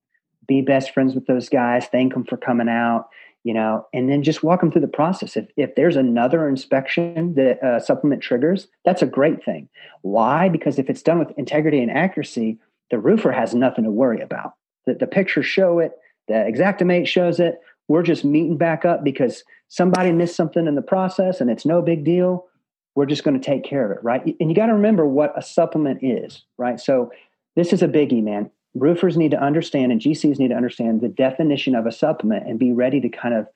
Be 0.47 0.63
best 0.63 0.93
friends 0.93 1.15
with 1.15 1.27
those 1.27 1.49
guys. 1.49 1.87
Thank 1.87 2.13
them 2.15 2.25
for 2.25 2.37
coming 2.37 2.69
out 2.69 3.09
you 3.43 3.55
know, 3.55 3.87
and 3.95 4.11
then 4.11 4.23
just 4.23 4.43
walk 4.43 4.61
them 4.61 4.71
through 4.71 4.83
the 4.83 4.89
process. 4.89 5.37
If, 5.37 5.47
if 5.57 5.75
there's 5.75 5.97
another 5.97 6.49
inspection 6.49 7.35
that 7.35 7.63
uh, 7.63 7.81
supplement 7.81 8.23
triggers, 8.23 8.69
that's 8.85 9.03
a 9.03 9.07
great 9.07 9.45
thing. 9.45 9.69
Why? 10.03 10.49
Because 10.49 10.79
if 10.79 10.91
it's 10.91 11.03
done 11.03 11.19
with 11.19 11.37
integrity 11.39 11.81
and 11.81 11.91
accuracy, 11.91 12.59
the 12.91 12.99
roofer 12.99 13.33
has 13.33 13.55
nothing 13.55 13.85
to 13.85 13.91
worry 13.91 14.21
about. 14.21 14.55
The, 14.87 14.95
the 14.95 15.07
pictures 15.07 15.47
show 15.47 15.79
it, 15.79 15.93
the 16.29 16.35
Xactimate 16.35 17.07
shows 17.07 17.41
it. 17.41 17.61
We're 17.89 18.03
just 18.03 18.25
meeting 18.25 18.57
back 18.57 18.85
up 18.85 19.03
because 19.03 19.43
somebody 19.69 20.13
missed 20.13 20.37
something 20.37 20.67
in 20.67 20.75
the 20.75 20.83
process 20.83 21.41
and 21.41 21.51
it's 21.51 21.67
no 21.67 21.83
big 21.83 22.05
deal. 22.05 22.47
We're 22.95 23.07
just 23.07 23.25
going 23.25 23.41
to 23.41 23.45
take 23.45 23.65
care 23.65 23.91
of 23.91 23.97
it, 23.97 24.05
right? 24.05 24.23
And 24.39 24.51
you 24.51 24.55
got 24.55 24.67
to 24.67 24.75
remember 24.75 25.07
what 25.07 25.33
a 25.37 25.43
supplement 25.43 26.01
is, 26.03 26.45
right? 26.59 26.79
So 26.79 27.11
this 27.57 27.73
is 27.73 27.83
a 27.83 27.89
biggie, 27.89 28.23
man 28.23 28.51
roofers 28.75 29.17
need 29.17 29.31
to 29.33 29.43
understand 29.43 29.93
and 29.93 30.01
GCs 30.01 30.39
need 30.39 30.49
to 30.49 30.55
understand 30.55 31.01
the 31.01 31.09
definition 31.09 31.75
of 31.75 31.87
a 31.87 31.93
supplement 31.93 32.47
and 32.47 32.59
be 32.59 32.73
ready 32.73 33.01
to 33.01 33.09
kind 33.09 33.35
of 33.35 33.47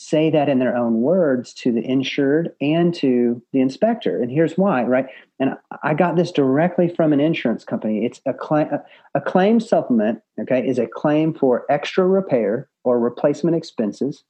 say 0.00 0.30
that 0.30 0.48
in 0.48 0.60
their 0.60 0.76
own 0.76 1.00
words 1.00 1.52
to 1.52 1.72
the 1.72 1.84
insured 1.84 2.54
and 2.60 2.94
to 2.94 3.42
the 3.52 3.60
inspector. 3.60 4.22
And 4.22 4.30
here's 4.30 4.56
why, 4.56 4.84
right? 4.84 5.06
And 5.40 5.54
I 5.82 5.92
got 5.92 6.14
this 6.14 6.30
directly 6.30 6.88
from 6.88 7.12
an 7.12 7.18
insurance 7.18 7.64
company. 7.64 8.04
It's 8.04 8.20
a 8.24 8.32
claim, 8.32 8.68
a 9.16 9.20
claim 9.20 9.58
supplement, 9.58 10.20
okay, 10.40 10.64
is 10.64 10.78
a 10.78 10.86
claim 10.86 11.34
for 11.34 11.64
extra 11.68 12.06
repair 12.06 12.68
or 12.84 13.00
replacement 13.00 13.56
expenses. 13.56 14.22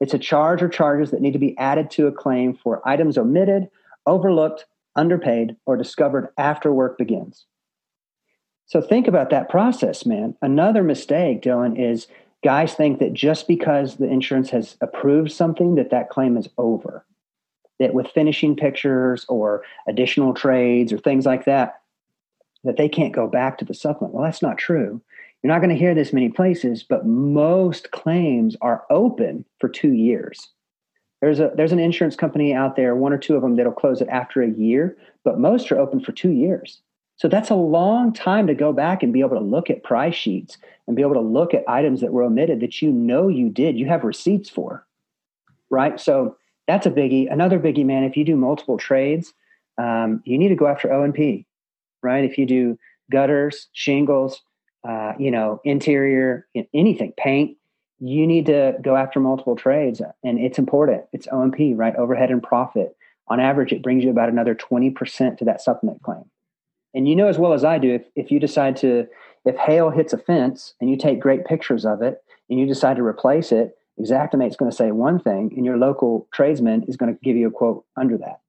It's 0.00 0.14
a 0.14 0.18
charge 0.18 0.62
or 0.62 0.70
charges 0.70 1.10
that 1.10 1.20
need 1.20 1.34
to 1.34 1.38
be 1.38 1.56
added 1.58 1.90
to 1.92 2.06
a 2.06 2.12
claim 2.12 2.56
for 2.56 2.80
items 2.88 3.18
omitted, 3.18 3.68
overlooked, 4.06 4.64
underpaid, 4.96 5.54
or 5.66 5.76
discovered 5.76 6.30
after 6.38 6.72
work 6.72 6.96
begins. 6.96 7.44
So 8.70 8.80
think 8.80 9.08
about 9.08 9.30
that 9.30 9.48
process, 9.48 10.06
man. 10.06 10.36
Another 10.42 10.84
mistake, 10.84 11.42
Dylan, 11.42 11.76
is 11.76 12.06
guys 12.44 12.72
think 12.72 13.00
that 13.00 13.12
just 13.12 13.48
because 13.48 13.96
the 13.96 14.06
insurance 14.06 14.48
has 14.50 14.76
approved 14.80 15.32
something 15.32 15.74
that 15.74 15.90
that 15.90 16.08
claim 16.08 16.36
is 16.36 16.48
over. 16.56 17.04
That 17.80 17.94
with 17.94 18.06
finishing 18.12 18.54
pictures 18.54 19.26
or 19.28 19.64
additional 19.88 20.34
trades 20.34 20.92
or 20.92 20.98
things 20.98 21.26
like 21.26 21.46
that 21.46 21.80
that 22.62 22.76
they 22.76 22.88
can't 22.88 23.12
go 23.12 23.26
back 23.26 23.58
to 23.58 23.64
the 23.64 23.74
supplement. 23.74 24.14
Well 24.14 24.22
that's 24.22 24.42
not 24.42 24.56
true. 24.56 25.00
You're 25.42 25.52
not 25.52 25.58
going 25.60 25.70
to 25.70 25.76
hear 25.76 25.94
this 25.94 26.12
many 26.12 26.28
places 26.28 26.84
but 26.84 27.04
most 27.04 27.90
claims 27.90 28.56
are 28.60 28.84
open 28.88 29.44
for 29.58 29.68
two 29.68 29.94
years. 29.94 30.48
There's 31.20 31.40
a 31.40 31.50
there's 31.56 31.72
an 31.72 31.80
insurance 31.80 32.14
company 32.14 32.54
out 32.54 32.76
there 32.76 32.94
one 32.94 33.12
or 33.12 33.18
two 33.18 33.34
of 33.34 33.42
them 33.42 33.56
that'll 33.56 33.72
close 33.72 34.00
it 34.00 34.08
after 34.08 34.42
a 34.42 34.50
year 34.50 34.96
but 35.24 35.40
most 35.40 35.72
are 35.72 35.78
open 35.78 35.98
for 35.98 36.12
two 36.12 36.30
years 36.30 36.82
so 37.20 37.28
that's 37.28 37.50
a 37.50 37.54
long 37.54 38.14
time 38.14 38.46
to 38.46 38.54
go 38.54 38.72
back 38.72 39.02
and 39.02 39.12
be 39.12 39.20
able 39.20 39.36
to 39.36 39.44
look 39.44 39.68
at 39.68 39.82
price 39.82 40.14
sheets 40.14 40.56
and 40.86 40.96
be 40.96 41.02
able 41.02 41.12
to 41.12 41.20
look 41.20 41.52
at 41.52 41.68
items 41.68 42.00
that 42.00 42.14
were 42.14 42.22
omitted 42.22 42.60
that 42.60 42.80
you 42.80 42.90
know 42.90 43.28
you 43.28 43.50
did, 43.50 43.78
you 43.78 43.84
have 43.84 44.04
receipts 44.04 44.48
for. 44.48 44.86
Right. 45.68 46.00
So 46.00 46.38
that's 46.66 46.86
a 46.86 46.90
biggie. 46.90 47.30
Another 47.30 47.58
biggie, 47.58 47.84
man, 47.84 48.04
if 48.04 48.16
you 48.16 48.24
do 48.24 48.36
multiple 48.36 48.78
trades, 48.78 49.34
um, 49.76 50.22
you 50.24 50.38
need 50.38 50.48
to 50.48 50.54
go 50.54 50.66
after 50.66 50.90
O 50.90 51.02
and 51.02 51.12
P, 51.12 51.44
right? 52.02 52.24
If 52.24 52.38
you 52.38 52.46
do 52.46 52.78
gutters, 53.10 53.68
shingles, 53.74 54.40
uh, 54.88 55.12
you 55.18 55.30
know, 55.30 55.60
interior, 55.62 56.46
anything, 56.72 57.12
paint, 57.18 57.58
you 57.98 58.26
need 58.26 58.46
to 58.46 58.78
go 58.80 58.96
after 58.96 59.20
multiple 59.20 59.56
trades, 59.56 60.00
and 60.24 60.38
it's 60.38 60.58
important. 60.58 61.04
It's 61.12 61.28
O 61.30 61.42
and 61.42 61.52
P, 61.52 61.74
right? 61.74 61.94
Overhead 61.96 62.30
and 62.30 62.42
profit. 62.42 62.96
On 63.28 63.40
average, 63.40 63.72
it 63.72 63.82
brings 63.82 64.04
you 64.04 64.10
about 64.10 64.30
another 64.30 64.54
twenty 64.54 64.88
percent 64.88 65.38
to 65.40 65.44
that 65.44 65.60
supplement 65.60 66.02
claim. 66.02 66.24
And 66.94 67.08
you 67.08 67.14
know 67.14 67.28
as 67.28 67.38
well 67.38 67.52
as 67.52 67.64
I 67.64 67.78
do, 67.78 67.94
if, 67.94 68.02
if 68.16 68.30
you 68.30 68.40
decide 68.40 68.76
to, 68.78 69.06
if 69.44 69.56
hail 69.56 69.90
hits 69.90 70.12
a 70.12 70.18
fence 70.18 70.74
and 70.80 70.90
you 70.90 70.96
take 70.96 71.20
great 71.20 71.44
pictures 71.44 71.84
of 71.84 72.02
it 72.02 72.22
and 72.48 72.58
you 72.58 72.66
decide 72.66 72.96
to 72.96 73.02
replace 73.02 73.52
it, 73.52 73.76
Xactimate's 74.00 74.56
going 74.56 74.70
to 74.70 74.76
say 74.76 74.90
one 74.90 75.18
thing 75.20 75.52
and 75.56 75.64
your 75.64 75.76
local 75.76 76.26
tradesman 76.32 76.84
is 76.88 76.96
going 76.96 77.12
to 77.12 77.20
give 77.22 77.36
you 77.36 77.48
a 77.48 77.50
quote 77.50 77.84
under 77.96 78.16
that. 78.18 78.40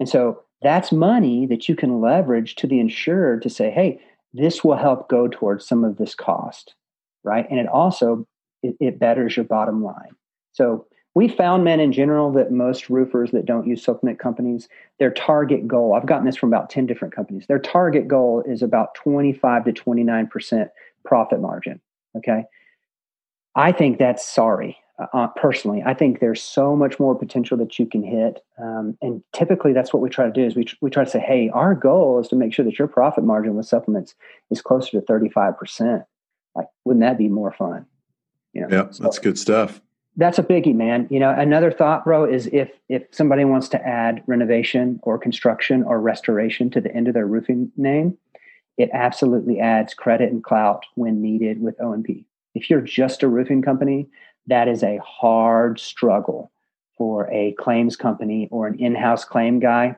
And 0.00 0.08
so 0.08 0.42
that's 0.62 0.92
money 0.92 1.46
that 1.46 1.68
you 1.68 1.76
can 1.76 2.00
leverage 2.00 2.56
to 2.56 2.66
the 2.66 2.80
insured 2.80 3.42
to 3.42 3.50
say, 3.50 3.70
hey, 3.70 4.00
this 4.32 4.64
will 4.64 4.76
help 4.76 5.08
go 5.08 5.28
towards 5.28 5.66
some 5.66 5.84
of 5.84 5.96
this 5.96 6.14
cost, 6.14 6.74
right? 7.22 7.46
And 7.50 7.60
it 7.60 7.68
also, 7.68 8.26
it, 8.62 8.76
it 8.80 8.98
betters 8.98 9.36
your 9.36 9.44
bottom 9.44 9.84
line. 9.84 10.16
So 10.52 10.86
we 11.18 11.26
found 11.26 11.64
men 11.64 11.80
in 11.80 11.90
general 11.90 12.30
that 12.30 12.52
most 12.52 12.88
roofers 12.88 13.32
that 13.32 13.44
don't 13.44 13.66
use 13.66 13.82
supplement 13.82 14.20
companies 14.20 14.68
their 15.00 15.10
target 15.10 15.66
goal 15.66 15.94
i've 15.94 16.06
gotten 16.06 16.24
this 16.24 16.36
from 16.36 16.48
about 16.48 16.70
10 16.70 16.86
different 16.86 17.12
companies 17.12 17.46
their 17.48 17.58
target 17.58 18.06
goal 18.06 18.44
is 18.46 18.62
about 18.62 18.94
25 18.94 19.64
to 19.64 19.72
29% 19.72 20.68
profit 21.04 21.40
margin 21.40 21.80
okay? 22.16 22.44
I 23.56 23.72
think 23.72 23.98
that's 23.98 24.24
sorry 24.24 24.78
uh, 25.12 25.28
personally. 25.28 25.82
I 25.84 25.94
think 25.94 26.20
there's 26.20 26.42
so 26.42 26.74
much 26.74 26.98
more 26.98 27.16
potential 27.16 27.56
that 27.58 27.78
you 27.80 27.86
can 27.86 28.04
hit 28.04 28.44
um, 28.56 28.96
and 29.02 29.20
typically 29.32 29.72
that's 29.72 29.92
what 29.92 30.02
we 30.02 30.08
try 30.08 30.26
to 30.26 30.32
do 30.32 30.44
is 30.44 30.54
we, 30.54 30.66
we 30.80 30.88
try 30.88 31.02
to 31.02 31.10
say 31.10 31.18
hey 31.18 31.50
our 31.52 31.74
goal 31.74 32.20
is 32.20 32.28
to 32.28 32.36
make 32.36 32.54
sure 32.54 32.64
that 32.64 32.78
your 32.78 32.86
profit 32.86 33.24
margin 33.24 33.56
with 33.56 33.66
supplements 33.66 34.14
is 34.52 34.62
closer 34.62 34.92
to 34.92 35.00
35% 35.00 36.04
like 36.54 36.68
wouldn't 36.84 37.02
that 37.02 37.18
be 37.18 37.28
more 37.28 37.50
fun? 37.50 37.86
You 38.52 38.62
know, 38.62 38.68
yeah 38.70 38.90
so, 38.92 39.02
that's 39.02 39.18
good 39.18 39.36
stuff 39.36 39.80
that's 40.18 40.38
a 40.38 40.42
biggie, 40.42 40.74
man. 40.74 41.06
You 41.10 41.20
know, 41.20 41.30
another 41.30 41.70
thought, 41.70 42.04
bro, 42.04 42.24
is 42.24 42.48
if 42.48 42.70
if 42.88 43.04
somebody 43.12 43.44
wants 43.44 43.68
to 43.68 43.86
add 43.86 44.22
renovation 44.26 44.98
or 45.04 45.16
construction 45.16 45.84
or 45.84 46.00
restoration 46.00 46.70
to 46.70 46.80
the 46.80 46.94
end 46.94 47.06
of 47.06 47.14
their 47.14 47.26
roofing 47.26 47.70
name, 47.76 48.18
it 48.76 48.90
absolutely 48.92 49.60
adds 49.60 49.94
credit 49.94 50.32
and 50.32 50.42
clout 50.42 50.84
when 50.96 51.22
needed 51.22 51.62
with 51.62 51.80
O&P. 51.80 52.26
If 52.56 52.68
you're 52.68 52.80
just 52.80 53.22
a 53.22 53.28
roofing 53.28 53.62
company, 53.62 54.08
that 54.48 54.66
is 54.66 54.82
a 54.82 54.98
hard 54.98 55.78
struggle 55.78 56.50
for 56.96 57.30
a 57.30 57.52
claims 57.52 57.94
company 57.94 58.48
or 58.50 58.66
an 58.66 58.76
in-house 58.80 59.24
claim 59.24 59.60
guy 59.60 59.96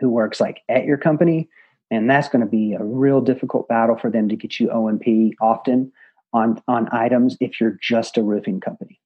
who 0.00 0.08
works 0.08 0.40
like 0.40 0.62
at 0.70 0.86
your 0.86 0.96
company, 0.96 1.50
and 1.90 2.08
that's 2.08 2.30
going 2.30 2.40
to 2.40 2.50
be 2.50 2.72
a 2.72 2.82
real 2.82 3.20
difficult 3.20 3.68
battle 3.68 3.98
for 3.98 4.10
them 4.10 4.30
to 4.30 4.36
get 4.36 4.58
you 4.58 4.70
O&P 4.70 5.36
often 5.38 5.92
on 6.32 6.62
on 6.66 6.88
items 6.92 7.36
if 7.40 7.60
you're 7.60 7.76
just 7.82 8.16
a 8.16 8.22
roofing 8.22 8.58
company. 8.58 8.98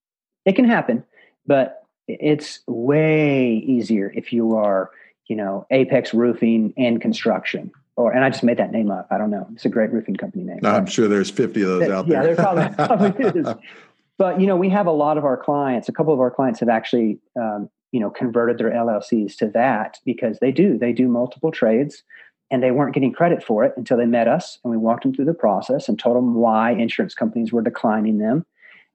It 0.48 0.56
can 0.56 0.64
happen, 0.64 1.04
but 1.46 1.84
it's 2.06 2.60
way 2.66 3.62
easier 3.66 4.10
if 4.16 4.32
you 4.32 4.56
are, 4.56 4.90
you 5.26 5.36
know, 5.36 5.66
Apex 5.70 6.14
Roofing 6.14 6.72
and 6.78 7.02
Construction. 7.02 7.70
Or, 7.96 8.12
and 8.12 8.24
I 8.24 8.30
just 8.30 8.42
made 8.42 8.56
that 8.56 8.72
name 8.72 8.90
up. 8.90 9.08
I 9.10 9.18
don't 9.18 9.30
know. 9.30 9.46
It's 9.52 9.66
a 9.66 9.68
great 9.68 9.92
roofing 9.92 10.16
company 10.16 10.44
name. 10.44 10.60
I'm 10.64 10.86
sure 10.86 11.06
there's 11.06 11.30
50 11.30 11.60
of 11.60 11.68
those 11.68 11.90
out 11.90 12.08
there. 12.08 12.16
Yeah, 12.16 12.22
there 12.22 12.36
probably, 12.36 12.74
probably 12.86 13.40
is. 13.40 13.46
But 14.16 14.40
you 14.40 14.46
know, 14.46 14.56
we 14.56 14.70
have 14.70 14.86
a 14.86 14.92
lot 14.92 15.18
of 15.18 15.26
our 15.26 15.36
clients. 15.36 15.90
A 15.90 15.92
couple 15.92 16.14
of 16.14 16.20
our 16.20 16.30
clients 16.30 16.60
have 16.60 16.70
actually, 16.70 17.18
um, 17.38 17.68
you 17.92 18.00
know, 18.00 18.08
converted 18.08 18.56
their 18.56 18.70
LLCs 18.70 19.36
to 19.36 19.48
that 19.48 19.98
because 20.06 20.38
they 20.38 20.50
do. 20.50 20.78
They 20.78 20.94
do 20.94 21.08
multiple 21.08 21.50
trades, 21.50 22.04
and 22.50 22.62
they 22.62 22.70
weren't 22.70 22.94
getting 22.94 23.12
credit 23.12 23.42
for 23.44 23.64
it 23.64 23.74
until 23.76 23.98
they 23.98 24.06
met 24.06 24.28
us, 24.28 24.60
and 24.64 24.70
we 24.70 24.78
walked 24.78 25.02
them 25.02 25.12
through 25.12 25.26
the 25.26 25.34
process 25.34 25.90
and 25.90 25.98
told 25.98 26.16
them 26.16 26.36
why 26.36 26.70
insurance 26.70 27.12
companies 27.12 27.52
were 27.52 27.62
declining 27.62 28.16
them 28.16 28.46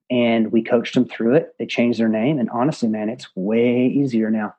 and 0.10 0.52
we 0.52 0.64
coached 0.64 0.96
them 0.96 1.08
through 1.08 1.36
it. 1.36 1.56
They 1.60 1.66
changed 1.66 2.00
their 2.00 2.10
name, 2.10 2.40
and 2.40 2.50
honestly, 2.50 2.90
man, 2.90 3.10
it's 3.10 3.28
way 3.36 3.88
easier 3.88 4.30
now. 4.30 4.56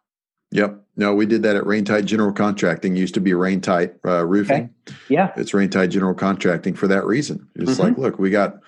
Yep. 0.51 0.81
No, 0.97 1.15
we 1.15 1.27
did 1.27 1.43
that 1.43 1.57
at 1.57 1.67
Rain 1.67 1.85
Tight 1.85 2.05
General 2.05 2.33
Contracting. 2.33 2.95
Used 2.95 3.15
to 3.15 3.21
be 3.21 3.35
Rain 3.35 3.61
Tight 3.61 3.95
uh, 4.05 4.25
Roofing. 4.25 4.71
Okay. 4.89 4.97
Yeah. 5.09 5.33
It's 5.37 5.53
Rain 5.53 5.69
Tight 5.69 5.89
General 5.89 6.15
Contracting 6.15 6.75
for 6.75 6.87
that 6.87 7.05
reason. 7.05 7.49
It's 7.57 7.73
mm-hmm. 7.73 7.83
like, 7.83 7.99
look, 7.99 8.19
we 8.21 8.31
got 8.31 8.61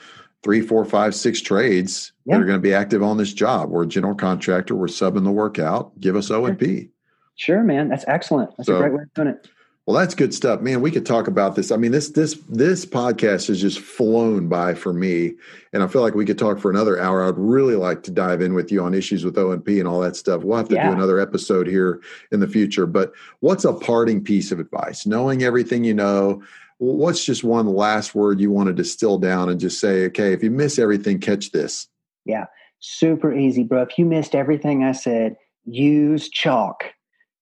three, 0.42 0.60
four, 0.60 0.84
five, 0.84 1.14
six 1.14 1.40
trades 1.40 2.12
yeah. 2.24 2.34
that 2.34 2.42
are 2.42 2.46
going 2.46 2.58
to 2.58 2.62
be 2.62 2.74
active 2.74 3.04
on 3.04 3.18
this 3.18 3.32
job. 3.32 3.70
We're 3.70 3.84
a 3.84 3.86
general 3.86 4.16
contractor. 4.16 4.74
We're 4.74 4.86
subbing 4.86 5.22
the 5.22 5.30
work 5.30 5.60
out. 5.60 5.98
Give 6.00 6.16
us 6.16 6.30
O 6.30 6.46
and 6.46 6.58
P. 6.58 6.90
Sure, 7.36 7.62
man. 7.62 7.88
That's 7.88 8.04
excellent. 8.08 8.50
That's 8.56 8.66
so, 8.66 8.76
a 8.76 8.80
great 8.80 8.92
way 8.92 9.02
of 9.02 9.14
doing 9.14 9.28
it. 9.28 9.48
Well, 9.86 9.96
that's 9.96 10.16
good 10.16 10.34
stuff, 10.34 10.60
man. 10.60 10.80
We 10.80 10.90
could 10.90 11.06
talk 11.06 11.28
about 11.28 11.54
this. 11.54 11.70
I 11.70 11.76
mean, 11.76 11.92
this 11.92 12.08
this 12.10 12.34
this 12.48 12.84
podcast 12.84 13.46
has 13.46 13.60
just 13.60 13.78
flown 13.78 14.48
by 14.48 14.74
for 14.74 14.92
me, 14.92 15.34
and 15.72 15.80
I 15.80 15.86
feel 15.86 16.02
like 16.02 16.16
we 16.16 16.24
could 16.24 16.38
talk 16.38 16.58
for 16.58 16.72
another 16.72 17.00
hour. 17.00 17.24
I'd 17.24 17.38
really 17.38 17.76
like 17.76 18.02
to 18.04 18.10
dive 18.10 18.40
in 18.40 18.54
with 18.54 18.72
you 18.72 18.82
on 18.82 18.94
issues 18.94 19.24
with 19.24 19.38
O 19.38 19.52
and 19.52 19.64
P 19.64 19.78
and 19.78 19.86
all 19.86 20.00
that 20.00 20.16
stuff. 20.16 20.42
We'll 20.42 20.56
have 20.56 20.68
to 20.70 20.74
yeah. 20.74 20.88
do 20.88 20.92
another 20.92 21.20
episode 21.20 21.68
here 21.68 22.02
in 22.32 22.40
the 22.40 22.48
future. 22.48 22.84
But 22.84 23.12
what's 23.38 23.64
a 23.64 23.72
parting 23.72 24.24
piece 24.24 24.50
of 24.50 24.58
advice? 24.58 25.06
Knowing 25.06 25.44
everything 25.44 25.84
you 25.84 25.94
know, 25.94 26.42
what's 26.78 27.24
just 27.24 27.44
one 27.44 27.68
last 27.68 28.12
word 28.12 28.40
you 28.40 28.50
want 28.50 28.66
to 28.66 28.72
distill 28.72 29.18
down 29.18 29.48
and 29.48 29.60
just 29.60 29.78
say, 29.78 30.06
okay, 30.06 30.32
if 30.32 30.42
you 30.42 30.50
miss 30.50 30.80
everything, 30.80 31.20
catch 31.20 31.52
this. 31.52 31.86
Yeah, 32.24 32.46
super 32.80 33.32
easy, 33.32 33.62
bro. 33.62 33.82
If 33.82 33.96
you 33.98 34.04
missed 34.04 34.34
everything 34.34 34.82
I 34.82 34.90
said, 34.90 35.36
use 35.64 36.28
chalk 36.28 36.86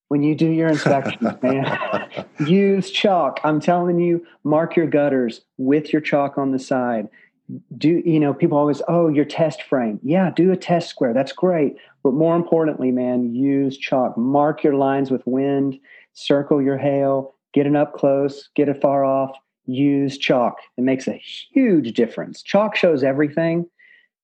when 0.08 0.22
you 0.22 0.34
do 0.34 0.48
your 0.48 0.68
inspections, 0.68 1.36
man. 1.42 1.78
Use 2.46 2.90
chalk. 2.90 3.40
I'm 3.44 3.60
telling 3.60 3.98
you, 3.98 4.24
mark 4.44 4.76
your 4.76 4.86
gutters 4.86 5.42
with 5.56 5.92
your 5.92 6.02
chalk 6.02 6.38
on 6.38 6.52
the 6.52 6.58
side. 6.58 7.08
Do 7.76 8.02
you 8.04 8.20
know 8.20 8.32
people 8.32 8.56
always, 8.56 8.80
oh, 8.88 9.08
your 9.08 9.24
test 9.24 9.62
frame. 9.62 10.00
Yeah, 10.02 10.30
do 10.34 10.50
a 10.50 10.56
test 10.56 10.88
square. 10.88 11.12
That's 11.12 11.32
great. 11.32 11.76
But 12.02 12.14
more 12.14 12.36
importantly, 12.36 12.90
man, 12.90 13.34
use 13.34 13.76
chalk. 13.76 14.16
Mark 14.16 14.62
your 14.62 14.74
lines 14.74 15.10
with 15.10 15.22
wind, 15.26 15.78
circle 16.14 16.62
your 16.62 16.78
hail, 16.78 17.34
get 17.52 17.66
it 17.66 17.76
up 17.76 17.94
close, 17.94 18.48
get 18.54 18.68
it 18.68 18.80
far 18.80 19.04
off. 19.04 19.36
Use 19.66 20.18
chalk. 20.18 20.58
It 20.76 20.84
makes 20.84 21.08
a 21.08 21.20
huge 21.52 21.94
difference. 21.94 22.42
Chalk 22.42 22.76
shows 22.76 23.02
everything. 23.02 23.66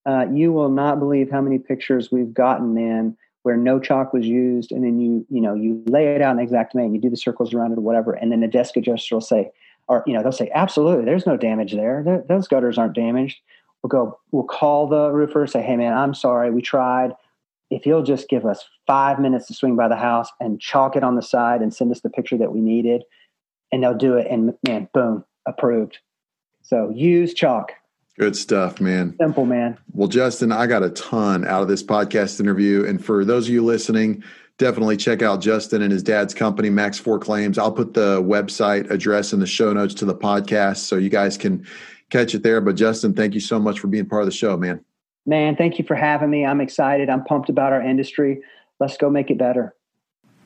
Uh, 0.07 0.27
you 0.33 0.53
will 0.53 0.71
not 0.71 0.99
believe 0.99 1.31
how 1.31 1.41
many 1.41 1.59
pictures 1.59 2.11
we've 2.11 2.33
gotten, 2.33 2.75
man, 2.75 3.17
where 3.43 3.57
no 3.57 3.81
chalk 3.81 4.13
was 4.13 4.27
used, 4.27 4.73
and 4.73 4.85
then 4.85 5.01
you 5.01 5.27
you 5.31 5.41
know 5.41 5.55
you 5.55 5.83
lay 5.87 6.15
it 6.15 6.23
out 6.23 6.39
in 6.39 6.47
Xactimate 6.47 6.85
and 6.85 6.95
you 6.95 7.01
do 7.01 7.11
the 7.11 7.17
circles 7.17 7.55
around 7.55 7.73
it 7.73 7.79
or 7.79 7.83
whatever, 7.83 8.13
and 8.13 8.31
then 8.31 8.41
the 8.41 8.49
desk 8.49 8.77
adjuster 8.77 9.17
will 9.17 9.21
say, 9.21 9.51
or 9.89 10.03
you 10.07 10.13
know 10.13 10.23
they'll 10.23 10.33
say, 10.33 10.51
absolutely, 10.55 11.05
there's 11.05 11.27
no 11.27 11.37
damage 11.37 11.73
there. 11.73 12.03
They're, 12.05 12.25
those 12.29 12.49
gutters 12.49 12.79
aren't 12.79 12.95
damaged. 12.95 13.39
We'll 13.83 13.89
go, 13.89 14.19
we'll 14.31 14.45
call 14.45 14.87
the 14.89 15.11
roofer, 15.11 15.47
say, 15.47 15.63
hey 15.63 15.77
man, 15.77 15.95
I'm 15.95 16.13
sorry, 16.13 16.51
we 16.51 16.61
tried. 16.61 17.13
If 17.71 17.87
you'll 17.87 18.03
just 18.03 18.29
give 18.29 18.45
us 18.45 18.69
five 18.87 19.19
minutes 19.19 19.47
to 19.47 19.55
swing 19.55 19.77
by 19.77 19.89
the 19.89 19.97
house 19.97 20.29
and 20.39 20.61
chalk 20.61 20.97
it 20.97 21.05
on 21.05 21.15
the 21.15 21.23
side 21.23 21.63
and 21.63 21.73
send 21.73 21.91
us 21.93 22.01
the 22.01 22.11
picture 22.11 22.37
that 22.37 22.53
we 22.53 22.61
needed, 22.61 23.05
and 23.73 23.83
they'll 23.83 23.95
do 23.95 24.17
it, 24.17 24.27
and 24.31 24.55
man, 24.67 24.89
boom, 24.93 25.25
approved. 25.47 25.99
So 26.63 26.91
use 26.91 27.33
chalk. 27.33 27.73
Good 28.21 28.37
stuff, 28.37 28.83
man. 28.83 29.17
Simple, 29.19 29.47
man. 29.47 29.79
Well, 29.95 30.07
Justin, 30.07 30.53
I 30.53 30.67
got 30.67 30.83
a 30.83 30.91
ton 30.91 31.47
out 31.47 31.63
of 31.63 31.69
this 31.69 31.83
podcast 31.83 32.39
interview. 32.39 32.85
And 32.85 33.03
for 33.03 33.25
those 33.25 33.49
of 33.49 33.55
you 33.55 33.65
listening, 33.65 34.23
definitely 34.59 34.99
check 34.99 35.23
out 35.23 35.41
Justin 35.41 35.81
and 35.81 35.91
his 35.91 36.03
dad's 36.03 36.35
company, 36.35 36.69
Max 36.69 36.99
Four 36.99 37.19
Claims. 37.19 37.57
I'll 37.57 37.73
put 37.73 37.95
the 37.95 38.21
website 38.23 38.91
address 38.91 39.33
in 39.33 39.41
the 39.41 39.47
show 39.47 39.73
notes 39.73 39.95
to 39.95 40.05
the 40.05 40.15
podcast 40.15 40.81
so 40.81 40.97
you 40.97 41.09
guys 41.09 41.39
can 41.39 41.67
catch 42.11 42.35
it 42.35 42.43
there. 42.43 42.61
But 42.61 42.75
Justin, 42.75 43.15
thank 43.15 43.33
you 43.33 43.41
so 43.41 43.59
much 43.59 43.81
for 43.81 43.87
being 43.87 44.05
part 44.05 44.21
of 44.21 44.27
the 44.27 44.33
show, 44.33 44.55
man. 44.59 44.85
Man, 45.25 45.57
thank 45.57 45.79
you 45.79 45.87
for 45.87 45.95
having 45.97 46.29
me. 46.29 46.45
I'm 46.45 46.61
excited. 46.61 47.09
I'm 47.09 47.25
pumped 47.25 47.49
about 47.49 47.73
our 47.73 47.81
industry. 47.81 48.43
Let's 48.81 48.99
go 48.99 49.09
make 49.09 49.31
it 49.31 49.39
better. 49.39 49.75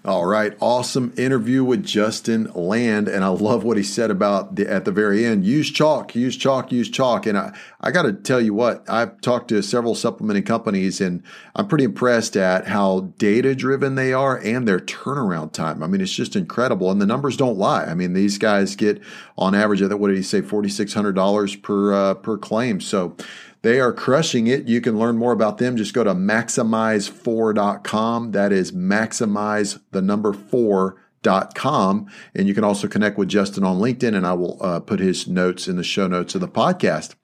All 0.06 0.26
right, 0.26 0.54
awesome 0.60 1.14
interview 1.16 1.64
with 1.64 1.82
Justin 1.82 2.52
Land, 2.54 3.08
and 3.08 3.24
I 3.24 3.28
love 3.28 3.64
what 3.64 3.78
he 3.78 3.82
said 3.82 4.10
about 4.10 4.54
the, 4.54 4.70
at 4.70 4.84
the 4.84 4.92
very 4.92 5.24
end. 5.24 5.46
Use 5.46 5.70
chalk, 5.70 6.14
use 6.14 6.36
chalk, 6.36 6.70
use 6.70 6.90
chalk. 6.90 7.24
And 7.24 7.38
I, 7.38 7.56
I 7.80 7.90
got 7.90 8.02
to 8.02 8.12
tell 8.12 8.38
you 8.38 8.52
what, 8.52 8.84
I've 8.86 9.18
talked 9.22 9.48
to 9.48 9.62
several 9.62 9.94
supplementing 9.94 10.42
companies, 10.42 11.00
and 11.00 11.22
I'm 11.56 11.68
pretty 11.68 11.84
impressed 11.84 12.36
at 12.36 12.66
how 12.66 13.14
data 13.16 13.54
driven 13.54 13.94
they 13.94 14.12
are 14.12 14.38
and 14.38 14.68
their 14.68 14.78
turnaround 14.78 15.52
time. 15.52 15.82
I 15.82 15.86
mean, 15.86 16.02
it's 16.02 16.12
just 16.12 16.36
incredible, 16.36 16.90
and 16.90 17.00
the 17.00 17.06
numbers 17.06 17.38
don't 17.38 17.56
lie. 17.56 17.84
I 17.84 17.94
mean, 17.94 18.12
these 18.12 18.36
guys 18.36 18.76
get 18.76 19.00
on 19.38 19.54
average, 19.54 19.80
I 19.80 19.88
think, 19.88 20.02
what 20.02 20.08
did 20.08 20.18
he 20.18 20.22
say, 20.22 20.42
forty 20.42 20.68
six 20.68 20.92
hundred 20.92 21.14
dollars 21.14 21.56
per 21.56 21.94
uh, 21.94 22.12
per 22.12 22.36
claim. 22.36 22.78
So 22.82 23.16
they 23.64 23.80
are 23.80 23.92
crushing 23.94 24.46
it. 24.46 24.68
You 24.68 24.82
can 24.82 24.98
learn 24.98 25.16
more 25.16 25.32
about 25.32 25.56
them. 25.56 25.78
Just 25.78 25.94
go 25.94 26.04
to 26.04 26.14
maximize4.com. 26.14 28.32
That 28.32 28.52
is 28.52 28.72
maximize 28.72 29.80
the 29.90 30.02
number 30.02 30.34
4.com. 30.34 32.06
And 32.34 32.46
you 32.46 32.52
can 32.52 32.62
also 32.62 32.88
connect 32.88 33.16
with 33.16 33.30
Justin 33.30 33.64
on 33.64 33.78
LinkedIn, 33.78 34.14
and 34.14 34.26
I 34.26 34.34
will 34.34 34.58
uh, 34.60 34.80
put 34.80 35.00
his 35.00 35.26
notes 35.26 35.66
in 35.66 35.76
the 35.76 35.82
show 35.82 36.06
notes 36.06 36.34
of 36.34 36.42
the 36.42 36.48
podcast. 36.48 37.14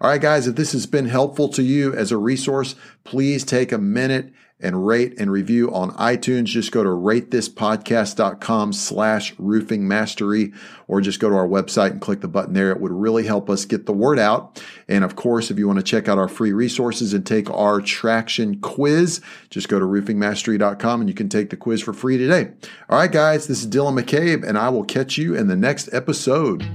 All 0.00 0.08
right, 0.08 0.22
guys, 0.22 0.46
if 0.46 0.56
this 0.56 0.72
has 0.72 0.86
been 0.86 1.04
helpful 1.04 1.50
to 1.50 1.62
you 1.62 1.94
as 1.94 2.10
a 2.10 2.16
resource, 2.16 2.76
please 3.04 3.44
take 3.44 3.70
a 3.70 3.76
minute 3.76 4.32
and 4.62 4.86
rate 4.86 5.14
and 5.18 5.30
review 5.30 5.72
on 5.72 5.90
iTunes. 5.92 6.46
Just 6.46 6.72
go 6.72 6.82
to 6.82 6.88
ratethispodcast.com 6.88 8.72
slash 8.72 9.34
roofing 9.38 9.86
mastery, 9.88 10.52
or 10.88 11.00
just 11.00 11.20
go 11.20 11.28
to 11.28 11.36
our 11.36 11.46
website 11.46 11.90
and 11.90 12.00
click 12.00 12.20
the 12.20 12.28
button 12.28 12.54
there. 12.54 12.70
It 12.70 12.80
would 12.80 12.92
really 12.92 13.24
help 13.26 13.48
us 13.48 13.64
get 13.64 13.86
the 13.86 13.92
word 13.92 14.18
out. 14.18 14.62
And 14.88 15.04
of 15.04 15.16
course, 15.16 15.50
if 15.50 15.58
you 15.58 15.66
want 15.66 15.78
to 15.78 15.84
check 15.84 16.08
out 16.08 16.18
our 16.18 16.28
free 16.28 16.52
resources 16.52 17.14
and 17.14 17.24
take 17.24 17.48
our 17.50 17.80
traction 17.80 18.60
quiz, 18.60 19.20
just 19.50 19.68
go 19.68 19.78
to 19.78 19.84
roofingmastery.com 19.84 21.00
and 21.00 21.08
you 21.08 21.14
can 21.14 21.28
take 21.28 21.50
the 21.50 21.56
quiz 21.56 21.80
for 21.80 21.92
free 21.92 22.18
today. 22.18 22.50
All 22.88 22.98
right, 22.98 23.10
guys, 23.10 23.46
this 23.46 23.62
is 23.62 23.68
Dylan 23.68 24.00
McCabe, 24.00 24.46
and 24.46 24.58
I 24.58 24.68
will 24.68 24.84
catch 24.84 25.16
you 25.16 25.34
in 25.34 25.48
the 25.48 25.56
next 25.56 25.92
episode. 25.92 26.66